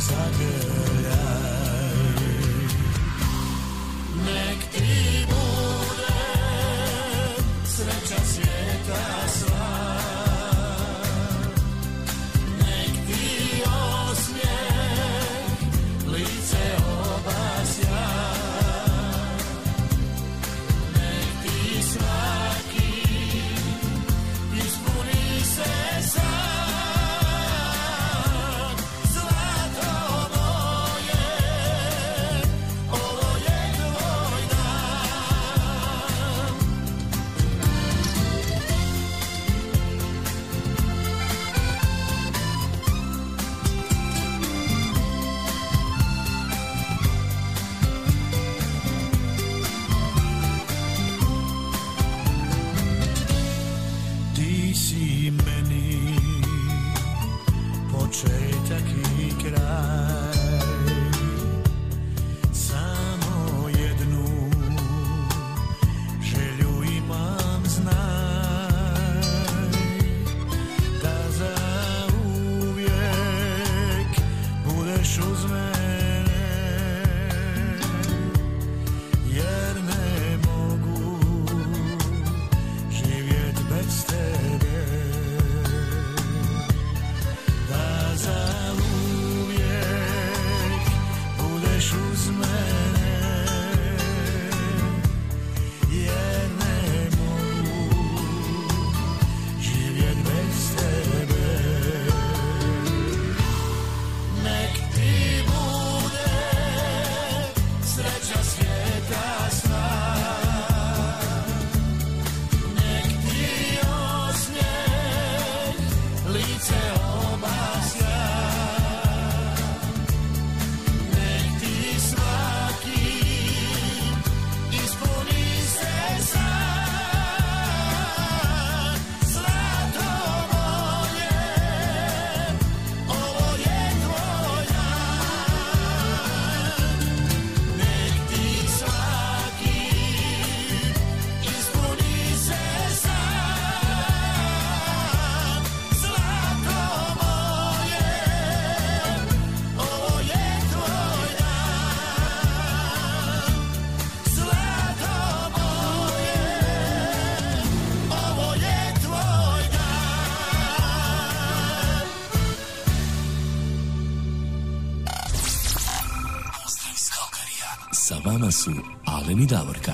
su 168.57 168.71
Alen 169.05 169.39
i 169.43 169.45
Davorka. 169.45 169.91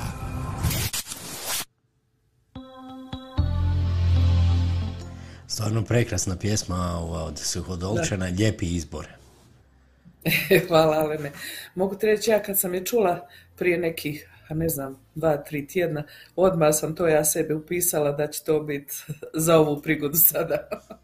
Stvarno 5.47 5.83
prekrasna 5.83 6.35
pjesma 6.37 6.97
ova 6.97 7.23
od 7.23 7.39
Suhodolčana, 7.39 8.25
lijepi 8.25 8.75
izbor. 8.75 9.07
Hvala 10.67 10.97
Alene. 10.97 11.31
Mogu 11.75 11.95
ti 11.95 12.05
reći, 12.05 12.31
ja 12.31 12.43
kad 12.43 12.59
sam 12.59 12.73
je 12.73 12.85
čula 12.85 13.27
prije 13.55 13.77
nekih, 13.77 14.29
a 14.49 14.53
ne 14.53 14.69
znam, 14.69 14.99
dva, 15.15 15.37
tri 15.37 15.67
tjedna, 15.67 16.03
odmah 16.35 16.75
sam 16.75 16.95
to 16.95 17.07
ja 17.07 17.25
sebe 17.25 17.55
upisala 17.55 18.11
da 18.11 18.27
će 18.27 18.43
to 18.43 18.59
biti 18.59 18.93
za 19.45 19.57
ovu 19.57 19.81
prigodu 19.81 20.17
sada. 20.17 20.67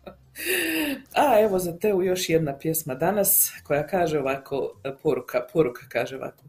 A 1.14 1.40
evo 1.40 1.60
za 1.60 1.78
Teu 1.78 2.04
još 2.04 2.30
jedna 2.30 2.58
pjesma 2.58 2.96
danas 2.96 3.52
koja 3.64 3.88
kaže 3.88 4.20
ovako, 4.20 4.82
poruka, 5.04 5.48
poruka 5.54 5.82
kaže 5.90 6.16
ovako. 6.16 6.44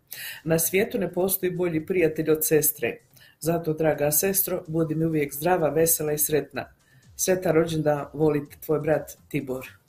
Na 0.44 0.58
svijetu 0.58 0.98
ne 0.98 1.12
postoji 1.12 1.52
bolji 1.52 1.86
prijatelj 1.86 2.30
od 2.30 2.46
sestre. 2.46 2.98
Zato, 3.40 3.72
draga 3.72 4.10
sestro, 4.10 4.64
budi 4.66 4.94
mi 4.94 5.04
uvijek 5.04 5.34
zdrava, 5.34 5.68
vesela 5.68 6.12
i 6.12 6.18
sretna. 6.18 6.72
Sretan 7.16 7.52
rođendan, 7.52 8.06
volite 8.12 8.56
tvoj 8.60 8.80
brat 8.80 9.16
Tibor. 9.28 9.80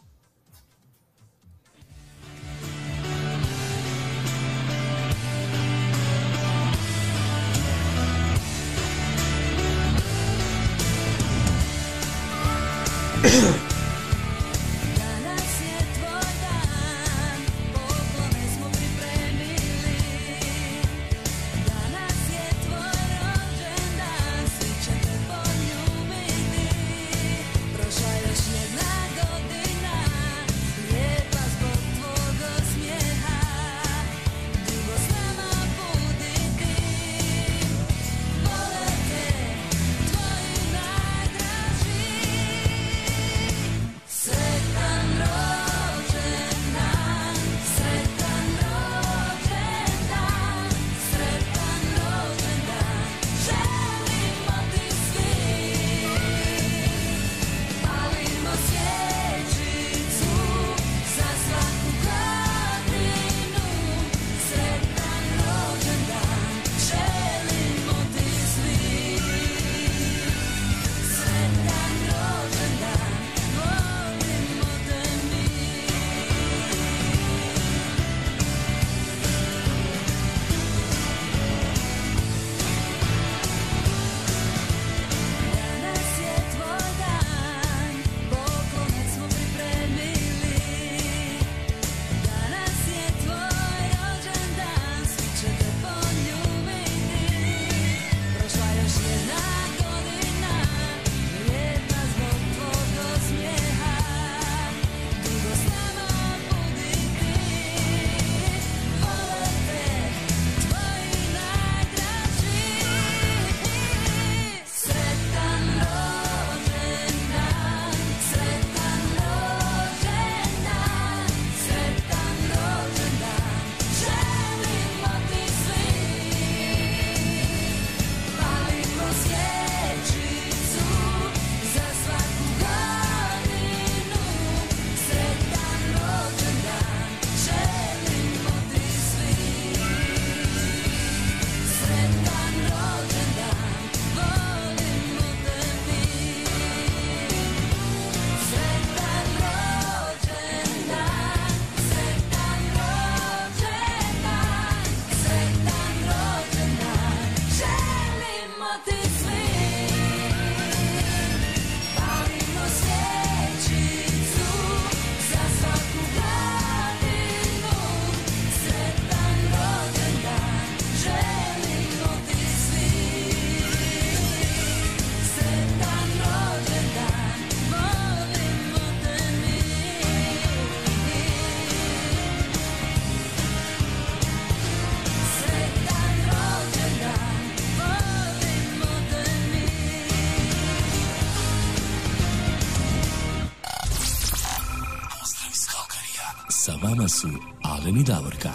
Su 197.12 197.28
Alen 197.64 197.98
i 197.98 198.04
Davorka. 198.04 198.50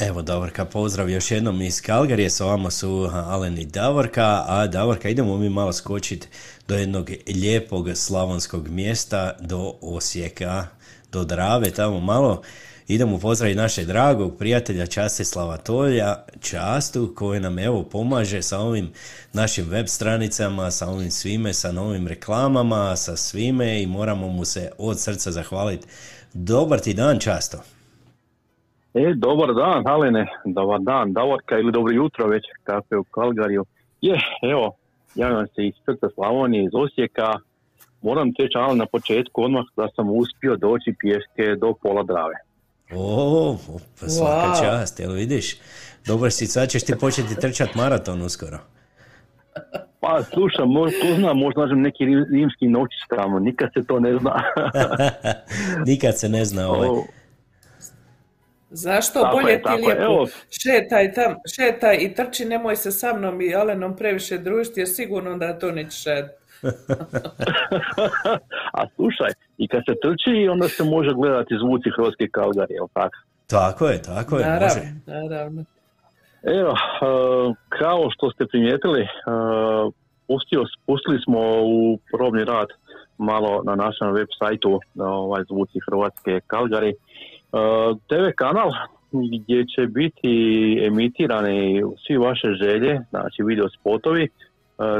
Evo 0.00 0.22
Davorka, 0.22 0.64
pozdrav 0.64 1.10
još 1.10 1.30
jednom 1.30 1.62
iz 1.62 1.80
Kalgarije, 1.80 2.30
sa 2.30 2.44
vama 2.44 2.70
su 2.70 3.10
Alen 3.12 3.58
i 3.58 3.64
Davorka, 3.64 4.44
a 4.46 4.66
Davorka 4.66 5.08
idemo 5.08 5.36
mi 5.36 5.48
malo 5.48 5.72
skočiti 5.72 6.28
do 6.68 6.76
jednog 6.76 7.10
lijepog 7.26 7.88
slavonskog 7.94 8.68
mjesta, 8.68 9.32
do 9.40 9.74
Osijeka, 9.80 10.66
do 11.12 11.24
Drave, 11.24 11.70
tamo 11.70 12.00
malo. 12.00 12.42
Idemo 12.88 13.18
pozdraviti 13.18 13.58
našeg 13.58 13.86
dragog 13.86 14.32
prijatelja 14.38 14.86
Častislava 14.86 15.56
Tolja, 15.56 16.14
Častu, 16.40 17.12
koji 17.16 17.40
nam 17.40 17.58
evo 17.58 17.82
pomaže 17.92 18.42
sa 18.42 18.58
ovim 18.58 18.90
našim 19.32 19.64
web 19.70 19.86
stranicama, 19.86 20.70
sa 20.70 20.88
ovim 20.88 21.10
svime, 21.10 21.52
sa 21.52 21.72
novim 21.72 22.08
reklamama, 22.08 22.96
sa 22.96 23.16
svime 23.16 23.82
i 23.82 23.86
moramo 23.86 24.28
mu 24.28 24.44
se 24.44 24.70
od 24.78 25.00
srca 25.00 25.30
zahvaliti. 25.30 25.86
Dobar 26.34 26.78
ti 26.78 26.94
dan, 26.94 27.18
Často. 27.18 27.58
E, 28.94 29.14
dobar 29.16 29.54
dan, 29.54 29.82
Alene, 29.86 30.26
dobar 30.44 30.80
dan, 30.80 31.12
Davorka 31.12 31.58
ili 31.58 31.72
dobro 31.72 31.92
jutro 31.92 32.26
već, 32.26 32.44
kako 32.64 32.94
je 32.94 32.98
u 32.98 33.04
Kalgariju. 33.04 33.64
Je, 34.00 34.20
evo, 34.42 34.76
javljam 35.14 35.46
se 35.46 35.66
iz 35.66 35.74
srca 35.84 36.08
Slavonije, 36.14 36.64
iz 36.64 36.70
Osijeka. 36.74 37.34
Moram 38.02 38.34
ti 38.34 38.42
reći, 38.42 38.58
Alen, 38.58 38.78
na 38.78 38.86
početku 38.86 39.42
odmah 39.42 39.64
da 39.76 39.88
sam 39.96 40.10
uspio 40.10 40.56
doći 40.56 40.94
pješke 41.00 41.56
do 41.60 41.74
pola 41.82 42.02
Drave. 42.02 42.45
O, 42.90 43.56
pa 44.00 44.08
svaka 44.08 44.46
Wow. 44.48 44.60
čast, 44.60 45.00
jel 45.00 45.12
vidiš? 45.12 45.56
Dobro 46.06 46.30
si, 46.30 46.46
sad 46.46 46.68
ćeš 46.68 46.82
ti 46.82 46.94
početi 46.96 47.34
trčat 47.36 47.74
maraton 47.74 48.22
uskoro. 48.22 48.58
Pa 50.00 50.22
slušam, 50.24 50.68
možda 50.68 50.96
ko 51.00 51.14
zna, 51.14 51.32
možda 51.34 51.60
nađem 51.60 51.80
neki 51.80 52.04
rim- 52.04 52.26
rimski 52.32 52.66
novčić 52.66 52.98
tamo, 53.10 53.38
nikad 53.38 53.68
se 53.74 53.86
to 53.86 54.00
ne 54.00 54.18
zna. 54.18 54.42
Nikad 55.86 56.18
se 56.18 56.28
ne 56.28 56.44
zna 56.44 56.68
ovaj. 56.68 56.88
O, 56.88 57.04
Zašto 58.70 59.22
Tako 59.22 59.38
je, 59.38 59.42
bolje 59.42 59.62
ti 59.64 59.68
je. 59.70 59.76
lijepo 59.86 60.02
Evo. 60.02 60.26
šetaj 60.52 61.12
tam, 61.12 61.34
šetaj 61.50 61.96
i 61.96 62.14
trči, 62.14 62.44
nemoj 62.44 62.76
se 62.76 62.92
sa 62.92 63.12
mnom 63.14 63.40
i 63.40 63.54
Alenom 63.54 63.96
previše 63.96 64.38
družiti 64.38 64.80
jer 64.80 64.88
sigurno 64.88 65.36
da 65.36 65.58
to 65.58 65.70
nećeš 65.70 66.04
raditi. 66.04 66.34
A 68.78 68.88
slušaj, 68.94 69.30
i 69.58 69.68
kad 69.68 69.82
se 69.88 69.94
trči, 70.02 70.48
onda 70.48 70.68
se 70.68 70.84
može 70.84 71.12
gledati 71.14 71.58
zvuci 71.58 71.90
Hrvatske 71.96 72.28
Kalgari, 72.28 72.74
jel 72.74 72.88
tako? 72.92 73.16
Tako 73.46 73.86
je, 73.86 74.02
tako 74.02 74.38
je, 74.38 74.44
može. 74.44 74.82
Naravno, 75.06 75.28
naravno. 75.28 75.64
Evo, 76.42 76.72
e, 76.72 76.76
kao 77.68 78.10
što 78.10 78.30
ste 78.30 78.46
primijetili, 78.46 79.00
e, 79.02 79.08
pustio, 80.26 80.64
pustili 80.86 81.18
smo 81.24 81.40
u 81.62 81.98
probni 82.12 82.44
rad 82.44 82.68
malo 83.18 83.62
na 83.64 83.74
našem 83.74 84.12
web 84.12 84.28
sajtu 84.38 84.80
ovaj, 84.98 85.44
zvuci 85.48 85.78
Hrvatske 85.86 86.40
Kalgari. 86.46 86.90
E, 86.90 86.94
TV 88.08 88.24
kanal 88.36 88.70
gdje 89.12 89.64
će 89.66 89.86
biti 89.86 90.32
emitirani 90.86 91.82
svi 92.06 92.16
vaše 92.16 92.48
želje, 92.62 93.00
znači 93.10 93.42
video 93.42 93.68
spotovi, 93.68 94.24
e, 94.24 94.28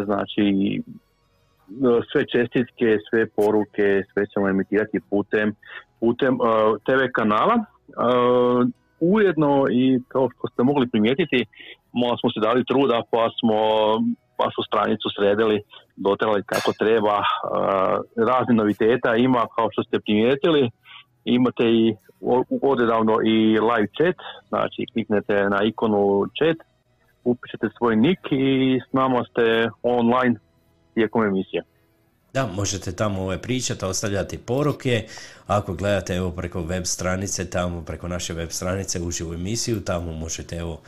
znači 0.05 0.43
e, 0.43 1.06
sve 2.13 2.23
čestitke, 2.33 2.99
sve 3.11 3.27
poruke, 3.27 4.03
sve 4.13 4.27
ćemo 4.27 4.49
emitirati 4.49 5.01
putem, 5.11 5.55
putem 6.01 6.35
e, 6.35 6.39
TV 6.87 7.01
kanala. 7.15 7.57
E, 7.57 7.65
ujedno 9.01 9.65
i 9.71 10.01
kao 10.09 10.29
što 10.35 10.49
ste 10.49 10.63
mogli 10.63 10.89
primijetiti, 10.89 11.45
malo 11.93 12.17
smo 12.17 12.31
se 12.31 12.41
dali 12.41 12.65
truda 12.65 13.03
pa 13.11 13.29
smo 13.41 13.59
vašu 14.39 14.63
stranicu 14.69 15.09
sredili, 15.17 15.63
dotrali 15.97 16.43
kako 16.43 16.73
treba. 16.79 17.17
E, 17.19 17.25
razne 18.31 18.55
noviteta 18.55 19.17
ima 19.17 19.47
kao 19.57 19.69
što 19.73 19.83
ste 19.83 20.01
primijetili. 20.01 20.71
Imate 21.25 21.65
i 21.65 21.95
o- 22.21 22.45
odedavno 22.63 23.15
i 23.25 23.37
live 23.71 23.89
chat, 23.97 24.17
znači 24.49 24.87
kliknete 24.93 25.35
na 25.35 25.59
ikonu 25.65 26.27
chat, 26.39 26.57
upišete 27.25 27.69
svoj 27.79 27.97
nik 27.97 28.19
i 28.31 28.81
s 28.89 28.93
nama 28.93 29.25
ste 29.31 29.69
online 29.83 30.37
tijekom 30.97 31.25
emisije. 31.25 31.63
Da, 32.33 32.47
možete 32.47 32.93
tamo 32.93 33.23
ove 33.23 33.43
pričati, 33.43 33.85
ostavljati 33.85 34.39
poruke. 34.39 35.07
Ako 35.47 35.75
gledate 35.75 36.15
evo 36.15 36.31
preko 36.31 36.63
web 36.63 36.85
stranice, 36.85 37.51
tamo 37.51 37.83
preko 37.83 38.09
naše 38.09 38.35
web 38.35 38.51
stranice 38.51 39.01
uživu 39.01 39.35
emisiju, 39.35 39.81
tamo 39.81 40.13
možete 40.13 40.57
evo 40.57 40.81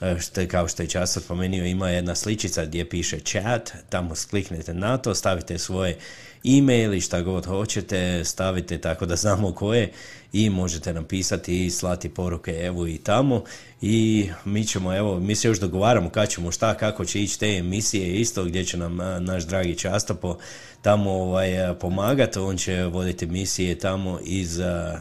e, 0.00 0.16
što 0.20 0.40
kao 0.50 0.68
što 0.68 0.82
je 0.82 0.88
často 0.88 1.20
spomenuo, 1.20 1.66
ima 1.66 1.90
jedna 1.90 2.14
sličica 2.14 2.64
gdje 2.64 2.88
piše 2.88 3.20
chat, 3.20 3.72
tamo 3.88 4.14
kliknete 4.30 4.74
na 4.74 4.98
to, 4.98 5.14
stavite 5.14 5.58
svoje 5.58 5.98
e-mail 6.44 6.94
i 6.94 7.00
šta 7.00 7.20
god 7.20 7.46
hoćete, 7.46 8.24
stavite 8.24 8.78
tako 8.78 9.06
da 9.06 9.16
znamo 9.16 9.52
ko 9.52 9.74
je 9.74 9.92
i 10.32 10.50
možete 10.50 10.92
napisati 10.92 11.66
i 11.66 11.70
slati 11.70 12.08
poruke 12.08 12.52
evo 12.52 12.86
i 12.86 12.98
tamo. 12.98 13.44
I 13.80 14.28
mi 14.44 14.64
ćemo 14.64 14.96
evo, 14.96 15.20
mi 15.20 15.34
se 15.34 15.48
još 15.48 15.60
dogovaramo 15.60 16.10
kad 16.10 16.28
ćemo 16.28 16.52
šta, 16.52 16.74
kako 16.74 17.04
će 17.04 17.22
ići 17.22 17.40
te 17.40 17.56
emisije 17.56 18.20
isto 18.20 18.44
gdje 18.44 18.64
će 18.64 18.76
nam 18.76 18.96
naš 19.20 19.46
dragi 19.46 19.78
Častopo 19.78 20.38
tamo 20.82 21.10
ovaj, 21.10 21.74
pomagati, 21.80 22.38
on 22.38 22.56
će 22.56 22.84
voditi 22.84 23.24
emisije 23.24 23.78
tamo 23.78 24.18
iz 24.24 24.60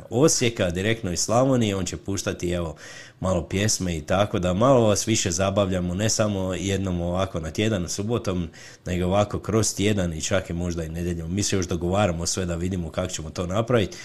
Osijeka, 0.10 0.70
direktno 0.70 1.12
iz 1.12 1.20
Slavonije, 1.20 1.76
on 1.76 1.86
će 1.86 1.98
puštati 1.98 2.52
evo 2.52 2.76
malo 3.20 3.48
pjesme 3.48 3.98
i 3.98 4.02
tako 4.02 4.40
da 4.40 4.54
malo 4.54 4.88
vas 4.88 5.08
više 5.08 5.32
zabavljamo, 5.32 5.94
ne 5.94 6.10
samo 6.10 6.54
jednom 6.54 7.02
ovako 7.02 7.40
na 7.40 7.52
tjedan, 7.52 7.90
subotom, 7.90 8.50
nego 8.86 9.06
ovako 9.06 9.40
kroz 9.40 9.76
tjedan 9.76 10.14
i 10.14 10.22
čak 10.22 10.50
i 10.50 10.54
možda 10.54 10.84
i 10.84 10.90
nedjeljom. 10.90 11.31
Mi 11.32 11.44
se 11.44 11.56
još 11.56 11.68
dogovaramo 11.68 12.26
sve 12.26 12.46
da 12.46 12.56
vidimo 12.56 12.90
kako 12.90 13.08
ćemo 13.08 13.30
to 13.30 13.48
napraviti. 13.48 13.98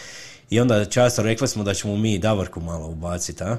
I 0.50 0.60
onda 0.60 0.84
často 0.84 1.22
rekli 1.22 1.48
smo 1.48 1.64
da 1.64 1.74
ćemo 1.74 1.96
mi 1.96 2.18
Davorku 2.18 2.60
malo 2.60 2.86
ubaciti, 2.88 3.44
a? 3.44 3.56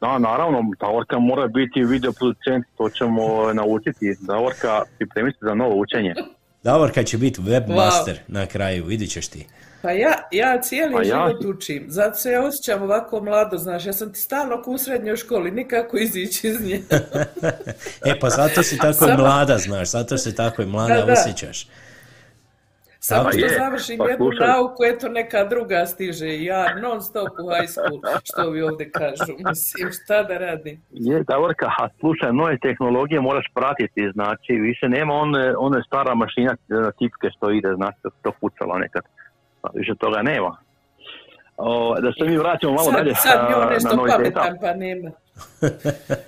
Da, 0.00 0.18
naravno, 0.18 0.58
Davorka 0.80 1.18
mora 1.18 1.46
biti 1.46 1.84
video 1.84 2.12
producent, 2.12 2.64
to 2.78 2.90
ćemo 2.90 3.52
naučiti. 3.52 4.16
Davorka, 4.20 4.82
pripremiti 4.96 5.38
se 5.38 5.46
za 5.46 5.54
novo 5.54 5.76
učenje. 5.76 6.14
Davorka 6.62 7.02
će 7.02 7.18
biti 7.18 7.40
webmaster 7.40 8.16
na 8.28 8.46
kraju, 8.46 8.84
vidit 8.84 9.10
ćeš 9.10 9.28
ti. 9.28 9.46
Pa 9.82 9.90
ja, 9.90 10.12
ja 10.32 10.60
cijeli 10.62 10.92
Pa 10.92 11.02
ja- 11.02 11.04
život 11.28 11.56
učim, 11.56 11.84
zato 11.88 12.14
se 12.16 12.30
ja 12.30 12.42
osjećam 12.44 12.82
ovako 12.82 13.20
mlado, 13.20 13.58
znaš, 13.58 13.86
ja 13.86 13.92
sam 13.92 14.12
ti 14.12 14.18
stalno 14.18 14.62
u 14.66 14.78
srednjoj 14.78 15.16
školi, 15.16 15.50
nikako 15.50 15.96
izići 15.96 16.48
iz 16.48 16.60
nje. 16.60 16.80
E 18.06 18.18
pa 18.20 18.30
zato 18.30 18.62
si 18.62 18.78
tako 18.78 19.04
i 19.04 19.08
Samo- 19.08 19.16
mlada, 19.18 19.58
znaš, 19.58 19.90
zato 19.90 20.18
se 20.18 20.34
tako 20.34 20.62
i 20.62 20.66
mlada 20.66 20.94
Da, 20.94 21.04
da. 21.04 21.16
Samo 23.02 23.30
što 23.32 23.40
je. 23.40 23.48
završim 23.48 23.98
Pa 23.98 24.08
jednu 24.08 24.26
slušaj. 24.26 24.48
nauku, 24.48 24.80
eto 24.84 25.08
neka 25.08 25.44
druga 25.44 25.86
stiže, 25.86 26.42
ja 26.44 26.74
non 26.82 27.02
stop 27.02 27.28
u 27.44 27.46
high 27.54 27.70
school, 27.74 28.00
što 28.24 28.50
vi 28.50 28.62
ovdje 28.62 28.90
kažu, 28.90 29.32
mislim, 29.48 29.88
šta 29.92 30.22
da 30.22 30.38
radim. 30.38 30.82
Je, 30.90 31.22
Davorka, 31.22 31.66
a 31.66 31.88
slušaj, 32.00 32.32
nove 32.32 32.58
tehnologije 32.58 33.20
moraš 33.20 33.46
pratiti, 33.54 34.10
znači 34.14 34.52
više 34.52 34.88
nema 34.88 35.14
one, 35.14 35.56
one 35.56 35.82
stara 35.86 36.14
mašina 36.14 36.56
na 36.68 36.92
tipke 36.92 37.28
što 37.36 37.50
ide, 37.50 37.74
znači 37.74 37.98
to, 38.02 38.10
to 38.22 38.30
pucalo 38.40 38.78
nekad. 38.78 39.02
Pa 39.60 39.70
više 39.74 39.94
toga 39.98 40.22
nema. 40.22 40.56
O, 41.62 42.00
da 42.00 42.12
se 42.12 42.24
mi 42.24 42.36
vratimo 42.36 42.72
malo 42.72 42.84
sad, 42.84 42.94
dalje 42.94 43.14
sad 43.14 43.48
mi 43.48 43.54
a, 43.54 43.58
on 43.58 43.68
nešto 43.72 44.06
pametan, 44.08 44.58
pa 44.60 44.74
nema. 44.74 45.10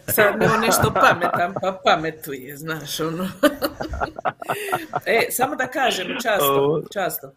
Sad 0.07 0.39
mi 0.39 0.47
on 0.47 0.61
nešto 0.61 0.93
pametan, 0.95 1.55
pa 1.61 1.81
pametuje, 1.85 2.57
znaš, 2.57 3.01
ono. 3.01 3.29
e, 5.07 5.27
samo 5.31 5.57
da 5.57 5.67
kažem, 5.67 6.07
často, 6.23 6.83
často. 6.93 7.33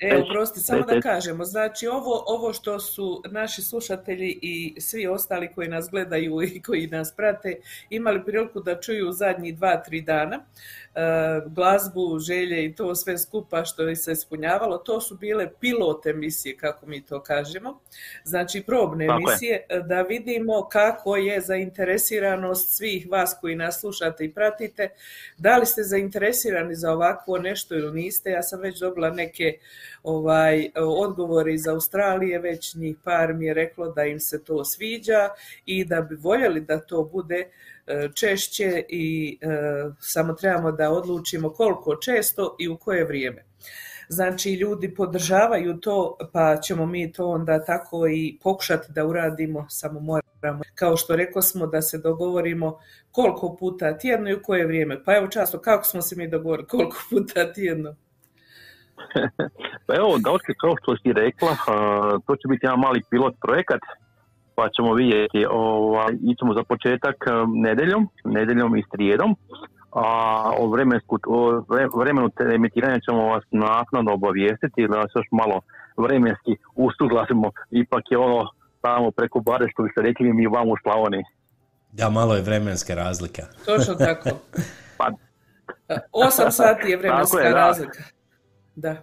E, 0.00 0.08
Eć, 0.08 0.24
oprosti, 0.24 0.60
samo 0.60 0.82
da 0.82 1.00
kažemo, 1.00 1.44
znači 1.44 1.86
ovo, 1.86 2.24
ovo 2.26 2.52
što 2.52 2.80
su 2.80 3.22
naši 3.30 3.62
slušatelji 3.62 4.38
i 4.42 4.80
svi 4.80 5.06
ostali 5.06 5.52
koji 5.54 5.68
nas 5.68 5.88
gledaju 5.90 6.42
i 6.42 6.62
koji 6.62 6.86
nas 6.86 7.12
prate 7.16 7.56
imali 7.90 8.24
priliku 8.24 8.60
da 8.60 8.80
čuju 8.80 9.08
u 9.08 9.12
zadnjih 9.12 9.56
dva, 9.56 9.76
tri 9.76 10.00
dana, 10.00 10.40
glazbu, 11.46 12.18
želje 12.18 12.64
i 12.64 12.74
to 12.74 12.94
sve 12.94 13.18
skupa 13.18 13.64
što 13.64 13.82
je 13.82 13.96
se 13.96 14.12
ispunjavalo, 14.12 14.78
to 14.78 15.00
su 15.00 15.16
bile 15.16 15.48
pilot 15.60 16.06
emisije, 16.06 16.56
kako 16.56 16.86
mi 16.86 17.06
to 17.06 17.22
kažemo, 17.22 17.80
znači 18.24 18.62
probne 18.62 19.06
Tako 19.06 19.18
je. 19.18 19.24
emisije, 19.32 19.66
e, 19.68 19.80
da 19.80 20.02
vidimo 20.02 20.68
kako 20.68 21.16
je 21.16 21.40
zainteresiranost 21.40 22.76
svih 22.76 23.06
vas 23.10 23.36
koji 23.40 23.56
nas 23.56 23.80
slušate 23.80 24.24
i 24.24 24.32
pratite, 24.32 24.88
da 25.38 25.56
li 25.56 25.66
ste 25.66 25.82
zainteresirani 25.82 26.74
za 26.74 26.92
ovakvo 26.92 27.38
nešto 27.38 27.74
ili 27.74 28.02
niste, 28.02 28.30
ja 28.30 28.42
sam 28.42 28.60
već 28.60 28.80
dobila 28.80 29.10
neke 29.10 29.58
ovaj 30.02 30.70
odgovore 30.76 31.54
iz 31.54 31.66
Australije, 31.68 32.38
već 32.38 32.74
njih 32.74 32.96
par 33.04 33.34
mi 33.34 33.46
je 33.46 33.54
reklo 33.54 33.92
da 33.92 34.04
im 34.04 34.20
se 34.20 34.44
to 34.44 34.64
sviđa 34.64 35.28
i 35.66 35.84
da 35.84 36.00
bi 36.00 36.14
voljeli 36.14 36.60
da 36.60 36.80
to 36.80 37.02
bude 37.02 37.36
e, 37.36 37.48
češće 38.14 38.84
i 38.88 39.38
e, 39.40 39.46
samo 39.98 40.32
trebamo 40.32 40.72
da 40.72 40.90
odlučimo 40.90 41.50
koliko 41.50 41.96
često 41.96 42.56
i 42.58 42.68
u 42.68 42.76
koje 42.76 43.04
vrijeme. 43.04 43.44
Znači, 44.08 44.54
ljudi 44.54 44.94
podržavaju 44.94 45.80
to, 45.80 46.16
pa 46.32 46.56
ćemo 46.56 46.86
mi 46.86 47.12
to 47.12 47.28
onda 47.28 47.64
tako 47.64 48.06
i 48.08 48.38
pokušati 48.42 48.92
da 48.92 49.06
uradimo, 49.06 49.66
samo 49.68 50.00
moramo, 50.00 50.62
kao 50.74 50.96
što 50.96 51.16
rekao 51.16 51.42
smo, 51.42 51.66
da 51.66 51.82
se 51.82 51.98
dogovorimo 51.98 52.78
koliko 53.10 53.56
puta 53.56 53.98
tjedno 53.98 54.30
i 54.30 54.34
u 54.34 54.42
koje 54.42 54.66
vrijeme. 54.66 55.04
Pa 55.04 55.16
evo 55.16 55.28
často, 55.28 55.60
kako 55.60 55.84
smo 55.84 56.02
se 56.02 56.16
mi 56.16 56.28
dogovorili, 56.28 56.68
koliko 56.68 56.96
puta 57.10 57.52
tjedno? 57.52 57.94
Pa 59.86 59.94
evo, 59.96 60.18
Davorka, 60.18 60.52
kao 60.60 60.74
što 60.82 60.96
si 60.96 61.12
rekla, 61.12 61.56
to 62.26 62.36
će 62.36 62.48
biti 62.48 62.66
jedan 62.66 62.80
mali 62.80 63.00
pilot 63.10 63.34
projekat, 63.40 63.80
pa 64.54 64.68
ćemo 64.76 64.94
vidjeti, 64.94 65.46
ovaj, 65.50 66.12
ićemo 66.32 66.54
za 66.54 66.64
početak 66.64 67.16
a, 67.26 67.46
nedeljom, 67.54 68.08
nedeljom 68.24 68.76
i 68.76 68.84
srijedom, 68.90 69.36
a 69.92 70.06
o, 70.58 70.66
vremensku, 70.68 71.18
o 71.26 71.62
vremenu 71.96 72.30
emitiranja 72.54 72.98
ćemo 73.08 73.26
vas 73.26 73.44
naknadno 73.50 74.14
obavijestiti 74.14 74.88
da 74.88 74.96
vas 74.96 75.10
još 75.16 75.26
malo 75.30 75.60
vremenski 75.96 76.56
usuglasimo, 76.74 77.50
ipak 77.70 78.02
je 78.10 78.18
ono 78.18 78.50
tamo 78.80 79.10
preko 79.10 79.40
bare 79.40 79.66
što 79.72 79.82
bi 79.82 79.90
se 79.94 80.02
rekli 80.02 80.32
mi 80.32 80.46
vam 80.46 80.68
u 80.68 80.76
Slavoniji. 80.82 81.24
Da, 81.92 82.10
malo 82.10 82.34
je 82.34 82.42
vremenska 82.42 82.94
razlika. 82.94 83.42
Točno 83.66 83.94
tako. 83.94 84.28
Pa, 84.98 85.10
Osam 86.12 86.50
sati 86.50 86.90
je 86.90 86.96
vremenska 86.96 87.36
Tako 87.36 87.38
je, 87.38 87.50
da. 87.50 87.56
razlika. 87.56 88.02
Da. 88.76 88.94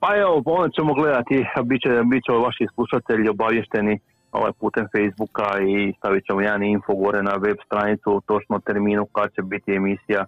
Pa 0.00 0.16
evo, 0.16 0.42
onda 0.46 0.68
ćemo 0.76 0.94
gledati, 0.94 1.46
bit 1.64 1.82
će, 1.82 1.88
bit 2.10 2.22
će 2.24 2.32
vaši 2.32 2.66
slušatelji 2.74 3.28
obavješteni 3.28 4.00
ovaj 4.38 4.52
putem 4.60 4.84
Facebooka 4.94 5.48
i 5.72 5.92
stavit 5.98 6.24
ćemo 6.26 6.40
jedan 6.40 6.62
info 6.62 6.94
gore 6.94 7.22
na 7.22 7.34
web 7.44 7.56
stranicu 7.66 8.22
točno 8.26 8.58
terminu 8.66 9.06
kad 9.06 9.34
će 9.34 9.42
biti 9.42 9.72
emisija 9.72 10.24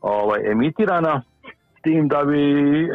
ovaj, 0.00 0.40
emitirana. 0.52 1.22
S 1.78 1.82
tim 1.82 2.08
da 2.08 2.24
bi, 2.24 2.42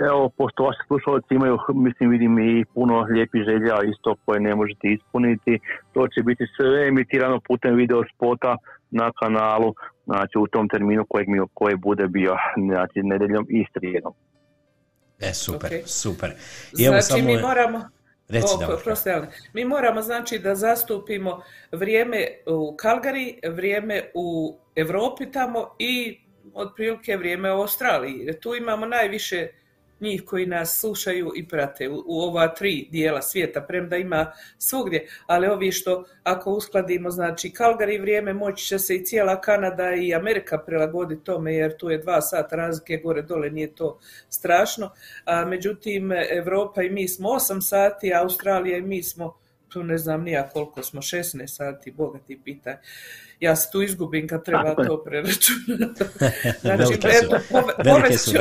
evo, 0.09 0.29
pošto 0.37 0.63
vaši 0.63 0.79
slušalci 0.87 1.33
imaju, 1.33 1.57
mislim, 1.73 2.09
vidim 2.09 2.39
i 2.39 2.65
puno 2.73 2.95
lijepih 3.13 3.41
želja 3.49 3.75
isto 3.91 4.15
koje 4.25 4.39
ne 4.39 4.55
možete 4.55 4.87
ispuniti, 4.87 5.59
to 5.93 6.07
će 6.07 6.23
biti 6.23 6.43
sve 6.55 6.87
emitirano 6.87 7.39
putem 7.47 7.75
video 7.75 8.03
spota 8.15 8.55
na 8.91 9.11
kanalu, 9.19 9.73
znači 10.05 10.37
u 10.37 10.47
tom 10.47 10.69
terminu 10.69 11.05
kojeg 11.09 11.27
mi, 11.27 11.39
koji 11.53 11.75
bude 11.75 12.07
bio, 12.07 12.35
znači 12.69 12.99
nedjeljom 13.03 13.45
i 13.49 13.65
srijedom. 13.73 14.13
E, 15.19 15.33
super, 15.33 15.69
Ok. 15.73 15.87
super. 15.87 16.29
I 16.79 16.83
evo 16.83 16.97
Znači, 17.01 17.21
mi 17.21 17.41
moramo... 17.41 17.79
Reci, 18.31 18.53
O, 18.55 18.57
Davorka. 18.57 18.83
prosti. 18.83 19.09
Mi 19.53 19.65
moramo 19.65 20.01
znači 20.01 20.39
da 20.39 20.55
zastupimo 20.55 21.43
vrijeme 21.71 22.27
u 22.45 22.75
Kalgari, 22.77 23.39
vrijeme 23.49 24.11
u 24.13 24.57
Europi 24.75 25.31
tamo 25.31 25.75
i 25.79 26.19
otprilike 26.53 27.17
vrijeme 27.17 27.53
u 27.53 27.61
Australiji. 27.61 28.39
Tu 28.41 28.55
imamo 28.55 28.85
najviše 28.85 29.47
njih 30.01 30.23
koji 30.25 30.45
nas 30.45 30.79
slušaju 30.79 31.31
i 31.35 31.47
prate 31.47 31.89
u, 31.89 32.03
u 32.05 32.21
ova 32.21 32.47
tri 32.47 32.87
dijela 32.91 33.21
svijeta, 33.21 33.61
premda 33.61 33.97
ima 33.97 34.31
svugdje, 34.57 35.07
ali 35.27 35.47
ovi 35.47 35.71
što 35.71 36.05
ako 36.23 36.51
uskladimo 36.51 37.09
znači 37.09 37.49
Kalgari 37.49 37.99
vrijeme, 37.99 38.33
moći 38.33 38.65
će 38.65 38.79
se 38.79 38.95
i 38.95 39.05
cijela 39.05 39.41
Kanada 39.41 39.93
i 39.95 40.13
Amerika 40.13 40.57
prilagoditi 40.57 41.23
tome 41.23 41.55
jer 41.55 41.77
tu 41.77 41.89
je 41.89 41.97
dva 41.97 42.21
sata 42.21 42.55
razlike 42.55 42.97
gore 42.97 43.21
dole, 43.21 43.49
nije 43.49 43.75
to 43.75 43.99
strašno. 44.29 44.89
A, 45.25 45.45
međutim, 45.45 46.11
Europa 46.11 46.83
i 46.83 46.89
mi 46.89 47.07
smo 47.07 47.29
8 47.29 47.61
sati, 47.61 48.13
Australija 48.13 48.77
i 48.77 48.81
mi 48.81 49.03
smo 49.03 49.40
tu 49.73 49.83
ne 49.83 49.97
znam 49.97 50.23
nija 50.23 50.49
koliko 50.53 50.83
smo, 50.83 51.01
16 51.01 51.47
sati, 51.47 51.91
Boga 51.91 52.19
ti 52.27 52.41
pitaj. 52.43 52.73
Ja 53.39 53.55
se 53.55 53.71
tu 53.71 53.81
izgubim 53.81 54.27
kad 54.27 54.45
treba 54.45 54.63
Tako 54.63 54.83
to 54.85 55.03
preračunati. 55.03 56.03
Znači, 56.61 56.93
eto, 56.93 57.37
pove- 57.51 57.73
povest 57.89 58.31
ću- 58.31 58.37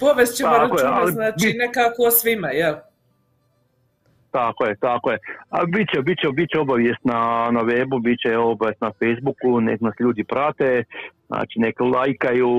povest 0.00 0.36
ćemo 0.36 0.50
računa, 0.58 1.06
znači 1.06 1.54
nekako 1.58 2.02
o 2.02 2.10
svima, 2.10 2.48
jel? 2.48 2.74
Tako 4.30 4.64
je, 4.66 4.76
tako 4.80 5.10
je. 5.10 5.18
A 5.50 5.64
bit 5.64 5.88
će, 5.94 6.02
bit 6.02 6.18
će, 6.18 6.28
bit 6.32 6.50
će 6.50 6.58
obavijest 6.58 7.04
na, 7.04 7.50
na 7.52 7.60
webu, 7.60 8.02
bit 8.02 8.18
će 8.20 8.36
obavijest 8.36 8.80
na 8.80 8.90
Facebooku, 8.98 9.60
nek 9.60 9.80
nas 9.80 9.94
ljudi 10.00 10.24
prate, 10.24 10.84
znači 11.26 11.58
nek 11.58 11.80
lajkaju, 11.80 12.50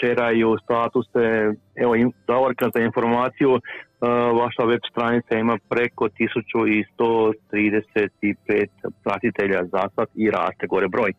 šeraju 0.00 0.56
statuse. 0.64 1.24
Evo, 1.74 1.94
im, 1.94 2.12
Davorka 2.26 2.70
za 2.74 2.80
informaciju, 2.80 3.60
vaša 4.42 4.64
web 4.64 4.80
stranica 4.90 5.34
ima 5.34 5.58
preko 5.68 6.08
1135 6.08 8.66
pratitelja 9.04 9.64
za 9.64 9.88
sad 9.94 10.06
i 10.14 10.30
raste 10.30 10.66
gore 10.66 10.88
broj. 10.88 11.12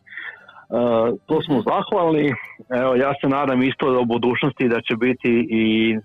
Uh, 0.70 0.78
to 1.26 1.42
smo 1.42 1.62
zahvalni. 1.62 2.34
Evo, 2.82 2.96
ja 2.96 3.14
se 3.22 3.28
nadam 3.28 3.64
isto 3.64 3.92
da 3.92 4.00
u 4.00 4.06
budućnosti 4.06 4.68
da 4.68 4.82
će 4.82 4.96
biti 4.96 5.48
i 5.50 5.98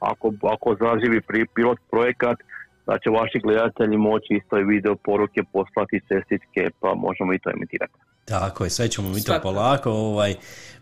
ako, 0.00 0.32
ako 0.54 0.76
zaživi 0.80 1.20
pilot 1.54 1.78
projekat, 1.90 2.38
da 2.86 2.98
će 2.98 3.10
vaši 3.10 3.38
gledatelji 3.38 3.96
moći 3.96 4.26
isto 4.30 4.58
i 4.58 4.64
video 4.64 4.96
poruke 4.96 5.42
poslati 5.52 6.00
cestitke, 6.08 6.70
pa 6.80 6.94
možemo 6.94 7.34
i 7.34 7.38
to 7.38 7.50
emitirati. 7.50 7.94
Tako 8.26 8.64
je, 8.64 8.70
sve 8.70 8.88
ćemo 8.88 9.08
mi 9.08 9.22
to 9.22 9.40
polako, 9.42 9.90
ovaj, 9.90 10.34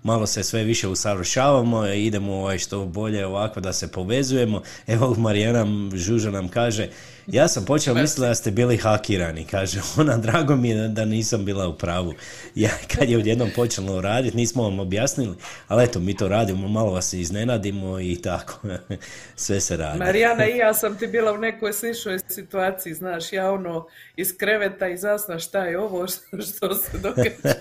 malo 0.03 0.27
se 0.27 0.43
sve 0.43 0.62
više 0.65 0.89
usavršavamo, 0.89 1.87
idemo 1.87 2.33
ovaj, 2.33 2.59
što 2.59 2.85
bolje 2.85 3.27
ovako 3.27 3.61
da 3.61 3.73
se 3.73 3.93
povezujemo. 3.93 4.62
Evo 4.87 5.15
Marijana 5.19 5.66
Žuža 5.95 6.31
nam 6.31 6.49
kaže, 6.49 6.89
ja 7.26 7.48
sam 7.48 7.64
počela 7.64 8.01
misliti 8.01 8.20
da 8.20 8.34
ste 8.34 8.51
bili 8.51 8.76
hakirani, 8.76 9.44
kaže 9.44 9.80
ona, 9.98 10.16
drago 10.26 10.56
mi 10.56 10.68
je 10.68 10.88
da- 10.88 11.05
nisam 11.05 11.44
bila 11.44 11.68
u 11.68 11.78
pravu. 11.78 12.14
Ja, 12.55 12.70
kad 12.96 13.10
je 13.10 13.18
odjednom 13.18 13.51
počelo 13.56 14.01
raditi, 14.01 14.36
nismo 14.36 14.62
vam 14.62 14.78
objasnili, 14.80 15.34
ali 15.68 15.84
eto, 15.84 16.01
mi 16.01 16.16
to 16.16 16.28
radimo, 16.28 16.68
malo 16.68 16.92
vas 16.92 17.12
iznenadimo 17.12 18.01
i 18.01 18.16
tako, 18.22 18.60
sve 19.36 19.60
se 19.60 19.76
radi. 19.76 19.98
Marijana 19.98 20.46
i 20.46 20.56
ja 20.56 20.74
sam 20.80 20.98
ti 20.98 21.06
bila 21.06 21.32
u 21.32 21.38
nekoj 21.38 21.72
sličnoj 21.72 22.18
situaciji, 22.28 22.94
znaš, 22.94 23.32
ja 23.32 23.52
ono 23.52 23.86
iz 24.16 24.36
kreveta 24.38 24.88
i 24.88 24.96
zasna 24.96 25.38
šta 25.38 25.64
je 25.64 25.78
ovo 25.78 26.06
što, 26.09 26.40
što 26.40 26.74
se 26.74 26.98
događa. 26.98 27.55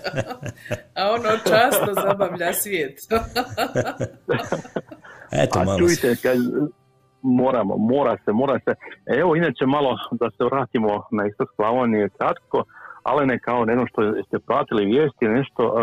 A 0.94 1.10
ono 1.10 1.30
často 1.48 1.94
zabavlja 1.94 2.52
svijet. 2.54 2.98
Eto, 5.32 5.58
A 5.58 5.64
malo 5.64 5.78
čujte, 5.78 6.16
kad, 6.22 6.38
moramo, 7.24 7.76
mora 7.76 8.16
se, 8.24 8.32
mora 8.32 8.58
se. 8.64 8.74
Evo, 9.06 9.36
inače 9.36 9.66
malo 9.66 9.98
da 10.10 10.30
se 10.30 10.44
vratimo 10.44 11.02
na 11.10 11.26
istok 11.26 11.48
Slavonije 11.56 12.08
kratko, 12.08 12.64
ali 13.02 13.26
ne 13.26 13.38
kao 13.38 13.64
ne 13.64 13.74
znam 13.74 13.86
što 13.86 14.22
ste 14.26 14.38
pratili 14.38 14.86
vijesti, 14.86 15.24
nešto, 15.28 15.62
e, 15.64 15.82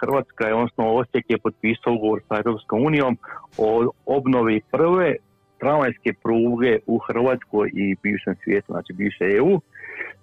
Hrvatska 0.00 0.46
je, 0.46 0.54
odnosno 0.54 0.94
Osijek 0.94 1.24
je 1.28 1.38
potpisao 1.38 1.94
ugovor 1.94 2.20
sa 2.28 2.42
Europskom 2.44 2.84
unijom 2.84 3.18
o 3.58 3.92
obnovi 4.06 4.60
prve 4.70 5.16
tramvajske 5.58 6.12
pruge 6.22 6.78
u 6.86 6.98
Hrvatskoj 6.98 7.70
i 7.74 7.96
bivšem 8.02 8.34
svijetu, 8.44 8.72
znači 8.72 8.92
bivše 8.92 9.24
EU. 9.38 9.60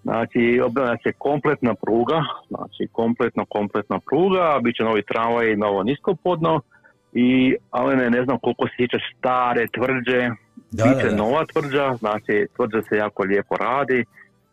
Znači, 0.04 0.62
obnavlja 0.66 0.98
se 1.04 1.12
kompletna 1.18 1.74
pruga, 1.74 2.20
znači 2.48 2.88
kompletno, 2.92 3.46
kompletna 3.46 4.00
pruga, 4.00 4.60
bit 4.64 4.76
će 4.76 4.84
novi 4.84 5.04
tramvaj, 5.12 5.56
novo 5.56 5.84
niskopodno, 5.84 6.62
i, 7.14 7.56
ali 7.72 8.10
ne, 8.10 8.24
znam 8.24 8.38
koliko 8.40 8.68
se 8.68 8.74
sjeća 8.78 8.98
stare 9.18 9.68
tvrđe, 9.68 10.30
Da, 10.72 10.84
da, 10.84 11.10
da. 11.10 11.16
nova 11.16 11.46
tvrđa, 11.46 11.96
znači 12.00 12.48
tvrđa 12.56 12.82
se 12.90 12.98
jako 12.98 13.24
lijepo 13.24 13.56
radi, 13.56 14.06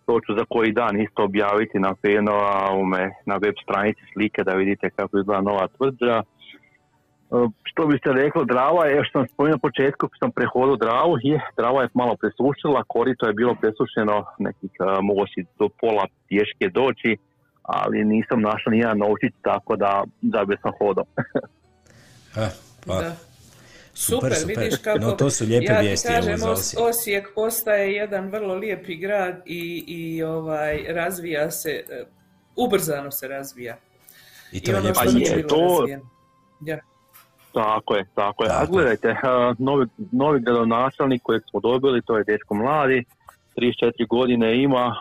to 0.07 0.21
ću 0.21 0.35
za 0.39 0.45
koji 0.49 0.73
dan 0.73 1.01
isto 1.01 1.25
objaviti 1.25 1.79
na 1.79 1.95
Penova, 2.03 2.71
na 3.27 3.37
web 3.37 3.55
stranici 3.63 4.01
slike 4.13 4.45
da 4.45 4.53
vidite 4.55 4.91
kako 4.91 5.19
izgleda 5.19 5.41
nova 5.41 5.69
tvrđa. 5.77 6.17
E, 6.17 6.23
Što 7.63 7.87
biste 7.87 8.13
rekli, 8.13 8.47
Drava 8.47 8.87
je, 8.87 9.05
što 9.05 9.19
sam 9.19 9.29
spomenuo 9.29 9.57
na 9.57 9.67
početku, 9.69 10.09
sam 10.19 10.31
prehodio 10.31 10.77
Dravu, 10.77 11.17
je, 11.23 11.41
Drava 11.57 11.83
je 11.83 11.89
malo 11.95 12.17
presušila, 12.17 12.85
korito 12.89 13.27
je 13.27 13.39
bilo 13.41 13.55
presušeno 13.55 14.25
nekih, 14.39 14.71
e, 14.81 14.85
mogo 15.03 15.27
si 15.27 15.45
do 15.59 15.69
pola 15.81 16.05
pješke 16.29 16.69
doći, 16.69 17.17
ali 17.63 18.05
nisam 18.05 18.41
našao 18.41 18.71
ni 18.71 18.79
jedan 18.79 18.99
novčić, 18.99 19.33
tako 19.43 19.77
da, 19.77 20.05
da 20.21 20.45
bi 20.45 20.57
sam 20.63 20.73
hodao. 20.79 21.05
Eh, 22.37 22.49
pa, 22.87 23.01
Da. 23.03 23.17
Super, 23.95 24.35
Super, 24.35 24.35
super. 24.35 24.57
vidiš 24.59 24.79
kako... 24.79 24.99
No, 24.99 25.11
to 25.13 25.31
su 25.31 25.45
lijepe 25.45 25.73
ja 25.73 25.81
ti 25.81 25.87
vijesti, 25.87 26.09
evo, 26.09 26.17
kažem, 26.17 26.37
za 26.39 26.51
Os- 26.51 26.53
Osijek. 26.59 26.81
Osijek 26.89 27.29
postaje 27.35 27.93
jedan 27.93 28.29
vrlo 28.31 28.55
lijepi 28.55 28.97
grad 28.97 29.43
i, 29.47 29.85
i 29.87 30.23
ovaj, 30.23 30.85
razvija 30.89 31.51
se, 31.51 31.71
e, 31.91 32.05
ubrzano 32.57 33.11
se 33.11 33.29
razvija. 33.29 33.77
I 34.53 34.61
to 34.61 34.71
je 34.71 34.77
ono 34.77 34.83
lijepo. 34.85 35.01
što 35.01 35.09
A 35.11 35.13
nije 35.13 35.31
je, 35.31 35.37
bilo 35.37 35.49
to-. 35.49 35.87
Ja. 36.67 36.79
Tako 37.55 37.95
je, 37.97 38.07
tako 38.15 38.45
je. 38.45 38.51
A 38.51 38.61
Tako 38.61 38.73
gledajte, 38.73 39.17
a, 39.23 39.55
novi, 39.59 39.87
novi 40.13 40.41
gradonačelnik 40.41 41.23
kojeg 41.23 41.43
smo 41.51 41.61
dobili, 41.61 42.03
to 42.03 42.19
je 42.19 42.25
dečko 42.25 42.55
mladi, 42.55 43.05
34 43.57 44.09
godine 44.09 44.63
ima, 44.63 44.95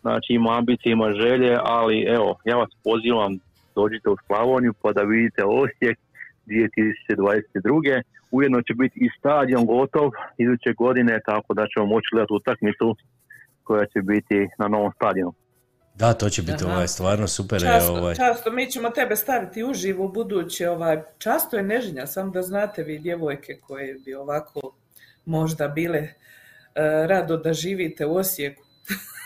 znači 0.00 0.32
ima 0.32 0.58
ambicije, 0.58 0.92
ima 0.92 1.12
želje, 1.12 1.58
ali 1.62 2.02
evo, 2.02 2.38
ja 2.44 2.56
vas 2.56 2.70
pozivam, 2.84 3.38
dođite 3.74 4.10
u 4.10 4.16
Slavoniju 4.26 4.72
pa 4.82 4.92
da 4.92 5.02
vidite 5.02 5.42
Osijek 5.44 5.98
2022. 6.46 8.02
Ujedno 8.30 8.62
će 8.62 8.74
biti 8.74 8.98
i 9.00 9.08
stadion 9.18 9.66
gotov 9.66 10.10
iduće 10.38 10.72
godine, 10.72 11.20
tako 11.26 11.54
da 11.54 11.66
ćemo 11.72 11.86
moći 11.86 12.08
gledati 12.12 12.32
utakmicu 12.32 12.96
koja 13.62 13.86
će 13.86 14.02
biti 14.02 14.48
na 14.58 14.68
novom 14.68 14.92
stadionu. 14.96 15.34
Da, 15.94 16.12
to 16.12 16.28
će 16.28 16.42
biti 16.42 16.64
Aha. 16.64 16.74
ovaj, 16.74 16.88
stvarno 16.88 17.26
super. 17.28 17.60
Často, 17.60 17.92
evo, 17.92 18.00
ovaj. 18.00 18.14
často, 18.14 18.50
mi 18.50 18.70
ćemo 18.70 18.90
tebe 18.90 19.16
staviti 19.16 19.64
uživo 19.64 20.08
buduće, 20.08 20.70
ovaj, 20.70 21.02
často 21.18 21.56
je 21.56 21.62
nežnja, 21.62 22.06
samo 22.06 22.30
da 22.30 22.42
znate 22.42 22.82
vi 22.82 22.98
djevojke 22.98 23.58
koje 23.66 23.94
bi 24.04 24.14
ovako 24.14 24.60
možda 25.24 25.68
bile 25.68 25.98
e, 25.98 26.12
rado 27.06 27.36
da 27.36 27.52
živite 27.52 28.06
u 28.06 28.16
Osijeku. 28.16 28.62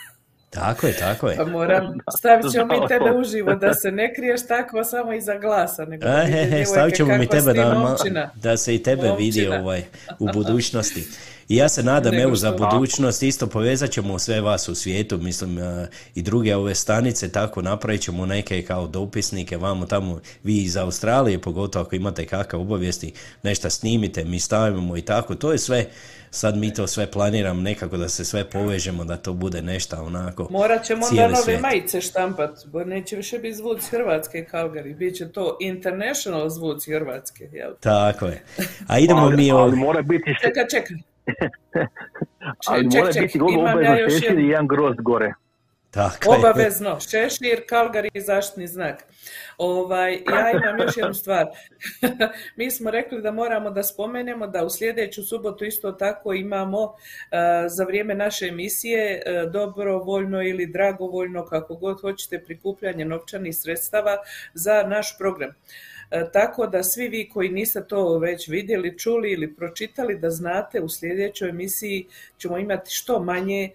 Tako 0.51 0.87
je, 0.87 0.93
tako 0.97 1.29
je. 1.29 1.37
Pa 1.37 1.45
moram, 1.45 1.99
stavit 2.19 2.53
ćemo 2.53 2.67
mi 2.67 2.89
tebe 2.89 3.11
uživo 3.11 3.55
da 3.55 3.75
se 3.75 3.91
ne 3.91 4.15
kriješ 4.15 4.47
tako 4.47 4.85
samo 4.85 5.13
iza 5.13 5.39
glasa, 5.39 5.85
nego 5.85 6.05
da 6.05 6.23
vide 6.23 6.45
he, 6.45 6.65
stavit 6.65 6.97
ćemo 6.97 7.19
mi 7.19 7.27
tebe 7.27 7.53
da, 7.53 8.31
da 8.35 8.57
se 8.57 8.75
i 8.75 8.83
tebe 8.83 9.15
vidi 9.19 9.47
ovaj, 9.47 9.85
u 10.19 10.29
budućnosti. 10.33 11.05
I 11.49 11.57
ja 11.57 11.69
se 11.69 11.83
nadam, 11.83 12.15
evo, 12.15 12.37
za 12.37 12.53
budućnost 12.53 13.23
isto 13.23 13.47
povezat 13.47 13.91
ćemo 13.91 14.19
sve 14.19 14.41
vas 14.41 14.69
u 14.69 14.75
svijetu, 14.75 15.19
mislim, 15.19 15.59
e, 15.59 15.89
i 16.15 16.23
druge 16.23 16.57
ove 16.57 16.75
stanice, 16.75 17.33
tako 17.33 17.63
napravit 17.63 18.01
ćemo 18.01 18.27
neke 18.27 18.63
kao 18.63 18.87
dopisnike, 18.87 19.57
vamo 19.57 19.87
tamo, 19.87 20.21
vi 20.43 20.57
iz 20.63 20.77
Australije, 20.77 21.39
pogotovo 21.39 21.85
ako 21.85 21.97
imate 21.97 22.27
kakav 22.27 22.61
obavijesti, 22.61 23.13
nešto 23.43 23.71
snimite, 23.71 24.25
mi 24.25 24.41
stavimo 24.41 24.97
i 24.97 25.03
tako, 25.03 25.35
to 25.35 25.53
je 25.53 25.59
sve, 25.59 25.87
sad 26.31 26.57
mi 26.57 26.75
to 26.75 26.87
sve 26.87 27.11
planiramo 27.11 27.61
nekako 27.61 27.97
da 27.97 28.09
se 28.09 28.25
sve 28.25 28.51
povežemo, 28.51 29.05
da 29.05 29.17
to 29.17 29.33
bude 29.33 29.63
nešto 29.63 29.97
onako, 30.03 30.49
Morat 30.51 30.85
ćemo 30.85 31.07
onda 31.11 31.29
nove 31.29 31.43
svijet. 31.43 31.61
majice 31.61 32.01
štampat, 32.01 32.67
bo 32.67 32.85
neće 32.85 33.17
više 33.17 33.39
biti 33.39 33.55
zvuci 33.57 33.91
Hrvatske 33.91 34.47
Calgary, 34.53 34.97
bit 34.97 35.17
će 35.17 35.33
to 35.33 35.57
international 35.61 36.49
zvuci 36.51 36.93
Hrvatske, 36.93 37.45
jel? 37.53 37.73
Tako 37.81 38.27
je. 38.27 38.43
A 38.87 38.99
idemo 38.99 39.21
ali, 39.21 39.37
mi 39.37 39.53
ali 39.53 39.61
ovdje. 39.61 39.77
mora 39.79 40.03
biti, 40.03 40.35
Čekaj, 40.43 40.65
čekaj. 40.71 40.97
ali 42.69 42.91
ček, 42.91 43.01
mora 43.01 43.13
ček, 43.13 43.23
biti 43.23 43.39
ja 43.39 43.45
obavezno 43.45 43.97
još 43.97 44.13
šešir 44.13 44.31
jednu. 44.31 44.45
i 44.45 44.49
jedan 44.49 44.69
grozd 44.69 45.01
gore. 45.01 45.33
Tako 45.91 46.33
je. 46.33 46.39
Obavezno, 46.39 47.01
šešir, 47.01 47.63
Calgary 47.71 48.09
i 48.15 48.21
zaštitni 48.21 48.67
znak. 48.67 49.05
Ovaj, 49.59 50.13
ja 50.13 50.51
imam 50.51 50.79
još 50.79 50.97
jednu 50.97 51.15
stvar. 51.15 51.47
Mi 52.57 52.71
smo 52.71 52.91
rekli 52.91 53.23
da 53.23 53.33
moramo 53.33 53.71
da 53.71 53.83
spomenemo 53.83 54.47
da 54.47 54.65
u 54.65 54.71
sljedeću 54.71 55.25
subotu 55.25 55.65
isto 55.65 55.93
tako 55.93 56.33
imamo 56.33 56.95
eh, 57.31 57.69
za 57.69 57.85
vrijeme 57.85 58.15
naše 58.15 58.47
emisije 58.47 59.23
eh, 59.27 59.47
dobrovoljno 59.53 60.43
ili 60.43 60.67
dragovoljno, 60.67 61.45
kako 61.45 61.75
god 61.75 62.01
hoćete, 62.01 62.45
prikupljanje 62.45 63.05
novčanih 63.05 63.57
sredstava 63.57 64.17
za 64.55 64.83
naš 64.83 65.19
program. 65.19 65.51
E, 66.11 66.25
Tako 66.33 66.67
da 66.67 66.83
svi 66.83 67.09
vi 67.09 67.29
koji 67.29 67.49
niste 67.49 67.85
to 67.89 68.19
već 68.19 68.49
vidjeli, 68.49 68.99
čuli 68.99 69.33
ili 69.33 69.55
pročitali, 69.55 70.19
da 70.19 70.31
znate 70.31 70.81
u 70.81 70.89
sljedećoj 70.89 71.49
emisiji 71.49 72.07
ćemo 72.39 72.59
imati 72.59 72.91
što 72.91 73.23
manje 73.23 73.65
e, 73.65 73.71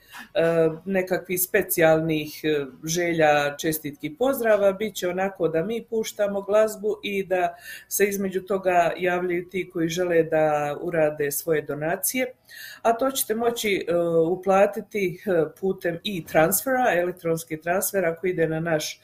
nekakvih 0.86 1.42
specijalnih 1.42 2.42
e, 2.44 2.66
želja, 2.84 3.58
čestitki, 3.58 4.16
pozdrava. 4.16 4.72
Biće 4.72 5.10
onako 5.10 5.48
da 5.48 5.64
mi 5.64 5.84
puštamo 5.84 6.42
glazbu 6.42 7.00
i 7.04 7.24
da 7.24 7.56
se 7.88 8.06
između 8.06 8.42
toga 8.42 8.92
javljaju 8.98 9.50
ti 9.50 9.70
koji 9.74 9.90
žele 9.90 10.24
da 10.24 10.78
urade 10.82 11.32
svoje 11.32 11.62
donacije. 11.62 12.34
A 12.82 12.94
to 12.94 13.12
ćete 13.12 13.36
moći 13.36 13.86
uplatiti 14.30 15.24
putem 15.60 15.96
e-transfera, 15.96 16.94
elektronski 17.02 17.62
transfer 17.62 18.06
ako 18.06 18.28
ide 18.28 18.48
na 18.48 18.60
naš 18.60 19.00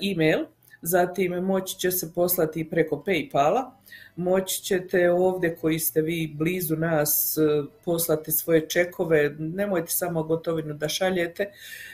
e-mail. 0.00 0.46
Zatim 0.86 1.32
moći 1.32 1.78
će 1.78 1.90
se 1.90 2.12
poslati 2.14 2.70
preko 2.70 3.02
Paypala. 3.06 3.70
Moći 4.16 4.62
ćete 4.62 5.10
ovdje 5.10 5.56
koji 5.56 5.78
ste 5.78 6.02
vi 6.02 6.34
blizu 6.34 6.76
nas 6.76 7.38
e, 7.38 7.66
poslati 7.84 8.32
svoje 8.32 8.68
čekove. 8.68 9.34
Nemojte 9.38 9.90
samo 9.90 10.22
gotovinu 10.22 10.74
da 10.74 10.88
šaljete. 10.88 11.50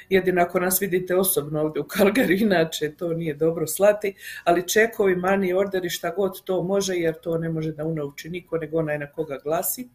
Jedino 0.09 0.43
ako 0.43 0.61
nas 0.61 0.81
vidite 0.83 1.17
osobno 1.17 1.61
ovdje 1.61 1.83
u 1.83 1.85
Kalgari, 1.85 2.39
inače 2.41 2.93
to 2.93 3.13
nije 3.13 3.35
dobro 3.35 3.67
slati. 3.67 4.15
Ali 4.45 4.69
čekovi, 4.69 5.17
money 5.17 5.57
orderi, 5.57 5.91
šta 5.91 6.11
god 6.11 6.43
to 6.45 6.63
može, 6.63 6.95
jer 6.95 7.15
to 7.15 7.39
ne 7.39 7.49
može 7.49 7.73
da 7.73 7.85
unovči 7.85 8.31
niko, 8.31 8.59
nego 8.59 8.79
onaj 8.79 8.99
na 8.99 9.07
koga 9.07 9.39
glasi. 9.45 9.89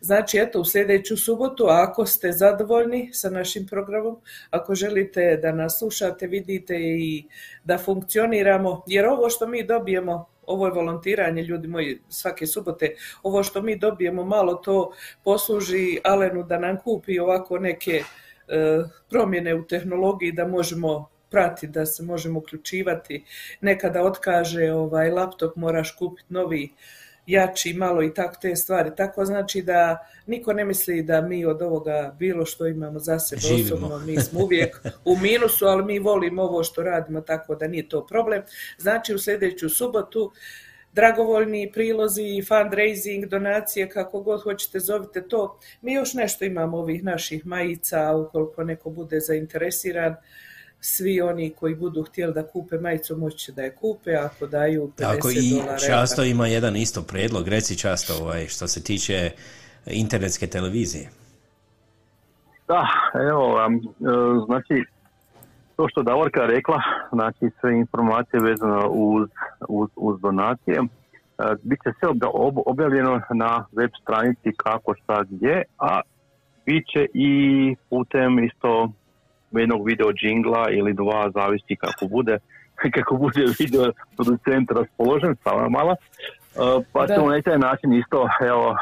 Znači, 0.00 0.38
eto, 0.38 0.60
u 0.60 0.64
sljedeću 0.64 1.16
subotu, 1.16 1.64
ako 1.68 2.06
ste 2.06 2.32
zadovoljni 2.32 3.10
sa 3.12 3.30
našim 3.30 3.66
programom, 3.66 4.20
ako 4.50 4.74
želite 4.74 5.38
da 5.42 5.52
nas 5.52 5.78
slušate, 5.78 6.26
vidite 6.26 6.76
i 6.78 7.24
da 7.64 7.78
funkcioniramo, 7.78 8.82
jer 8.86 9.06
ovo 9.06 9.30
što 9.30 9.46
mi 9.46 9.66
dobijemo, 9.66 10.28
ovo 10.50 10.66
je 10.66 10.72
volontiranje, 10.72 11.42
ljudi 11.42 11.68
moji, 11.68 12.00
svake 12.08 12.46
subote, 12.46 12.94
ovo 13.22 13.42
što 13.42 13.62
mi 13.62 13.78
dobijemo 13.78 14.24
malo 14.24 14.54
to 14.54 14.92
posluži 15.24 15.98
Alenu 16.04 16.42
da 16.42 16.58
nam 16.58 16.78
kupi 16.78 17.18
ovako 17.18 17.58
neke 17.58 17.92
e, 17.92 18.04
promjene 19.10 19.54
u 19.54 19.66
tehnologiji 19.66 20.32
da 20.32 20.46
možemo 20.46 21.08
prati, 21.30 21.66
da 21.66 21.86
se 21.86 22.02
možemo 22.02 22.38
uključivati. 22.38 23.24
Nekada 23.60 24.02
otkaže 24.02 24.72
ovaj 24.72 25.10
laptop, 25.10 25.56
moraš 25.56 25.96
kupiti 25.96 26.34
novi 26.34 26.72
jači 27.30 27.72
malo 27.72 28.02
i 28.02 28.14
tako 28.14 28.36
te 28.40 28.56
stvari. 28.56 28.90
Tako 28.96 29.24
znači 29.24 29.62
da 29.62 30.06
niko 30.26 30.52
ne 30.52 30.64
misli 30.64 31.02
da 31.02 31.20
mi 31.20 31.44
od 31.44 31.62
ovoga 31.62 32.16
bilo 32.18 32.46
što 32.46 32.66
imamo 32.66 32.98
za 32.98 33.18
sebe 33.18 33.40
Živimo. 33.40 33.64
osobno, 33.64 33.98
mi 33.98 34.20
smo 34.20 34.40
uvijek 34.40 34.82
u 35.04 35.16
minusu, 35.16 35.66
ali 35.66 35.84
mi 35.84 35.98
volimo 35.98 36.42
ovo 36.42 36.64
što 36.64 36.82
radimo, 36.82 37.20
tako 37.20 37.54
da 37.54 37.68
nije 37.68 37.88
to 37.88 38.06
problem. 38.06 38.42
Znači 38.78 39.14
u 39.14 39.18
sljedeću 39.18 39.68
subotu 39.68 40.32
dragovoljni 40.92 41.70
prilozi, 41.72 42.42
fundraising, 42.48 43.26
donacije, 43.26 43.88
kako 43.88 44.20
god 44.20 44.42
hoćete 44.42 44.80
zovite 44.80 45.28
to. 45.28 45.58
Mi 45.82 45.92
još 45.92 46.14
nešto 46.14 46.44
imamo 46.44 46.78
ovih 46.78 47.04
naših 47.04 47.46
majica, 47.46 48.16
ukoliko 48.16 48.64
neko 48.64 48.90
bude 48.90 49.20
zainteresiran, 49.20 50.14
svi 50.80 51.20
oni 51.20 51.50
koji 51.50 51.74
budu 51.74 52.02
htjeli 52.02 52.34
da 52.34 52.46
kupe 52.46 52.78
majicu 52.78 53.16
moći 53.16 53.38
će 53.38 53.52
da 53.52 53.62
je 53.62 53.74
kupe, 53.74 54.14
ako 54.14 54.46
daju 54.46 54.92
50 54.96 55.14
Tako 55.14 55.30
i 55.30 55.60
dolara. 55.60 55.78
často 55.78 56.24
ima 56.24 56.46
jedan 56.46 56.76
isto 56.76 57.02
predlog, 57.02 57.48
reci 57.48 57.78
často 57.78 58.14
ovaj, 58.22 58.46
što 58.46 58.66
se 58.68 58.82
tiče 58.82 59.30
internetske 59.86 60.46
televizije. 60.46 61.08
Da, 62.68 62.86
evo 63.30 63.48
vam, 63.48 63.74
e, 63.74 63.78
znači, 64.46 64.84
to 65.76 65.88
što 65.88 66.02
Davorka 66.02 66.40
rekla, 66.40 66.82
znači 67.12 67.50
sve 67.60 67.78
informacije 67.78 68.40
vezano 68.40 68.88
uz, 68.88 69.28
uz, 69.68 69.88
uz 69.96 70.20
donacije, 70.20 70.78
e, 70.78 70.86
bit 71.62 71.78
će 71.82 71.90
sve 71.98 72.08
objavljeno 72.66 73.20
na 73.34 73.66
web 73.72 73.90
stranici 74.02 74.52
kako 74.56 74.94
šta 74.94 75.22
gdje, 75.28 75.62
a 75.78 76.00
bit 76.66 76.84
će 76.92 77.06
i 77.14 77.76
putem 77.88 78.44
isto 78.44 78.92
jednog 79.58 79.86
video 79.86 80.12
džingla 80.12 80.70
ili 80.70 80.92
dva, 80.92 81.30
zavisi 81.34 81.76
kako 81.76 82.06
bude, 82.06 82.38
kako 82.96 83.16
bude 83.16 83.44
video 83.58 83.92
producent 84.16 84.70
raspoložen, 84.70 85.36
sama 85.44 85.68
mala, 85.68 85.96
E, 86.56 86.82
pa 86.92 87.06
ćemo 87.06 87.30
na 87.30 87.42
taj 87.42 87.58
način 87.58 87.92
isto 87.92 88.28
evo, 88.40 88.70
e, 88.70 88.76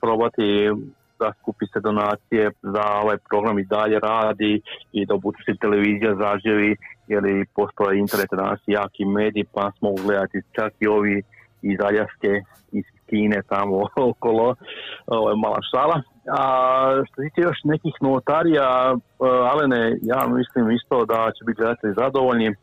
probati 0.00 0.70
da 1.18 1.32
skupi 1.40 1.66
se 1.72 1.80
donacije 1.80 2.50
za 2.62 2.84
ovaj 3.02 3.16
program 3.28 3.58
i 3.58 3.64
dalje 3.64 3.98
radi 4.00 4.60
i 4.92 5.06
da 5.06 5.16
budućnosti 5.16 5.60
televizija 5.60 6.14
zaživi 6.14 6.76
jer 7.08 7.26
i 7.26 7.44
postoje 7.54 7.98
internet 7.98 8.28
danas 8.32 8.60
jaki 8.66 9.04
medij 9.04 9.44
pa 9.54 9.70
smo 9.78 9.94
gledati 10.04 10.42
čak 10.52 10.72
i 10.80 10.86
ovi 10.86 11.22
iz 11.62 11.78
Aljaske, 11.80 12.42
iz 12.72 12.84
Kine 13.08 13.42
tamo 13.48 13.82
okolo, 14.10 14.54
ovo 15.06 15.30
je 15.30 15.36
mala 15.36 15.58
šala. 15.70 16.02
A 16.32 17.02
što 17.06 17.22
tiče 17.22 17.40
još 17.40 17.58
nekih 17.64 17.94
novotarija, 18.00 18.94
e, 18.94 18.96
Alene, 19.52 19.98
ja 20.02 20.26
mislim 20.26 20.70
isto 20.70 21.04
da 21.04 21.30
će 21.38 21.44
biti 21.44 21.60
gledatelji 21.60 21.94
zadovoljni. 21.96 22.46
E, 22.46 22.54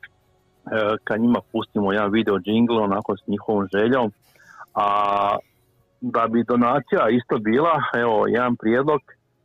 kad 1.03 1.21
njima 1.21 1.39
pustimo 1.51 1.93
jedan 1.93 2.11
video 2.11 2.37
jingle 2.45 2.81
onako 2.81 3.17
s 3.17 3.27
njihovom 3.27 3.67
željom, 3.73 4.11
a 4.73 4.87
da 6.01 6.27
bi 6.27 6.43
donacija 6.43 7.09
isto 7.09 7.37
bila, 7.37 7.75
evo 7.95 8.27
jedan 8.27 8.55
prijedlog, 8.55 9.01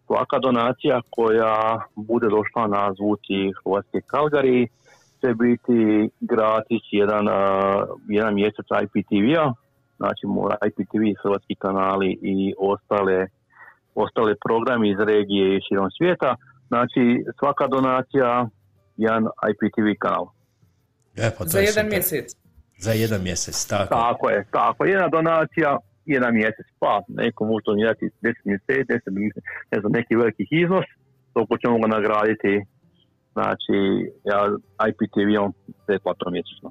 svaka 0.06 0.38
donacija 0.38 1.00
koja 1.10 1.80
bude 1.94 2.28
došla 2.28 2.66
na 2.66 2.92
zvuci 2.98 3.52
Hrvatske 3.62 4.00
Kalgari 4.06 4.68
će 5.20 5.34
biti 5.34 6.10
gratis 6.20 6.84
jedan, 6.90 7.28
a, 7.28 7.42
jedan 8.08 8.34
mjesec 8.34 8.66
IPTV-a, 8.84 9.52
znači 9.96 10.26
mora 10.26 10.56
IPTV, 10.66 11.02
hrvatski 11.22 11.54
kanali 11.54 12.18
i 12.22 12.54
ostale, 12.58 13.26
ostale 14.04 14.32
programi 14.46 14.86
iz 14.90 15.00
regije 15.12 15.46
i 15.56 15.64
širom 15.66 15.88
svijeta. 15.96 16.30
Znači 16.70 17.02
svaka 17.38 17.66
donacija 17.76 18.48
jedan 19.06 19.22
IPTV 19.50 19.86
kanal. 20.04 20.26
E, 21.16 21.30
pa 21.36 21.44
to 21.44 21.50
Za 21.54 21.58
je 21.58 21.64
jedan 21.64 21.84
super. 21.86 21.96
mjesec. 21.96 22.26
Za 22.78 22.92
jedan 22.92 23.22
mjesec, 23.22 23.66
tako. 23.66 23.94
Tako 23.94 24.30
je, 24.30 24.38
tako. 24.58 24.84
Jedna 24.84 25.08
donacija, 25.08 25.70
jedan 26.04 26.34
mjesec. 26.34 26.66
Pa 26.80 27.02
neko 27.08 27.44
može 27.44 27.62
donirati 27.66 28.04
10 28.22 28.34
mjeseci, 28.44 28.92
10 28.92 29.10
mjeseci, 29.20 29.46
ne 29.72 29.80
znam, 29.80 29.92
neki 29.92 30.16
veliki 30.16 30.44
iznos, 30.62 30.86
toliko 31.34 31.54
ćemo 31.62 31.78
ga 31.82 31.86
nagraditi. 31.96 32.52
Znači, 33.32 33.76
ja 34.30 34.40
IPTV-om 34.88 35.52
besplatno 35.86 36.30
mjesečno. 36.30 36.68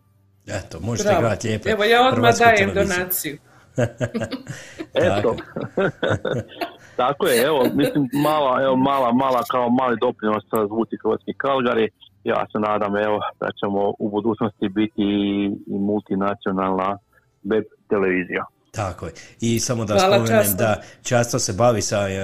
Eto, 0.48 0.80
možete 0.80 1.10
Bravo. 1.10 1.22
gledati 1.22 1.48
lijepo. 1.48 1.70
Evo 1.70 1.84
ja 1.84 2.00
odmah 2.08 2.34
dajem 2.40 2.70
televiziju. 2.70 2.98
donaciju. 2.98 3.38
Eto. 5.08 5.36
Tako 6.98 7.28
je, 7.28 7.44
evo, 7.44 7.60
mislim, 7.74 8.10
mala, 8.14 8.64
evo, 8.64 8.76
mala, 8.76 9.14
mala, 9.14 9.42
kao 9.52 9.70
mali 9.70 9.98
doprinos 10.02 10.44
sa 10.52 10.68
zvuci 10.68 10.96
Hrvatski 11.04 11.34
Kalgari. 11.34 11.90
Ja 12.24 12.46
se 12.52 12.60
nadam, 12.60 12.98
evo, 12.98 13.20
da 13.40 13.48
ćemo 13.60 13.94
u 14.00 14.10
budućnosti 14.10 14.70
biti 14.70 15.02
i, 15.02 15.46
i 15.68 15.76
multinacionalna 15.80 16.98
web 17.44 17.64
televizija. 17.90 18.46
Tako 18.72 19.06
je. 19.06 19.14
I 19.42 19.60
samo 19.60 19.86
da 19.86 19.94
Hvala, 19.94 20.16
spomenem 20.16 20.44
Často. 20.44 20.58
da 20.58 20.82
často 21.04 21.40
se 21.40 21.54
bavi 21.54 21.82
sa, 21.82 22.10
e, 22.10 22.18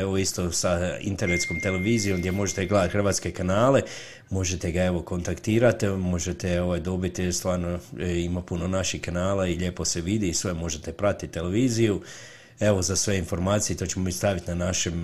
evo 0.00 0.16
isto 0.16 0.50
sa 0.50 0.98
internetskom 1.00 1.60
televizijom 1.60 2.18
gdje 2.18 2.32
možete 2.32 2.66
gledati 2.66 2.92
hrvatske 2.92 3.30
kanale, 3.30 3.82
možete 4.30 4.70
ga 4.70 4.82
evo 4.82 5.02
kontaktirati, 5.02 5.86
možete 5.86 6.60
ovaj, 6.60 6.80
dobiti, 6.80 7.32
stvarno 7.32 7.78
e, 7.98 8.20
ima 8.20 8.42
puno 8.42 8.68
naših 8.68 9.00
kanala 9.00 9.46
i 9.46 9.56
lijepo 9.56 9.84
se 9.84 10.00
vidi 10.00 10.28
i 10.28 10.34
sve 10.34 10.54
možete 10.54 10.92
pratiti 10.92 11.32
televiziju. 11.32 12.00
Evo 12.62 12.82
za 12.82 12.96
sve 12.96 13.18
informacije, 13.18 13.76
to 13.76 13.86
ćemo 13.86 14.04
mi 14.04 14.12
staviti 14.12 14.48
na 14.48 14.54
našem, 14.56 14.94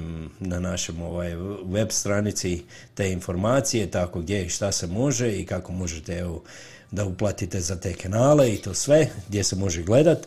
na 0.40 0.60
našem 0.60 1.02
ovaj, 1.02 1.34
web 1.64 1.88
stranici 1.90 2.62
te 2.94 3.12
informacije, 3.12 3.90
tako 3.90 4.20
gdje 4.20 4.44
i 4.44 4.48
šta 4.48 4.72
se 4.72 4.86
može 4.86 5.32
i 5.32 5.46
kako 5.46 5.72
možete 5.72 6.18
evo, 6.18 6.42
da 6.90 7.04
uplatite 7.04 7.60
za 7.60 7.76
te 7.76 7.92
kanale 7.92 8.50
i 8.50 8.56
to 8.56 8.74
sve, 8.74 9.08
gdje 9.28 9.44
se 9.44 9.56
može 9.56 9.82
gledat. 9.82 10.18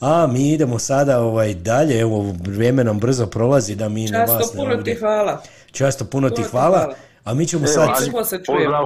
A 0.00 0.26
mi 0.26 0.52
idemo 0.52 0.78
sada 0.78 1.20
ovaj 1.20 1.54
dalje, 1.54 2.00
evo 2.00 2.34
vrijeme 2.40 2.84
nam 2.84 2.98
brzo 2.98 3.26
prolazi 3.26 3.74
da 3.74 3.88
mi 3.88 4.04
na 4.04 4.18
Často 4.18 4.34
vas 4.34 4.46
ne 4.46 4.56
puno 4.56 4.70
ti 4.70 4.76
ovdje- 4.76 4.96
hvala. 4.96 5.42
Často 5.72 6.04
puno 6.04 6.28
ti 6.28 6.34
Puno 6.34 6.44
ti 6.44 6.50
hvala. 6.50 6.78
hvala. 6.78 6.94
A 7.24 7.34
mi 7.34 7.46
ćemo 7.46 7.64
Evo, 7.64 7.72
sad... 7.74 7.86
čujemo. 7.96 8.18
pozdrav. 8.46 8.84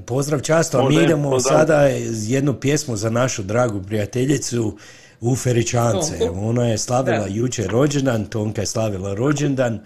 Pozdrav 0.00 0.40
často, 0.40 0.78
a 0.78 0.88
mi 0.88 0.94
idemo 0.96 1.30
pozdrav. 1.30 1.58
sada 1.58 1.80
jednu 2.22 2.54
pjesmu 2.54 2.96
za 2.96 3.10
našu 3.10 3.42
dragu 3.42 3.82
prijateljicu 3.82 4.78
u 5.24 5.36
Feričance. 5.36 6.18
Tonku. 6.18 6.48
Ona 6.48 6.66
je 6.66 6.78
slavila 6.78 7.18
Da. 7.18 7.26
jučer 7.26 7.66
rođendan, 7.70 8.24
Tonka 8.24 8.62
je 8.62 8.66
slavila 8.66 9.14
rođendan. 9.14 9.80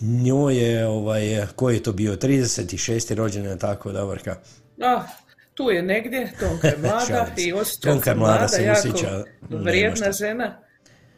Njoj 0.00 0.56
je, 0.56 0.86
ovaj, 0.86 1.46
koji 1.56 1.74
je 1.74 1.82
to 1.82 1.92
bio, 1.92 2.16
36. 2.16 3.14
rođendan, 3.14 3.58
tako 3.58 3.92
da 3.92 4.04
vrka. 4.04 4.36
Ah, 4.80 5.02
tu 5.54 5.70
je 5.70 5.82
negdje, 5.82 6.32
Tonka 6.40 6.68
je 6.68 6.76
mlada 6.82 7.26
i 7.36 7.52
osjeća 7.52 7.90
Tonka 7.90 8.10
je 8.10 8.16
mlada, 8.16 8.48
se 8.48 8.62
jako 8.62 9.24
vrijedna 9.50 10.12
žena. 10.12 10.60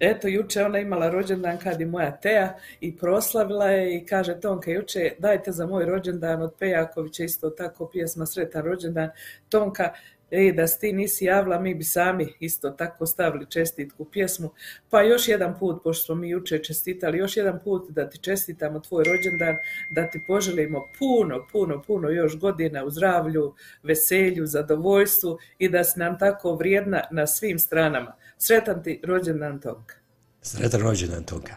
Eto, 0.01 0.28
juče 0.28 0.65
ona 0.65 0.78
imala 0.78 1.11
rođendan 1.11 1.59
kad 1.59 1.81
je 1.81 1.87
moja 1.87 2.16
Teja 2.16 2.59
i 2.81 2.97
proslavila 2.97 3.70
je 3.70 3.97
i 3.97 4.07
kaže 4.07 4.41
Tonka 4.41 4.70
juče 4.70 5.12
dajte 5.19 5.53
za 5.53 5.66
moj 5.66 5.85
rođendan 5.85 6.43
od 6.43 6.55
Pejakovića 6.59 7.24
isto 7.24 7.51
tako 7.51 7.89
pjesma 7.93 8.27
Sretan 8.27 8.65
rođendan. 8.65 9.11
Tonka, 9.49 9.93
Ej, 10.31 10.53
da 10.53 10.66
si 10.66 10.81
ti 10.81 10.93
nisi 10.93 11.24
javila, 11.24 11.61
mi 11.61 11.74
bi 11.74 11.85
sami 11.85 12.35
isto 12.40 12.70
tako 12.70 13.07
stavili 13.07 13.47
čestitku 13.51 14.05
pjesmu. 14.05 14.51
Pa 14.90 15.03
još 15.03 15.28
jedan 15.28 15.59
put, 15.59 15.82
pošto 15.85 16.05
smo 16.05 16.15
mi 16.15 16.31
jučer 16.31 16.61
čestitali, 16.65 17.19
još 17.19 17.36
jedan 17.36 17.61
put 17.65 17.90
da 17.90 18.11
ti 18.11 18.19
čestitamo 18.19 18.81
tvoj 18.81 19.05
rođendan, 19.05 19.57
da 19.90 20.11
ti 20.11 20.24
poželimo 20.27 20.82
puno, 20.98 21.47
puno, 21.53 21.82
puno 21.82 22.09
još 22.09 22.39
godina 22.39 22.85
u 22.85 22.90
zdravlju, 22.90 23.55
veselju, 23.82 24.47
zadovoljstvu 24.47 25.39
i 25.59 25.69
da 25.69 25.85
si 25.85 25.98
nam 25.98 26.19
tako 26.19 26.55
vrijedna 26.55 27.03
na 27.11 27.27
svim 27.27 27.59
stranama. 27.59 28.16
Sretan 28.39 28.82
ti 28.82 29.01
rođendan 29.05 29.61
Tonka. 29.61 29.94
Sretan 30.43 30.81
rođendan 30.81 31.24
Tonka. 31.24 31.55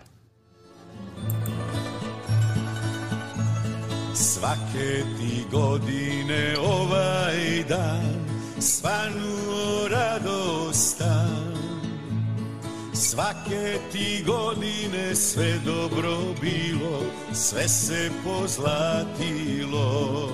Svake 4.15 5.03
ti 5.17 5.45
godine 5.51 6.55
ovaj 6.59 7.63
dan 7.69 8.28
svanuo 8.61 9.87
radostan 9.87 11.59
Svake 12.99 13.79
ti 13.91 14.23
godine 14.25 15.15
sve 15.15 15.59
dobro 15.65 16.17
bilo, 16.41 17.01
sve 17.33 17.67
se 17.67 18.11
pozlatilo. 18.23 20.29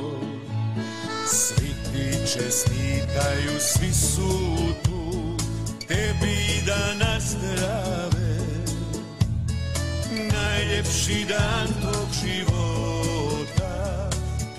Svi 1.28 1.68
ti 1.68 2.32
čestitaju, 2.34 3.60
svi 3.60 3.94
su 3.94 4.56
tu, 4.84 5.38
tebi 5.88 6.64
da 6.66 7.06
nazdrave. 7.06 8.38
Najljepši 10.34 11.26
dan 11.30 11.68
tog 11.82 12.08
života, 12.24 14.10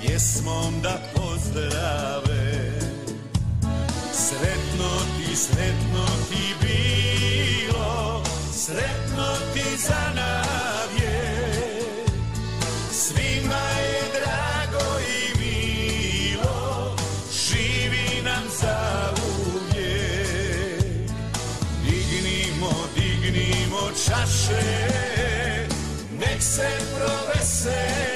pjesmom 0.01 0.75
da 0.83 0.99
pozdrave 1.15 2.26
Sretno 4.39 4.91
ti, 5.17 5.37
sretno 5.37 6.05
ti 6.29 6.55
bilo, 6.61 8.23
sretno 8.53 9.27
ti 9.55 9.77
za 9.79 10.13
navje. 10.15 11.21
Svima 12.93 13.65
je 13.81 14.03
drago 14.13 14.85
i 15.01 15.39
milo, 15.39 16.97
živi 17.33 18.23
nam 18.23 18.45
za 18.61 19.15
uvijek. 19.47 21.11
Dignimo, 21.83 22.73
dignimo 22.95 23.91
čaše, 24.07 24.89
nek 26.19 26.43
se 26.43 26.69
proveseli. 26.99 28.16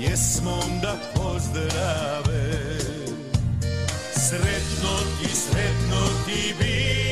Pjesmom 0.00 0.80
da 0.80 0.96
pozdrave. 1.14 2.78
Sretno 4.14 4.96
ti, 5.20 5.28
sretno 5.28 6.00
ti 6.24 6.54
bilo 6.58 7.09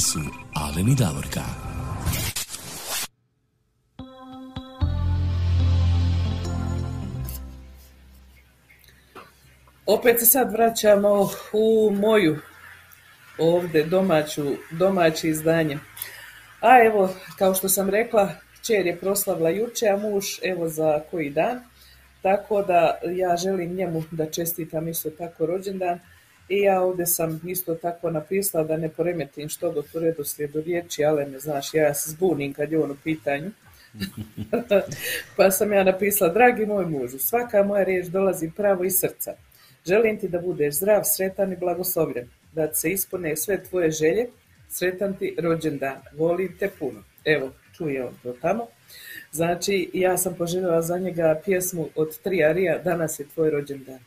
Sa 0.00 0.18
vama 0.18 0.30
su 0.30 0.30
Alen 0.54 0.88
i 0.88 0.94
Davorka. 0.94 1.40
Opet 9.86 10.20
se 10.20 10.26
sad 10.26 10.52
vraćamo 10.52 11.30
u 11.52 11.90
moju 11.90 12.38
ovdje 13.38 13.84
domaću, 13.84 14.42
domaće 14.70 15.28
izdanje. 15.28 15.78
A 16.60 16.84
evo, 16.86 17.14
kao 17.38 17.54
što 17.54 17.68
sam 17.68 17.90
rekla, 17.90 18.32
kćer 18.60 18.86
je 18.86 18.96
proslavila 18.96 19.50
juče, 19.50 19.88
a 19.88 19.96
muž 19.96 20.24
evo 20.42 20.68
za 20.68 21.00
koji 21.10 21.30
dan. 21.30 21.60
Tako 22.22 22.62
da 22.62 22.98
ja 23.04 23.36
želim 23.36 23.74
njemu 23.74 24.02
da 24.10 24.30
čestitam 24.30 24.88
isto 24.88 25.10
tako 25.10 25.46
rođendan. 25.46 26.00
I 26.48 26.60
ja 26.60 26.80
ovdje 26.82 27.06
sam 27.06 27.40
isto 27.46 27.74
tako 27.74 28.10
napisala 28.10 28.64
da 28.64 28.76
ne 28.76 28.88
poremetim 28.88 29.48
što 29.48 29.72
do 29.72 29.82
po 29.92 29.98
redoslijedu 29.98 30.60
riječi, 30.60 31.04
ali 31.04 31.26
ne 31.26 31.38
znaš, 31.38 31.74
ja 31.74 31.94
se 31.94 32.10
zbunim 32.10 32.52
kad 32.52 32.72
je 32.72 32.80
on 32.80 32.90
u 32.90 32.96
pitanju. 33.04 33.50
pa 35.36 35.50
sam 35.50 35.72
ja 35.72 35.84
napisala, 35.84 36.32
dragi 36.32 36.66
moj 36.66 36.86
mužu, 36.86 37.18
svaka 37.18 37.62
moja 37.62 37.84
riječ 37.84 38.06
dolazi 38.06 38.50
pravo 38.56 38.84
iz 38.84 38.98
srca. 38.98 39.34
Želim 39.86 40.18
ti 40.18 40.28
da 40.28 40.38
budeš 40.38 40.74
zdrav, 40.74 41.02
sretan 41.04 41.52
i 41.52 41.56
blagoslovljen, 41.56 42.28
da 42.52 42.74
se 42.74 42.90
ispune 42.90 43.36
sve 43.36 43.64
tvoje 43.64 43.90
želje, 43.90 44.26
sretan 44.68 45.16
ti 45.16 45.36
rođendan, 45.38 45.96
volim 46.12 46.56
te 46.58 46.70
puno. 46.78 47.02
Evo, 47.24 47.50
čuje 47.76 48.04
on 48.04 48.14
to 48.22 48.32
tamo. 48.32 48.66
Znači, 49.32 49.90
ja 49.94 50.16
sam 50.18 50.34
poželjela 50.34 50.82
za 50.82 50.98
njega 50.98 51.40
pjesmu 51.44 51.88
od 51.94 52.18
tri 52.18 52.44
arija, 52.44 52.78
danas 52.78 53.20
je 53.20 53.28
tvoj 53.34 53.50
rođendan. 53.50 53.98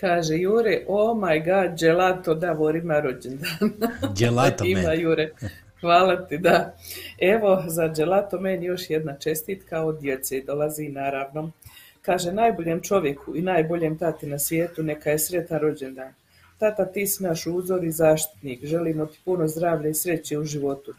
Kaže 0.00 0.34
Jure, 0.38 0.84
oh 0.88 1.16
my 1.16 1.44
god, 1.44 1.78
gelato 1.78 2.34
Davor 2.34 2.76
ima 2.76 3.00
rođendan. 3.00 3.50
Gelato 4.18 4.64
ima 4.64 4.82
man. 4.82 5.00
Jure. 5.00 5.30
Hvala 5.80 6.26
ti, 6.26 6.38
da. 6.38 6.76
Evo, 7.18 7.64
za 7.66 7.88
Gelato 7.88 8.40
meni 8.40 8.66
još 8.66 8.90
jedna 8.90 9.16
čestitka 9.16 9.82
od 9.82 10.00
djece 10.00 10.42
dolazi 10.46 10.88
naravno. 10.88 11.50
Kaže, 12.02 12.32
najboljem 12.32 12.80
čovjeku 12.80 13.36
i 13.36 13.42
najboljem 13.42 13.98
tati 13.98 14.26
na 14.26 14.38
svijetu 14.38 14.82
neka 14.82 15.10
je 15.10 15.18
sretan 15.18 15.58
rođendan. 15.58 16.14
Tata, 16.58 16.84
ti 16.84 17.06
si 17.06 17.22
naš 17.22 17.46
uzor 17.46 17.84
i 17.84 17.90
zaštitnik. 17.92 18.64
Želimo 18.64 19.06
ti 19.06 19.18
puno 19.24 19.48
zdravlja 19.48 19.88
i 19.88 19.94
sreće 19.94 20.38
u 20.38 20.44
životu. 20.44 20.94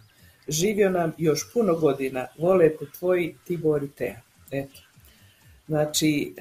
Živio 0.48 0.90
nam 0.90 1.14
još 1.18 1.54
puno 1.54 1.76
godina. 1.76 2.28
Vole 2.38 2.70
te 2.70 2.86
tvoji 3.00 3.36
Tibor 3.48 3.84
i 3.84 3.90
Teja. 3.90 4.22
Eto. 4.52 4.89
Znači, 5.70 6.36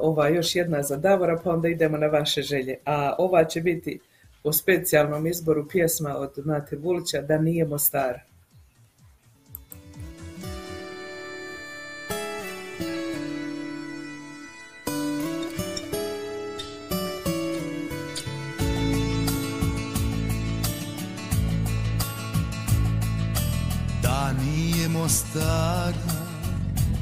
ova 0.00 0.28
još 0.28 0.56
jedna 0.56 0.82
za 0.82 0.96
Davora, 0.96 1.40
pa 1.44 1.50
onda 1.50 1.68
idemo 1.68 1.96
na 1.96 2.06
vaše 2.06 2.42
želje. 2.42 2.76
A 2.84 3.14
ova 3.18 3.44
će 3.44 3.60
biti 3.60 4.00
po 4.42 4.52
specijalnom 4.52 5.26
izboru 5.26 5.68
pjesma 5.68 6.16
od 6.16 6.32
Mate 6.44 6.76
Vulića, 6.76 7.22
Da 7.22 7.38
nije 7.38 7.64
Mostara. 7.64 8.20
Da 24.02 24.32
nije 24.32 24.88
Mostara, 24.88 26.19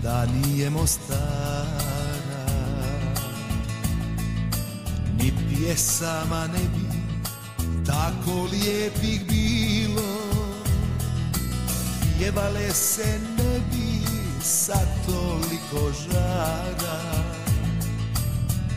da 0.09 0.27
nije 0.27 0.71
Mostara. 0.71 2.47
Ni 5.19 5.33
pjesama 5.49 6.47
ne 6.47 6.65
bi 6.75 6.89
tako 7.87 8.49
lijepih 8.53 9.27
bilo. 9.29 10.19
Pjevale 12.19 12.71
se 12.71 13.19
ne 13.39 13.61
bi 13.71 14.01
sa 14.43 14.79
toliko 15.07 15.93
žara. 15.93 17.01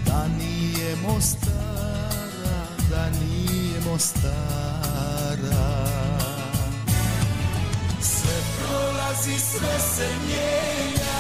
Da 0.06 0.28
nije 0.28 0.96
Mostara, 0.96 2.66
da 2.90 3.10
nije 3.10 3.80
Mostara. 3.92 4.32
Sve 8.02 8.38
prolazi, 8.58 9.40
sve 9.40 9.80
se 9.96 10.10
mijenja 10.26 11.11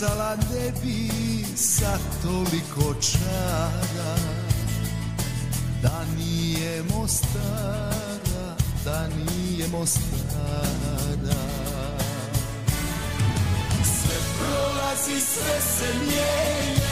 Protjecala 0.00 0.36
ne 0.36 0.72
bi 0.82 1.44
sa 1.56 1.98
toliko 2.22 2.94
čara 3.00 4.16
Da 5.82 6.04
nije 6.18 6.82
Mostara, 6.82 8.56
da 8.84 9.08
nije 9.08 9.68
Mostara. 9.68 11.42
Sve 13.84 14.16
prolazi, 14.38 15.20
sve 15.20 15.60
se 15.60 15.94
mijenja 15.98 16.89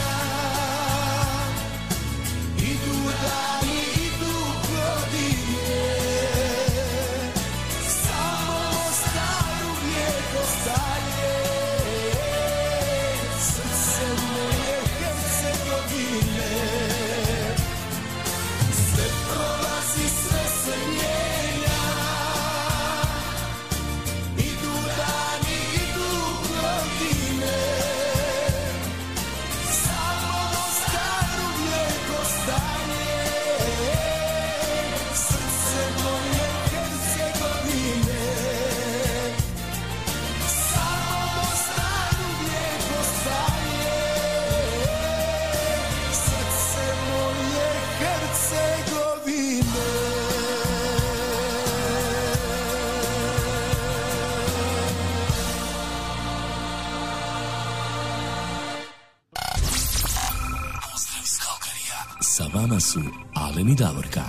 Davorka. 63.79 64.21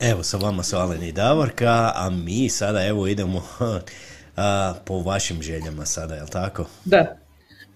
Evo, 0.00 0.22
sa 0.22 0.36
vama 0.36 0.62
su 0.62 0.76
Alen 0.76 1.02
i 1.02 1.12
Davorka, 1.12 1.92
a 1.94 2.10
mi 2.10 2.48
sada 2.48 2.86
evo 2.86 3.06
idemo 3.06 3.42
a, 4.36 4.74
po 4.84 4.98
vašim 4.98 5.42
željama 5.42 5.86
sada, 5.86 6.14
jel 6.14 6.26
tako? 6.26 6.66
Da, 6.84 7.16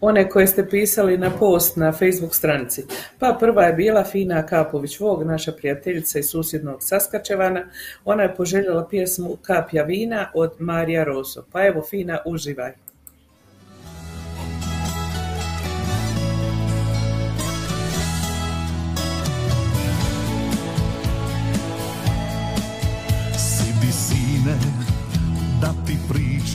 one 0.01 0.29
koje 0.29 0.47
ste 0.47 0.69
pisali 0.69 1.19
na 1.19 1.31
post 1.31 1.77
na 1.77 1.93
Facebook 1.93 2.35
stranici. 2.35 2.85
Pa 3.19 3.37
prva 3.41 3.65
je 3.65 3.73
bila 3.73 4.05
Fina 4.05 4.47
Kapović 4.47 5.01
Vog, 5.01 5.23
naša 5.23 5.53
prijateljica 5.53 6.19
iz 6.19 6.29
susjednog 6.31 6.77
Saskačevana. 6.81 7.65
Ona 8.05 8.23
je 8.23 8.35
poželjela 8.35 8.89
pjesmu 8.89 9.37
Kapja 9.43 9.83
vina 9.83 10.31
od 10.35 10.53
Marija 10.59 11.05
Roso. 11.05 11.45
Pa 11.53 11.67
evo 11.67 11.83
Fina, 11.91 12.19
uživaj. 12.27 12.86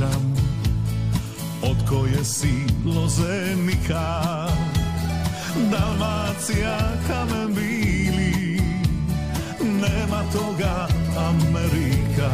Pričam 0.02 0.36
Od 1.64 1.78
koje 1.90 2.26
si 2.26 2.54
lozenika 2.86 4.48
Dalmacija 5.72 6.78
kamen 7.08 7.54
bili 7.56 8.62
Nema 9.62 10.24
toga 10.34 10.88
Amerika. 11.18 12.32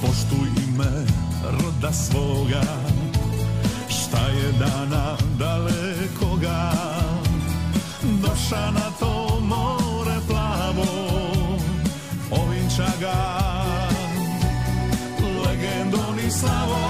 Poštuj 0.00 0.48
ime 0.68 1.06
roda 1.42 1.92
svoga 1.92 2.62
Šta 3.88 4.26
je 4.26 4.52
dana 4.52 5.16
dalekoga. 5.38 6.72
Doša 8.02 8.70
na 8.70 8.90
to 9.00 9.40
more 9.40 10.16
plavo 10.28 10.86
Ovinča 12.30 12.90
ga 13.00 13.39
Slow. 16.40 16.89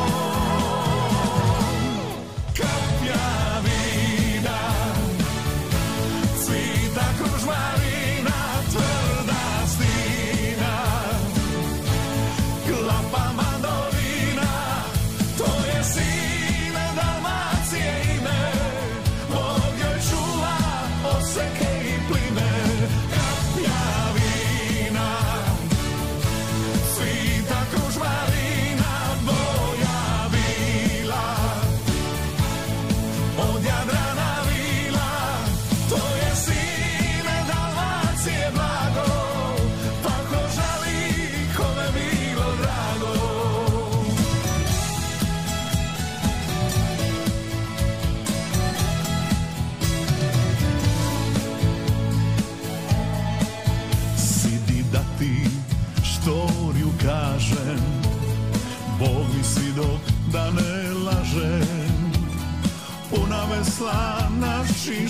спасла 63.81 64.31
наші. 64.40 65.09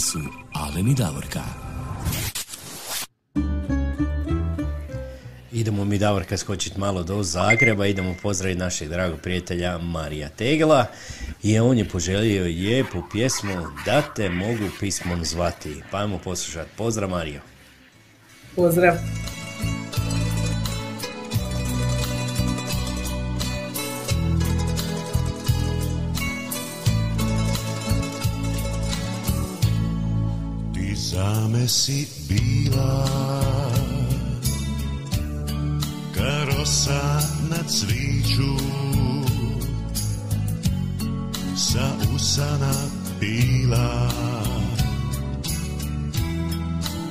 Su 0.00 0.18
Alen 0.52 0.88
i 0.88 0.94
Davorka. 0.94 1.40
Idemo 5.52 5.84
mi 5.84 5.98
Davorka 5.98 6.36
skočiti 6.36 6.80
malo 6.80 7.02
do 7.02 7.22
Zagreba, 7.22 7.86
idemo 7.86 8.14
pozdraviti 8.22 8.60
našeg 8.60 8.88
dragog 8.88 9.20
prijatelja 9.20 9.78
Marija 9.78 10.28
Tegla 10.28 10.86
i 11.42 11.58
on 11.58 11.78
je 11.78 11.88
poželio 11.88 12.44
lijepu 12.44 13.02
pjesmu 13.12 13.66
Da 13.84 14.02
te 14.02 14.30
mogu 14.30 14.68
pismom 14.80 15.24
zvati. 15.24 15.82
Pa 15.90 15.98
ajmo 15.98 16.18
poslušati. 16.18 16.70
Pozdrav 16.76 17.10
Mario. 17.10 17.40
Pozdrav. 18.56 18.94
Ti 31.20 31.26
same 31.26 31.68
si 31.68 32.08
bila. 32.28 33.04
Karosa 36.16 37.20
na 37.50 37.60
cviću 37.68 38.56
Sa 41.56 41.92
usana 42.14 42.72
bila 43.20 44.08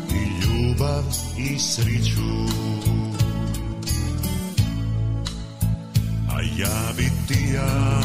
I 0.10 0.22
ljubav 0.42 1.06
i 1.38 1.60
sriću. 1.60 2.34
A 6.30 6.42
ja 6.58 6.94
bi 6.98 7.12
ti 7.28 7.54
ja 7.54 8.02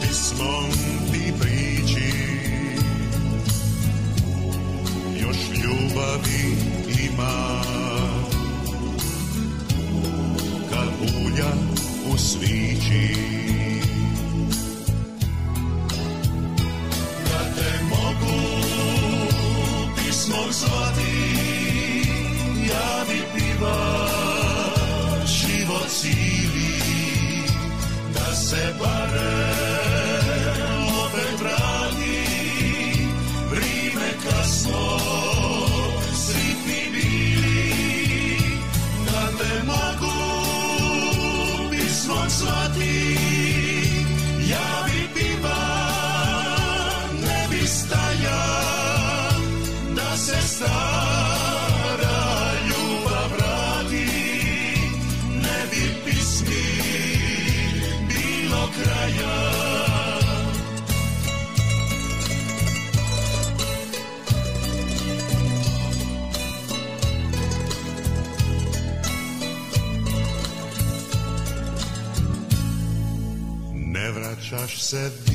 Pismom 0.00 0.70
ti 1.12 1.32
prići 1.40 2.15
Još 5.36 5.58
ljubavi 5.62 6.56
ima. 7.10 7.62
Kad 10.70 10.88
ulja 11.00 11.52
u 12.12 12.18
svići. 12.18 13.14
Da 17.24 17.54
te 17.54 17.84
mogu 17.84 18.42
pismom 19.96 20.52
zvati 20.52 21.36
Ja 22.68 23.04
bi 23.08 23.20
piva 23.34 24.08
život 25.26 25.88
cijeli 25.88 26.80
Da 28.14 28.34
se 28.34 28.74
barem 28.80 29.55
said 74.86 75.25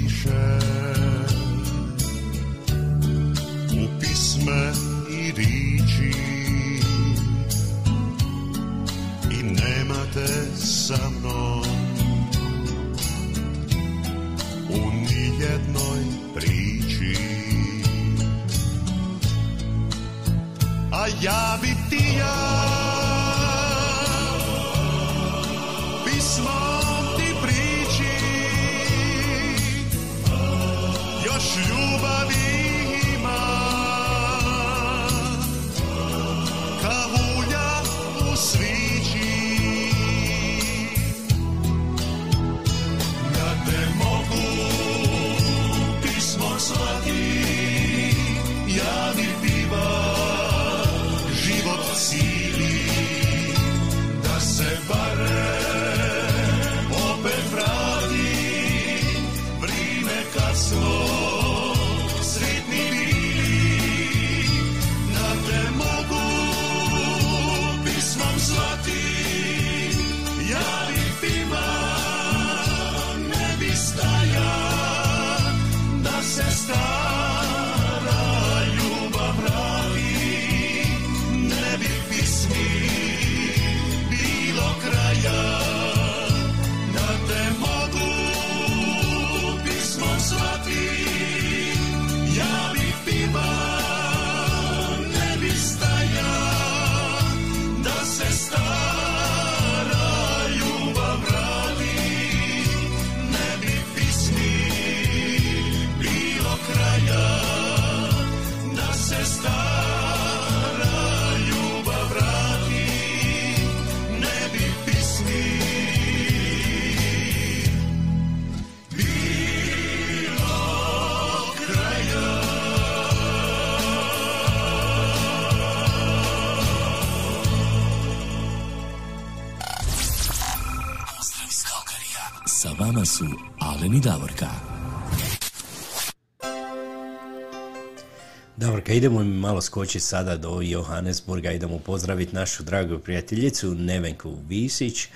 E, 138.91 138.95
idemo 138.95 139.23
malo 139.23 139.61
skoči 139.61 139.99
sada 139.99 140.37
do 140.37 140.59
Johannesburga, 140.61 141.51
idemo 141.51 141.79
pozdraviti 141.79 142.35
našu 142.35 142.63
dragu 142.63 142.99
prijateljicu 142.99 143.75
Nevenku 143.75 144.33
Visić. 144.49 145.07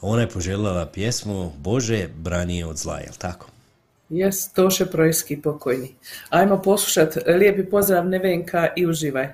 Ona 0.00 0.22
je 0.22 0.28
poželjela 0.28 0.86
pjesmu 0.86 1.52
Bože 1.58 2.08
branije 2.16 2.66
od 2.66 2.76
zla, 2.76 2.98
jel 2.98 3.12
tako? 3.18 3.46
Jes, 4.08 4.52
Toše 4.52 4.86
Projski 4.86 5.42
pokojni. 5.42 5.94
Ajmo 6.30 6.62
poslušat 6.62 7.16
lijepi 7.26 7.70
pozdrav 7.70 8.08
Nevenka 8.08 8.68
i 8.76 8.86
uživaj. 8.86 9.28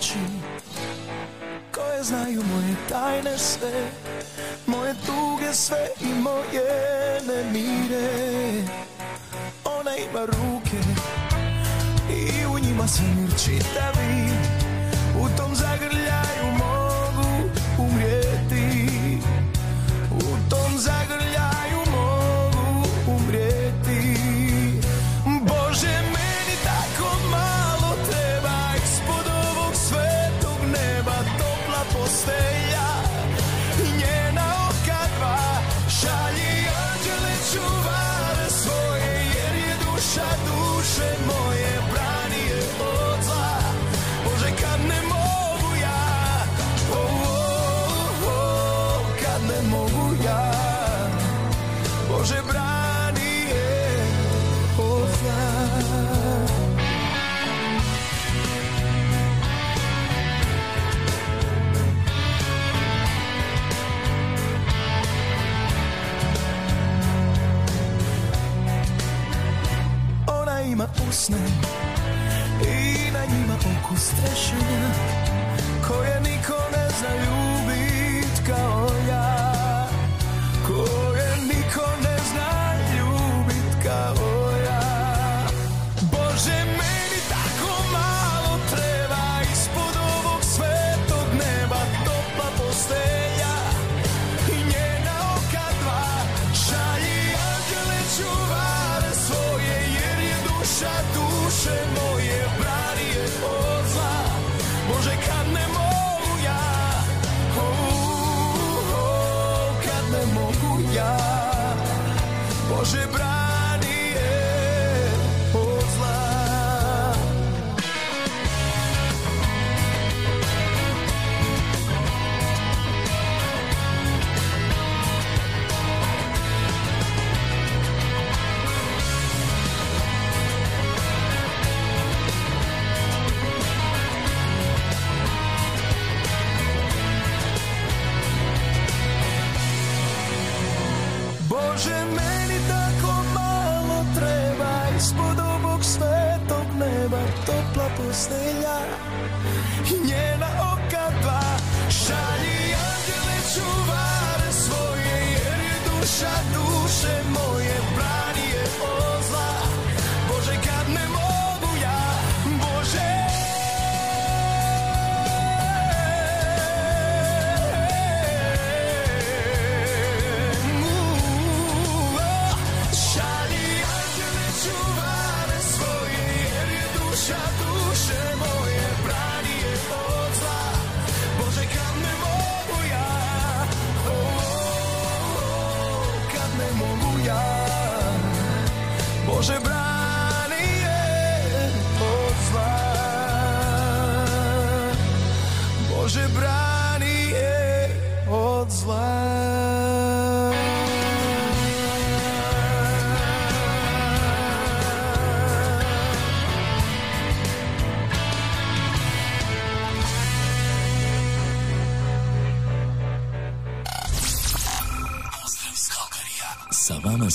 oči 0.00 0.18
Koje 1.74 2.04
znaju 2.04 2.42
moje 2.52 2.74
tajne 2.88 3.38
sve 3.38 3.90
Moje 4.66 4.94
tuge 5.06 5.54
sve 5.54 5.88
i 6.00 6.06
moje 6.06 7.20
nemire. 7.26 8.08
Ona 9.64 9.90
ima 9.96 10.24
ruke 10.24 10.80
I 12.10 12.46
u 12.46 12.58
njima 12.58 12.88
svemir 12.88 13.30
čitavi 13.44 14.59
pjesme 71.30 71.38
I 72.62 73.10
na 73.12 73.24
njima 73.34 73.54
oku 73.54 73.96
strešenja 73.96 74.90
Koje 75.88 76.20
niko 76.20 76.56
ne 76.72 76.88
zna 76.98 77.14
ljubit 77.14 78.46
kao 78.46 78.90
ja. 79.08 79.29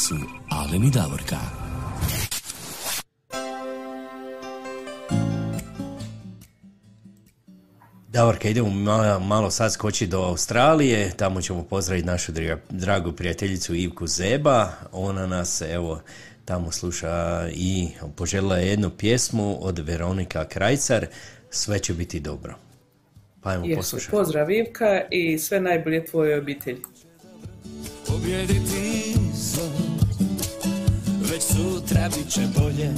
Su 0.07 0.15
Alen 0.49 0.83
i 0.83 0.91
Davorka. 0.91 1.37
Davorka, 8.07 8.49
idemo 8.49 8.69
malo, 8.69 9.19
malo 9.19 9.51
sad 9.51 9.73
skoči 9.73 10.07
do 10.07 10.21
Australije, 10.21 11.11
tamo 11.17 11.41
ćemo 11.41 11.63
pozdraviti 11.63 12.07
našu 12.07 12.31
dra- 12.31 12.57
dragu 12.69 13.11
prijateljicu 13.11 13.75
Ivku 13.75 14.07
Zeba, 14.07 14.71
ona 14.91 15.27
nas 15.27 15.61
evo 15.61 16.01
tamo 16.45 16.71
sluša 16.71 17.47
i 17.51 17.87
poželjela 18.15 18.57
je 18.57 18.67
jednu 18.67 18.89
pjesmu 18.89 19.57
od 19.61 19.79
Veronika 19.79 20.45
Krajcar, 20.47 21.07
sve 21.49 21.79
će 21.79 21.93
biti 21.93 22.19
dobro. 22.19 22.55
Pa 23.41 23.49
ajmo 23.49 23.65
Jesu, 23.65 23.77
poslušati. 23.77 24.11
pozdrav 24.11 24.51
Ivka 24.51 25.01
i 25.11 25.39
sve 25.39 25.59
najbolje 25.59 26.05
tvojoj 26.05 26.39
obitelji. 26.39 26.81
Pobjediti 28.07 29.05
Već 29.35 29.84
sutra 31.53 32.09
bit 32.09 32.29
će 32.29 32.41
bolje. 32.57 32.91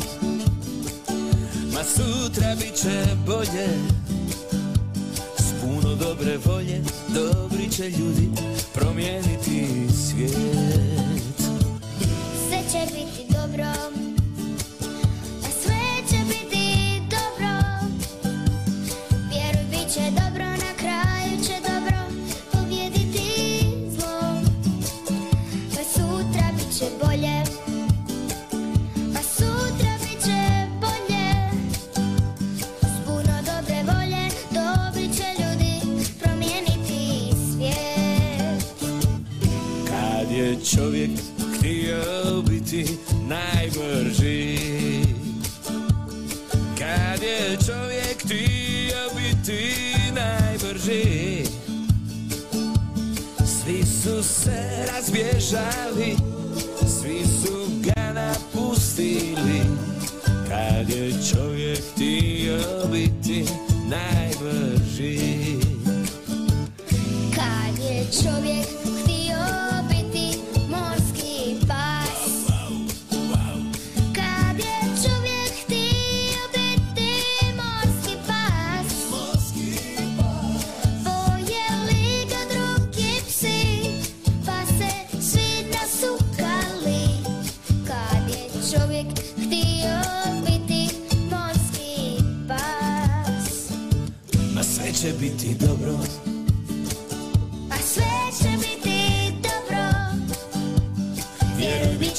Ma 1.74 1.84
sutra 1.84 2.56
bit 2.56 2.76
će 2.82 3.06
bolje. 3.26 3.68
S 5.38 5.62
puno 5.62 5.96
dobre 5.96 6.38
volje 6.46 6.82
Dobri 7.08 7.72
će 7.72 7.90
ljudi 7.90 8.30
promijeniti 8.74 9.68
svijet. 9.94 11.42
Sve 12.48 12.60
će 12.72 12.94
biti 12.94 13.34
dobro 13.34 13.66
čovjek 40.76 41.10
htio 41.58 42.42
biti 42.50 42.86
najbrži. 43.28 44.58
Kad 46.78 47.24
je 47.24 47.58
čovjek 47.68 48.24
htio 48.24 48.98
biti 49.16 49.74
najbrži 50.16 51.44
Svi 53.46 53.84
su 53.86 54.24
se 54.24 54.88
razbježali 54.94 56.16
Svi 56.80 57.24
su 57.42 57.68
ga 57.82 58.14
napustili. 58.14 59.62
Kad 60.48 60.90
je 60.90 61.12
čovjek 61.32 61.80
htio 61.94 62.88
biti 62.92 63.17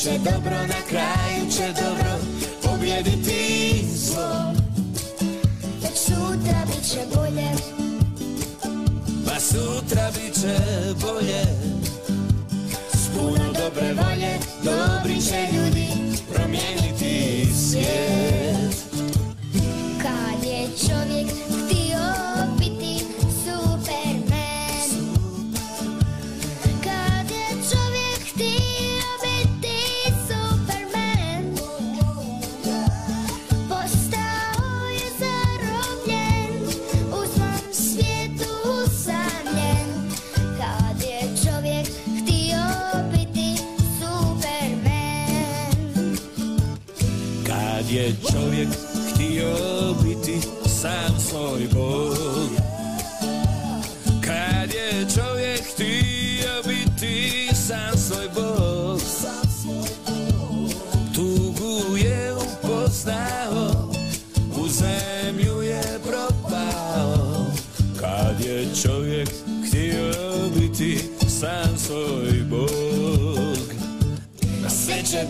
će 0.03 0.11
dobro, 0.19 0.57
na 0.67 0.81
kraju 0.89 1.51
će 1.57 1.83
dobro 1.83 2.11
Pobjediti 2.63 3.85
zlo. 3.95 4.53
Već 5.83 5.99
sutra 5.99 6.65
bit 6.67 6.91
će 6.91 7.01
bolje. 7.15 7.49
Pa 9.27 9.41
sutra 9.41 10.11
bit 10.15 10.35
će 10.35 10.59
bolje. 11.01 11.43
S 12.93 13.09
puno 13.15 13.53
dobre 13.53 13.95
volje 13.95 14.39
Dobri 14.63 15.23
će 15.23 15.57
ljudi 15.57 15.89
promijeniti 16.35 17.47
svijet 17.55 18.48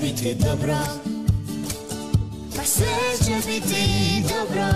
biti 0.00 0.34
dobro. 0.34 0.76
Pa 2.56 2.64
sve 2.64 3.26
će 3.26 3.48
biti 3.50 3.84
dobro. 4.22 4.68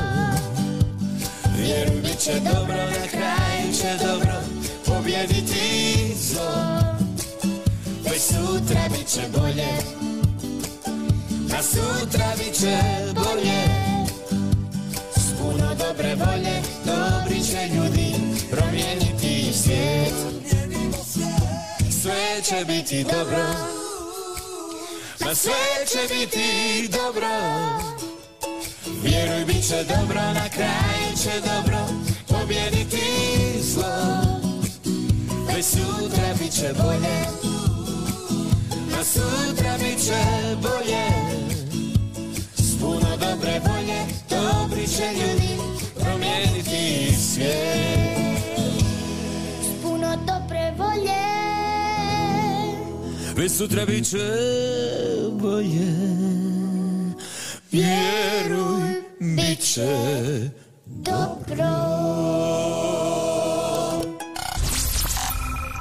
Vjeruj 1.58 2.00
bit 2.00 2.18
će 2.18 2.32
dobro, 2.32 2.76
na 2.76 3.08
kraju 3.10 3.72
će 3.80 4.06
dobro 4.06 4.32
Pobjediti 4.86 6.14
zlo. 6.16 6.52
Već 8.04 8.22
sutra 8.22 8.80
bit 8.88 9.06
će 9.08 9.20
bolje 9.38 9.72
A 11.58 11.62
sutra 11.62 12.32
bit 12.38 12.60
će 12.60 12.78
bolje. 13.14 13.82
Bolje 16.16 16.62
Dobri 16.84 17.42
će 17.44 17.74
ljudi 17.74 18.14
promijeniti 18.50 19.52
svijet. 19.52 20.14
Sve 22.02 22.42
će 22.42 22.64
biti 22.64 23.04
dobro 23.04 23.81
Ma 25.32 25.36
sve 25.36 25.86
će 25.86 26.14
biti 26.14 26.88
dobro. 26.88 27.28
Vjeruj 29.02 29.44
bit 29.44 29.68
će 29.68 29.84
dobro, 29.84 30.20
na 30.20 30.48
kraju 30.48 31.16
će 31.22 31.40
dobro 31.40 31.78
Pobjediti 32.28 33.02
zlo. 33.60 34.22
Već 35.46 35.64
sutra 35.66 36.34
bit 36.38 36.52
će 36.52 36.72
bolje. 36.82 37.18
Ma 38.90 39.04
sutra 39.04 39.78
bit 39.78 40.04
će 40.04 40.22
bolje. 40.62 41.04
S 42.56 42.80
puno 42.80 43.16
dobre 43.16 43.60
volje 43.66 44.02
Dobri 44.30 44.86
će 44.86 45.12
ljudi 45.12 45.58
promijeniti 46.00 47.14
svijet 47.16 47.71
Bit 53.42 54.04
će 54.04 54.18
bolje 55.32 55.92
Vjeruj, 57.72 59.02
bit 59.20 59.60
će 59.60 59.88
dobro 60.86 61.66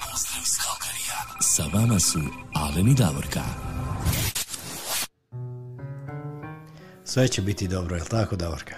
Pozdrav 0.01 0.41
iz 0.41 0.53
Kalkarija. 0.63 1.19
Sa 1.41 1.63
vama 1.73 1.99
su 1.99 2.19
Alen 2.53 2.87
i 2.87 2.95
Davorka. 2.95 3.41
Sve 7.03 7.27
će 7.27 7.41
biti 7.41 7.67
dobro, 7.67 7.95
jel 7.95 8.05
tako 8.05 8.35
Davorka? 8.35 8.75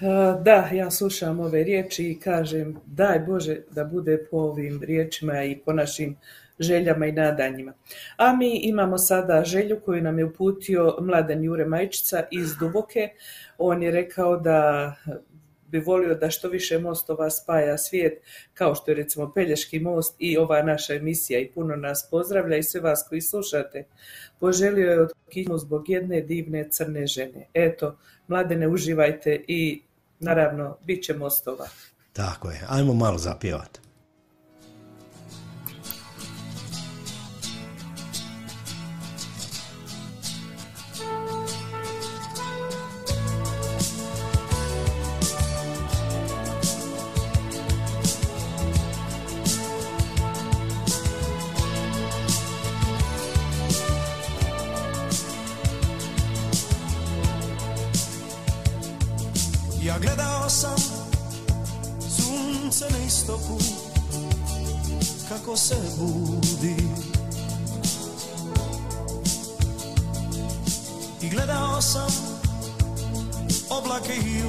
A, 0.00 0.40
Da, 0.44 0.68
ja 0.72 0.90
slušam 0.90 1.40
ove 1.40 1.64
riječi 1.64 2.10
i 2.10 2.20
kažem 2.20 2.76
daj 2.86 3.18
Bože 3.18 3.56
da 3.70 3.84
bude 3.84 4.26
po 4.30 4.36
ovim 4.36 4.82
riječima 4.82 5.44
i 5.44 5.58
po 5.64 5.72
našim 5.72 6.16
željama 6.58 7.06
i 7.06 7.12
nadanjima. 7.12 7.72
A 8.16 8.36
mi 8.36 8.56
imamo 8.56 8.98
sada 8.98 9.44
želju 9.44 9.80
koju 9.84 10.02
nam 10.02 10.18
je 10.18 10.24
uputio 10.24 10.96
Mladen 11.00 11.44
Jure 11.44 11.66
Majčica 11.66 12.24
iz 12.30 12.56
Duboke. 12.60 13.08
On 13.58 13.82
je 13.82 13.90
rekao 13.90 14.36
da 14.36 14.92
bi 15.68 15.78
volio 15.78 16.14
da 16.14 16.30
što 16.30 16.48
više 16.48 16.78
mostova 16.78 17.30
spaja 17.30 17.78
svijet, 17.78 18.22
kao 18.54 18.74
što 18.74 18.90
je 18.90 18.94
recimo 18.94 19.32
Pelješki 19.32 19.80
most 19.80 20.14
i 20.18 20.38
ova 20.38 20.62
naša 20.62 20.94
emisija 20.94 21.40
i 21.40 21.50
puno 21.50 21.76
nas 21.76 22.08
pozdravlja 22.10 22.56
i 22.56 22.62
sve 22.62 22.80
vas 22.80 23.06
koji 23.08 23.20
slušate. 23.20 23.84
Poželio 24.40 24.90
je 24.90 25.02
otkinu 25.02 25.58
zbog 25.58 25.88
jedne 25.88 26.20
divne 26.20 26.68
crne 26.70 27.06
žene. 27.06 27.46
Eto, 27.54 27.98
mladene 28.28 28.68
uživajte 28.68 29.44
i 29.48 29.82
naravno 30.18 30.76
bit 30.84 31.04
će 31.04 31.14
mostova. 31.14 31.68
Tako 32.12 32.50
je, 32.50 32.60
ajmo 32.68 32.94
malo 32.94 33.18
zapjevati. 33.18 33.80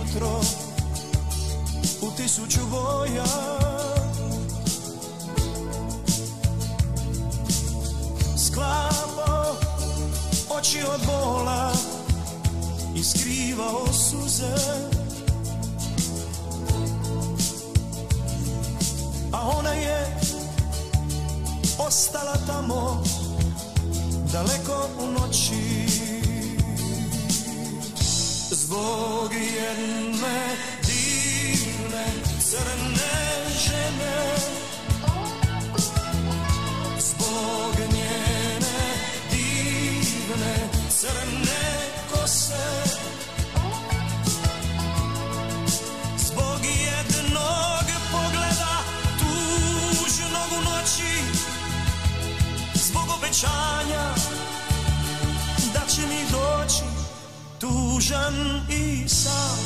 Jutro 0.07 0.39
u 2.01 2.11
tisuću 2.11 2.59
boja. 2.71 3.25
Sklapao 8.37 9.55
oči 10.49 10.83
od 10.93 11.01
bola 11.05 11.71
i 12.95 13.03
skrivao 13.03 13.87
suze. 13.93 14.55
A 19.31 19.49
ona 19.57 19.73
je 19.73 20.19
ostala 21.79 22.37
tamo 22.47 23.03
daleko 24.33 24.89
u 24.99 25.11
noći 25.11 25.86
Zbog 28.67 29.31
jedne 29.33 30.39
divne 30.83 32.05
crne 32.39 33.15
žene. 33.63 34.19
Zbog 36.99 37.75
njene 37.79 38.79
divne 39.31 40.55
crne 40.89 41.65
kose 42.11 42.96
tužan 57.97 58.61
i 58.69 59.09
sam. 59.09 59.57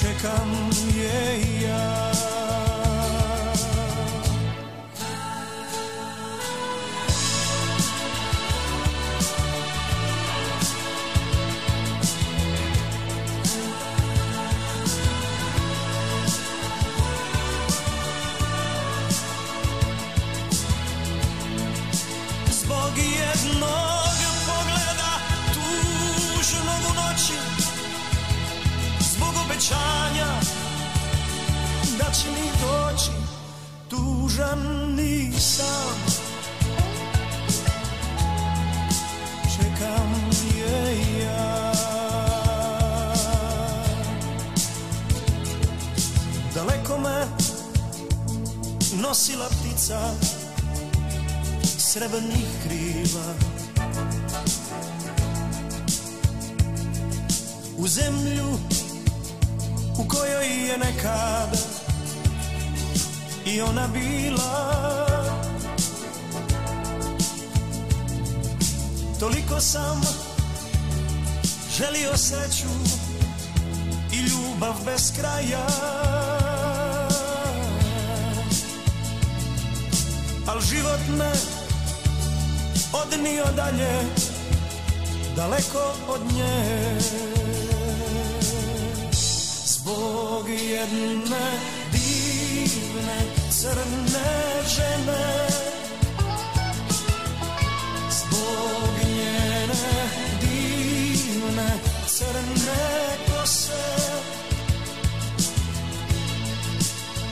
Čekam 0.00 0.70
je 0.96 1.40
i 1.40 1.62
ja 1.62 2.12
obećanja 29.62 30.26
da 31.98 32.12
će 32.12 32.28
mi 32.28 32.50
doći 32.62 33.10
tužan 33.88 34.98
i 35.00 35.32
sam 35.40 36.02
Čekam 39.56 40.30
je 40.56 40.96
ja. 41.24 41.72
Daleko 46.54 46.98
me 46.98 47.26
nosila 49.02 49.48
ptica 49.48 50.10
srebrnih 51.78 52.46
kriva. 52.64 53.34
U 57.76 57.88
zemlju 57.88 58.71
u 59.98 60.08
kojoj 60.08 60.68
je 60.68 60.78
nekad 60.78 61.58
i 63.46 63.60
ona 63.60 63.88
bila. 63.88 65.06
Toliko 69.20 69.60
sam 69.60 70.00
želio 71.76 72.16
sreću 72.16 72.68
i 74.12 74.16
ljubav 74.16 74.74
bez 74.84 75.12
kraja. 75.16 75.66
Al 80.46 80.60
život 80.60 81.00
me 81.18 81.32
odnio 82.92 83.44
dalje 83.56 84.02
Daleko 85.36 85.94
od 86.08 86.20
nje 86.34 87.41
Zbog 89.82 90.48
jedne 90.48 91.46
divne 91.92 93.18
crne 93.50 94.62
žene. 94.74 95.48
Zbog 98.10 98.94
njene 99.16 100.08
divne 100.40 101.70
crne 102.06 103.16
kose. 103.26 103.84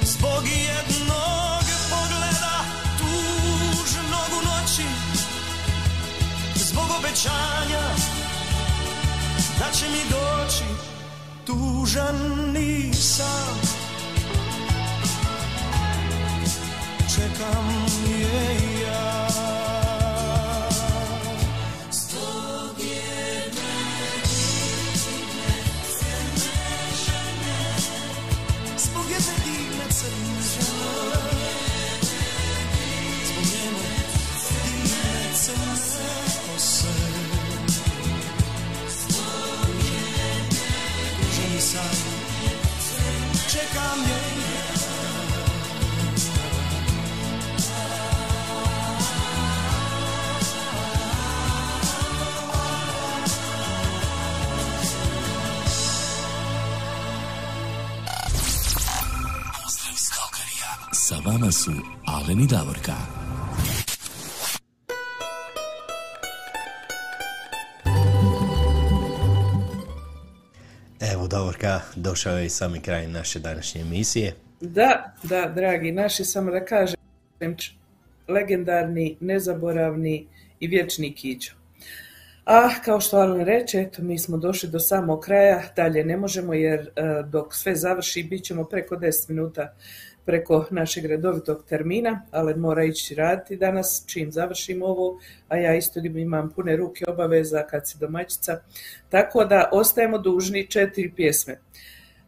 Zbog 0.03 0.45
jednog 0.47 1.65
pogleda 1.91 2.65
tužnog 2.99 4.31
u 4.33 4.45
noći. 4.47 4.87
Zbog 6.55 6.91
obećanja 6.99 7.87
da 9.59 9.73
će 9.73 9.89
mi 9.89 10.11
doći 10.11 10.90
tužan 11.51 12.19
nisam. 12.53 13.55
Čekam 17.15 17.69
je 18.07 18.57
i 18.57 18.80
vama 61.31 61.53
su 61.53 61.73
Alen 62.07 62.41
i 62.41 62.47
Davorka. 62.47 63.20
Davorka, 71.61 71.87
došao 71.97 72.39
je 72.39 72.47
i 72.47 72.49
sami 72.49 72.81
kraj 72.81 73.07
naše 73.07 73.39
današnje 73.39 73.81
emisije. 73.81 74.35
Da, 74.61 75.15
da, 75.23 75.53
dragi 75.55 75.93
naši, 75.93 76.25
samo 76.25 76.51
da 76.51 76.65
kažem, 76.65 76.97
legendarni, 78.29 79.17
nezaboravni 79.21 80.27
i 80.61 80.67
vječni 80.67 81.15
Kiđo. 81.15 81.53
A 82.45 82.69
kao 82.85 83.01
što 83.01 83.17
Alen 83.17 83.45
reče, 83.45 83.79
eto, 83.79 84.03
mi 84.03 84.19
smo 84.19 84.37
došli 84.37 84.69
do 84.69 84.79
samog 84.79 85.21
kraja, 85.21 85.63
dalje 85.77 86.05
ne 86.05 86.17
možemo 86.17 86.55
jer 86.55 86.81
e, 86.81 87.03
dok 87.27 87.55
sve 87.55 87.75
završi 87.75 88.23
bit 88.23 88.45
ćemo 88.45 88.65
preko 88.65 88.97
10 88.97 89.29
minuta 89.31 89.75
preko 90.25 90.67
našeg 90.71 91.05
redovitog 91.05 91.65
termina, 91.69 92.23
Alen 92.31 92.59
mora 92.59 92.85
ići 92.85 93.15
raditi 93.15 93.57
danas 93.57 94.05
čim 94.07 94.33
završimo 94.33 94.87
ovo, 94.87 95.21
a 95.49 95.57
ja 95.57 95.75
isto 95.77 96.01
imam 96.01 96.51
pune 96.51 96.77
ruke 96.77 97.05
obaveza 97.09 97.63
kad 97.71 97.89
si 97.89 97.99
domaćica, 97.99 98.61
tako 99.09 99.45
da 99.45 99.69
ostajemo 99.73 100.19
dužni 100.19 100.67
četiri 100.67 101.13
pjesme. 101.17 101.59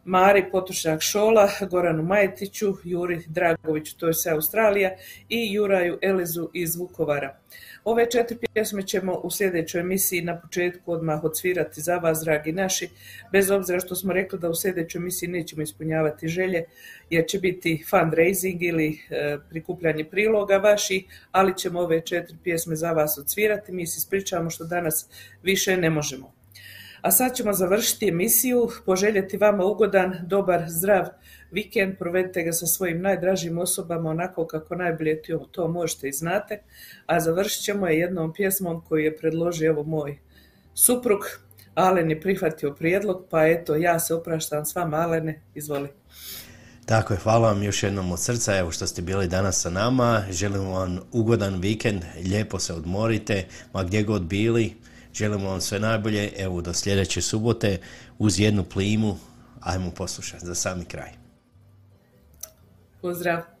Mari 0.05 0.45
Potočnjak 0.51 1.01
Šola, 1.01 1.49
Goranu 1.69 2.03
Majetiću, 2.03 2.73
Juri 2.83 3.23
Dragoviću, 3.27 3.97
to 3.97 4.07
je 4.07 4.13
sve 4.13 4.31
Australija, 4.31 4.89
i 5.29 5.53
Juraju 5.53 5.97
Elezu 6.01 6.49
iz 6.53 6.75
Vukovara. 6.75 7.37
Ove 7.85 8.11
četiri 8.11 8.37
pjesme 8.53 8.87
ćemo 8.87 9.13
u 9.13 9.31
sljedećoj 9.31 9.81
emisiji 9.81 10.21
na 10.21 10.39
početku 10.39 10.91
odmah 10.91 11.23
odsvirati 11.23 11.81
za 11.81 11.97
vas, 11.97 12.21
dragi 12.23 12.51
naši, 12.51 12.89
bez 13.31 13.51
obzira 13.51 13.79
što 13.79 13.95
smo 13.95 14.13
rekli 14.13 14.39
da 14.39 14.49
u 14.49 14.55
sljedećoj 14.55 14.99
emisiji 14.99 15.29
nećemo 15.29 15.61
ispunjavati 15.61 16.27
želje, 16.27 16.63
jer 17.09 17.25
će 17.27 17.39
biti 17.39 17.83
fundraising 17.89 18.63
ili 18.63 18.99
e, 19.09 19.37
prikupljanje 19.49 20.05
priloga 20.05 20.57
vaših, 20.57 21.03
ali 21.31 21.57
ćemo 21.57 21.79
ove 21.79 22.01
četiri 22.01 22.37
pjesme 22.43 22.75
za 22.75 22.91
vas 22.91 23.17
odsvirati. 23.17 23.71
Mi 23.71 23.87
se 23.87 23.97
ispričavamo 23.97 24.49
što 24.49 24.63
danas 24.63 25.09
više 25.43 25.77
ne 25.77 25.89
možemo. 25.89 26.42
A 27.03 27.11
sad 27.11 27.35
ćemo 27.35 27.53
završiti 27.53 28.07
emisiju, 28.07 28.69
poželjeti 28.85 29.37
vama 29.37 29.65
ugodan, 29.65 30.13
dobar, 30.27 30.63
zdrav 30.67 31.05
vikend, 31.51 31.97
provedite 31.97 32.43
ga 32.43 32.51
sa 32.51 32.65
svojim 32.65 33.01
najdražim 33.01 33.57
osobama 33.57 34.09
onako 34.09 34.47
kako 34.47 34.75
najbolje 34.75 35.21
to, 35.51 35.67
možete 35.67 36.07
i 36.09 36.11
znate, 36.11 36.61
a 37.05 37.19
završit 37.19 37.63
ćemo 37.63 37.87
je 37.87 37.99
jednom 37.99 38.33
pjesmom 38.33 38.81
koju 38.87 39.03
je 39.03 39.17
predložio 39.17 39.69
evo 39.69 39.83
moj 39.83 40.17
suprug. 40.73 41.19
Alen 41.75 42.09
je 42.09 42.21
prihvatio 42.21 42.73
prijedlog, 42.73 43.25
pa 43.29 43.47
eto, 43.47 43.75
ja 43.75 43.99
se 43.99 44.13
opraštam 44.13 44.65
s 44.65 44.75
vama, 44.75 44.97
Alene, 44.97 45.41
izvoli. 45.55 45.89
Tako 46.85 47.13
je, 47.13 47.19
hvala 47.19 47.47
vam 47.47 47.63
još 47.63 47.83
jednom 47.83 48.11
od 48.11 48.19
srca, 48.19 48.57
evo 48.57 48.71
što 48.71 48.87
ste 48.87 49.01
bili 49.01 49.27
danas 49.27 49.61
sa 49.61 49.69
nama. 49.69 50.23
Želimo 50.31 50.71
vam 50.71 50.99
ugodan 51.11 51.59
vikend, 51.59 52.03
lijepo 52.25 52.59
se 52.59 52.73
odmorite, 52.73 53.45
ma 53.73 53.83
gdje 53.83 54.03
god 54.03 54.21
bili. 54.21 54.73
Želimo 55.13 55.49
vam 55.49 55.61
sve 55.61 55.79
najbolje, 55.79 56.33
evo 56.37 56.61
do 56.61 56.73
sljedeće 56.73 57.21
subote 57.21 57.79
uz 58.17 58.39
jednu 58.39 58.63
plimu. 58.63 59.17
Ajmo 59.59 59.91
poslušati 59.91 60.45
za 60.45 60.55
sami 60.55 60.85
kraj. 60.85 61.11
Pozdrav! 63.01 63.52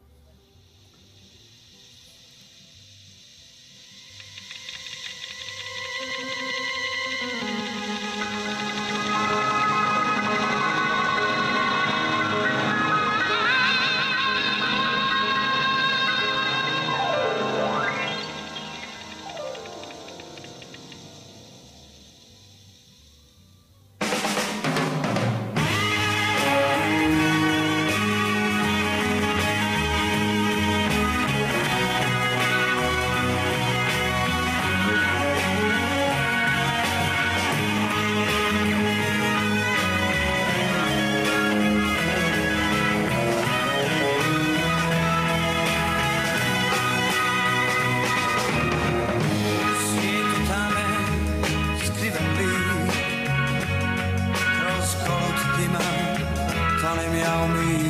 Tonem 57.13 57.21
ja 57.21 57.43
u 57.43 57.47
mir 57.47 57.81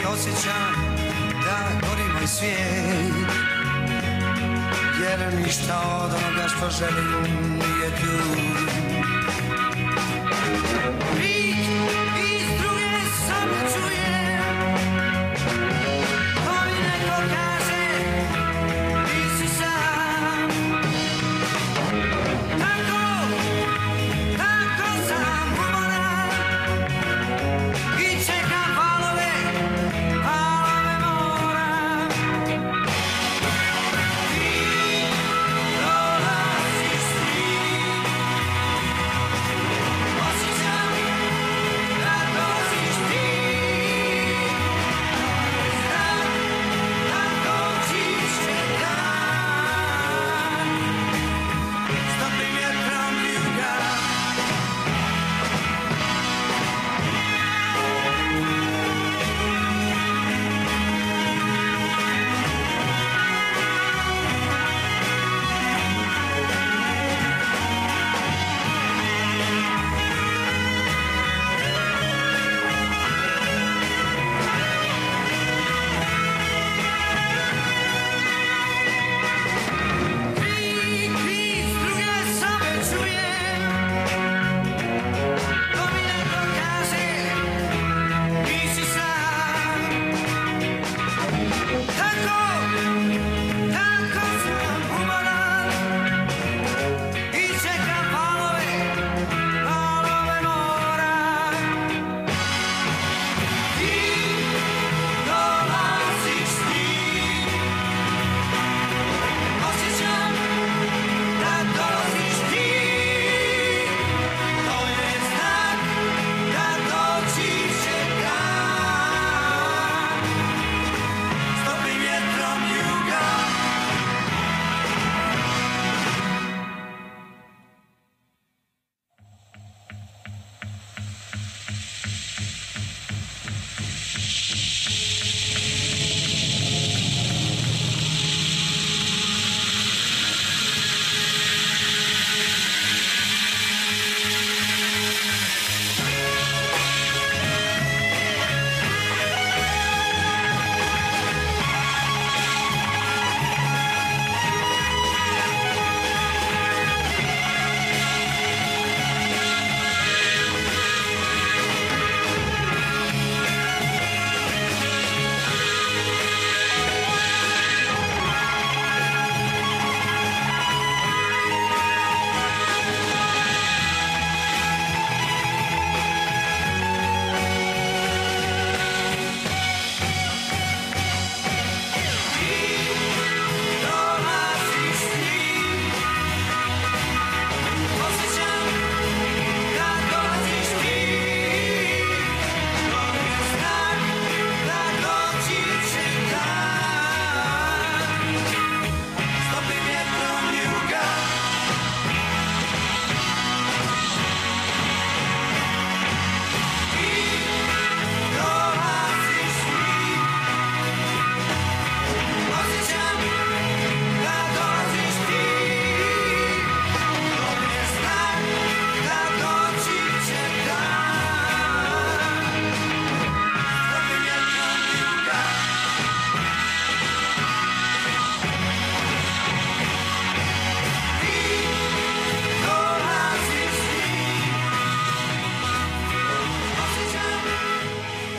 I 0.00 0.06
osjećam 0.06 0.74
da 1.44 1.86
gori 1.88 2.12
moj 2.12 2.26
svijet. 2.26 3.28
Jer 5.02 5.34
ništa 5.34 6.00
od 6.04 6.10
onoga 6.10 6.48
što 6.48 6.70
želim 6.70 7.22
nije 7.52 7.90
tu 8.00 8.87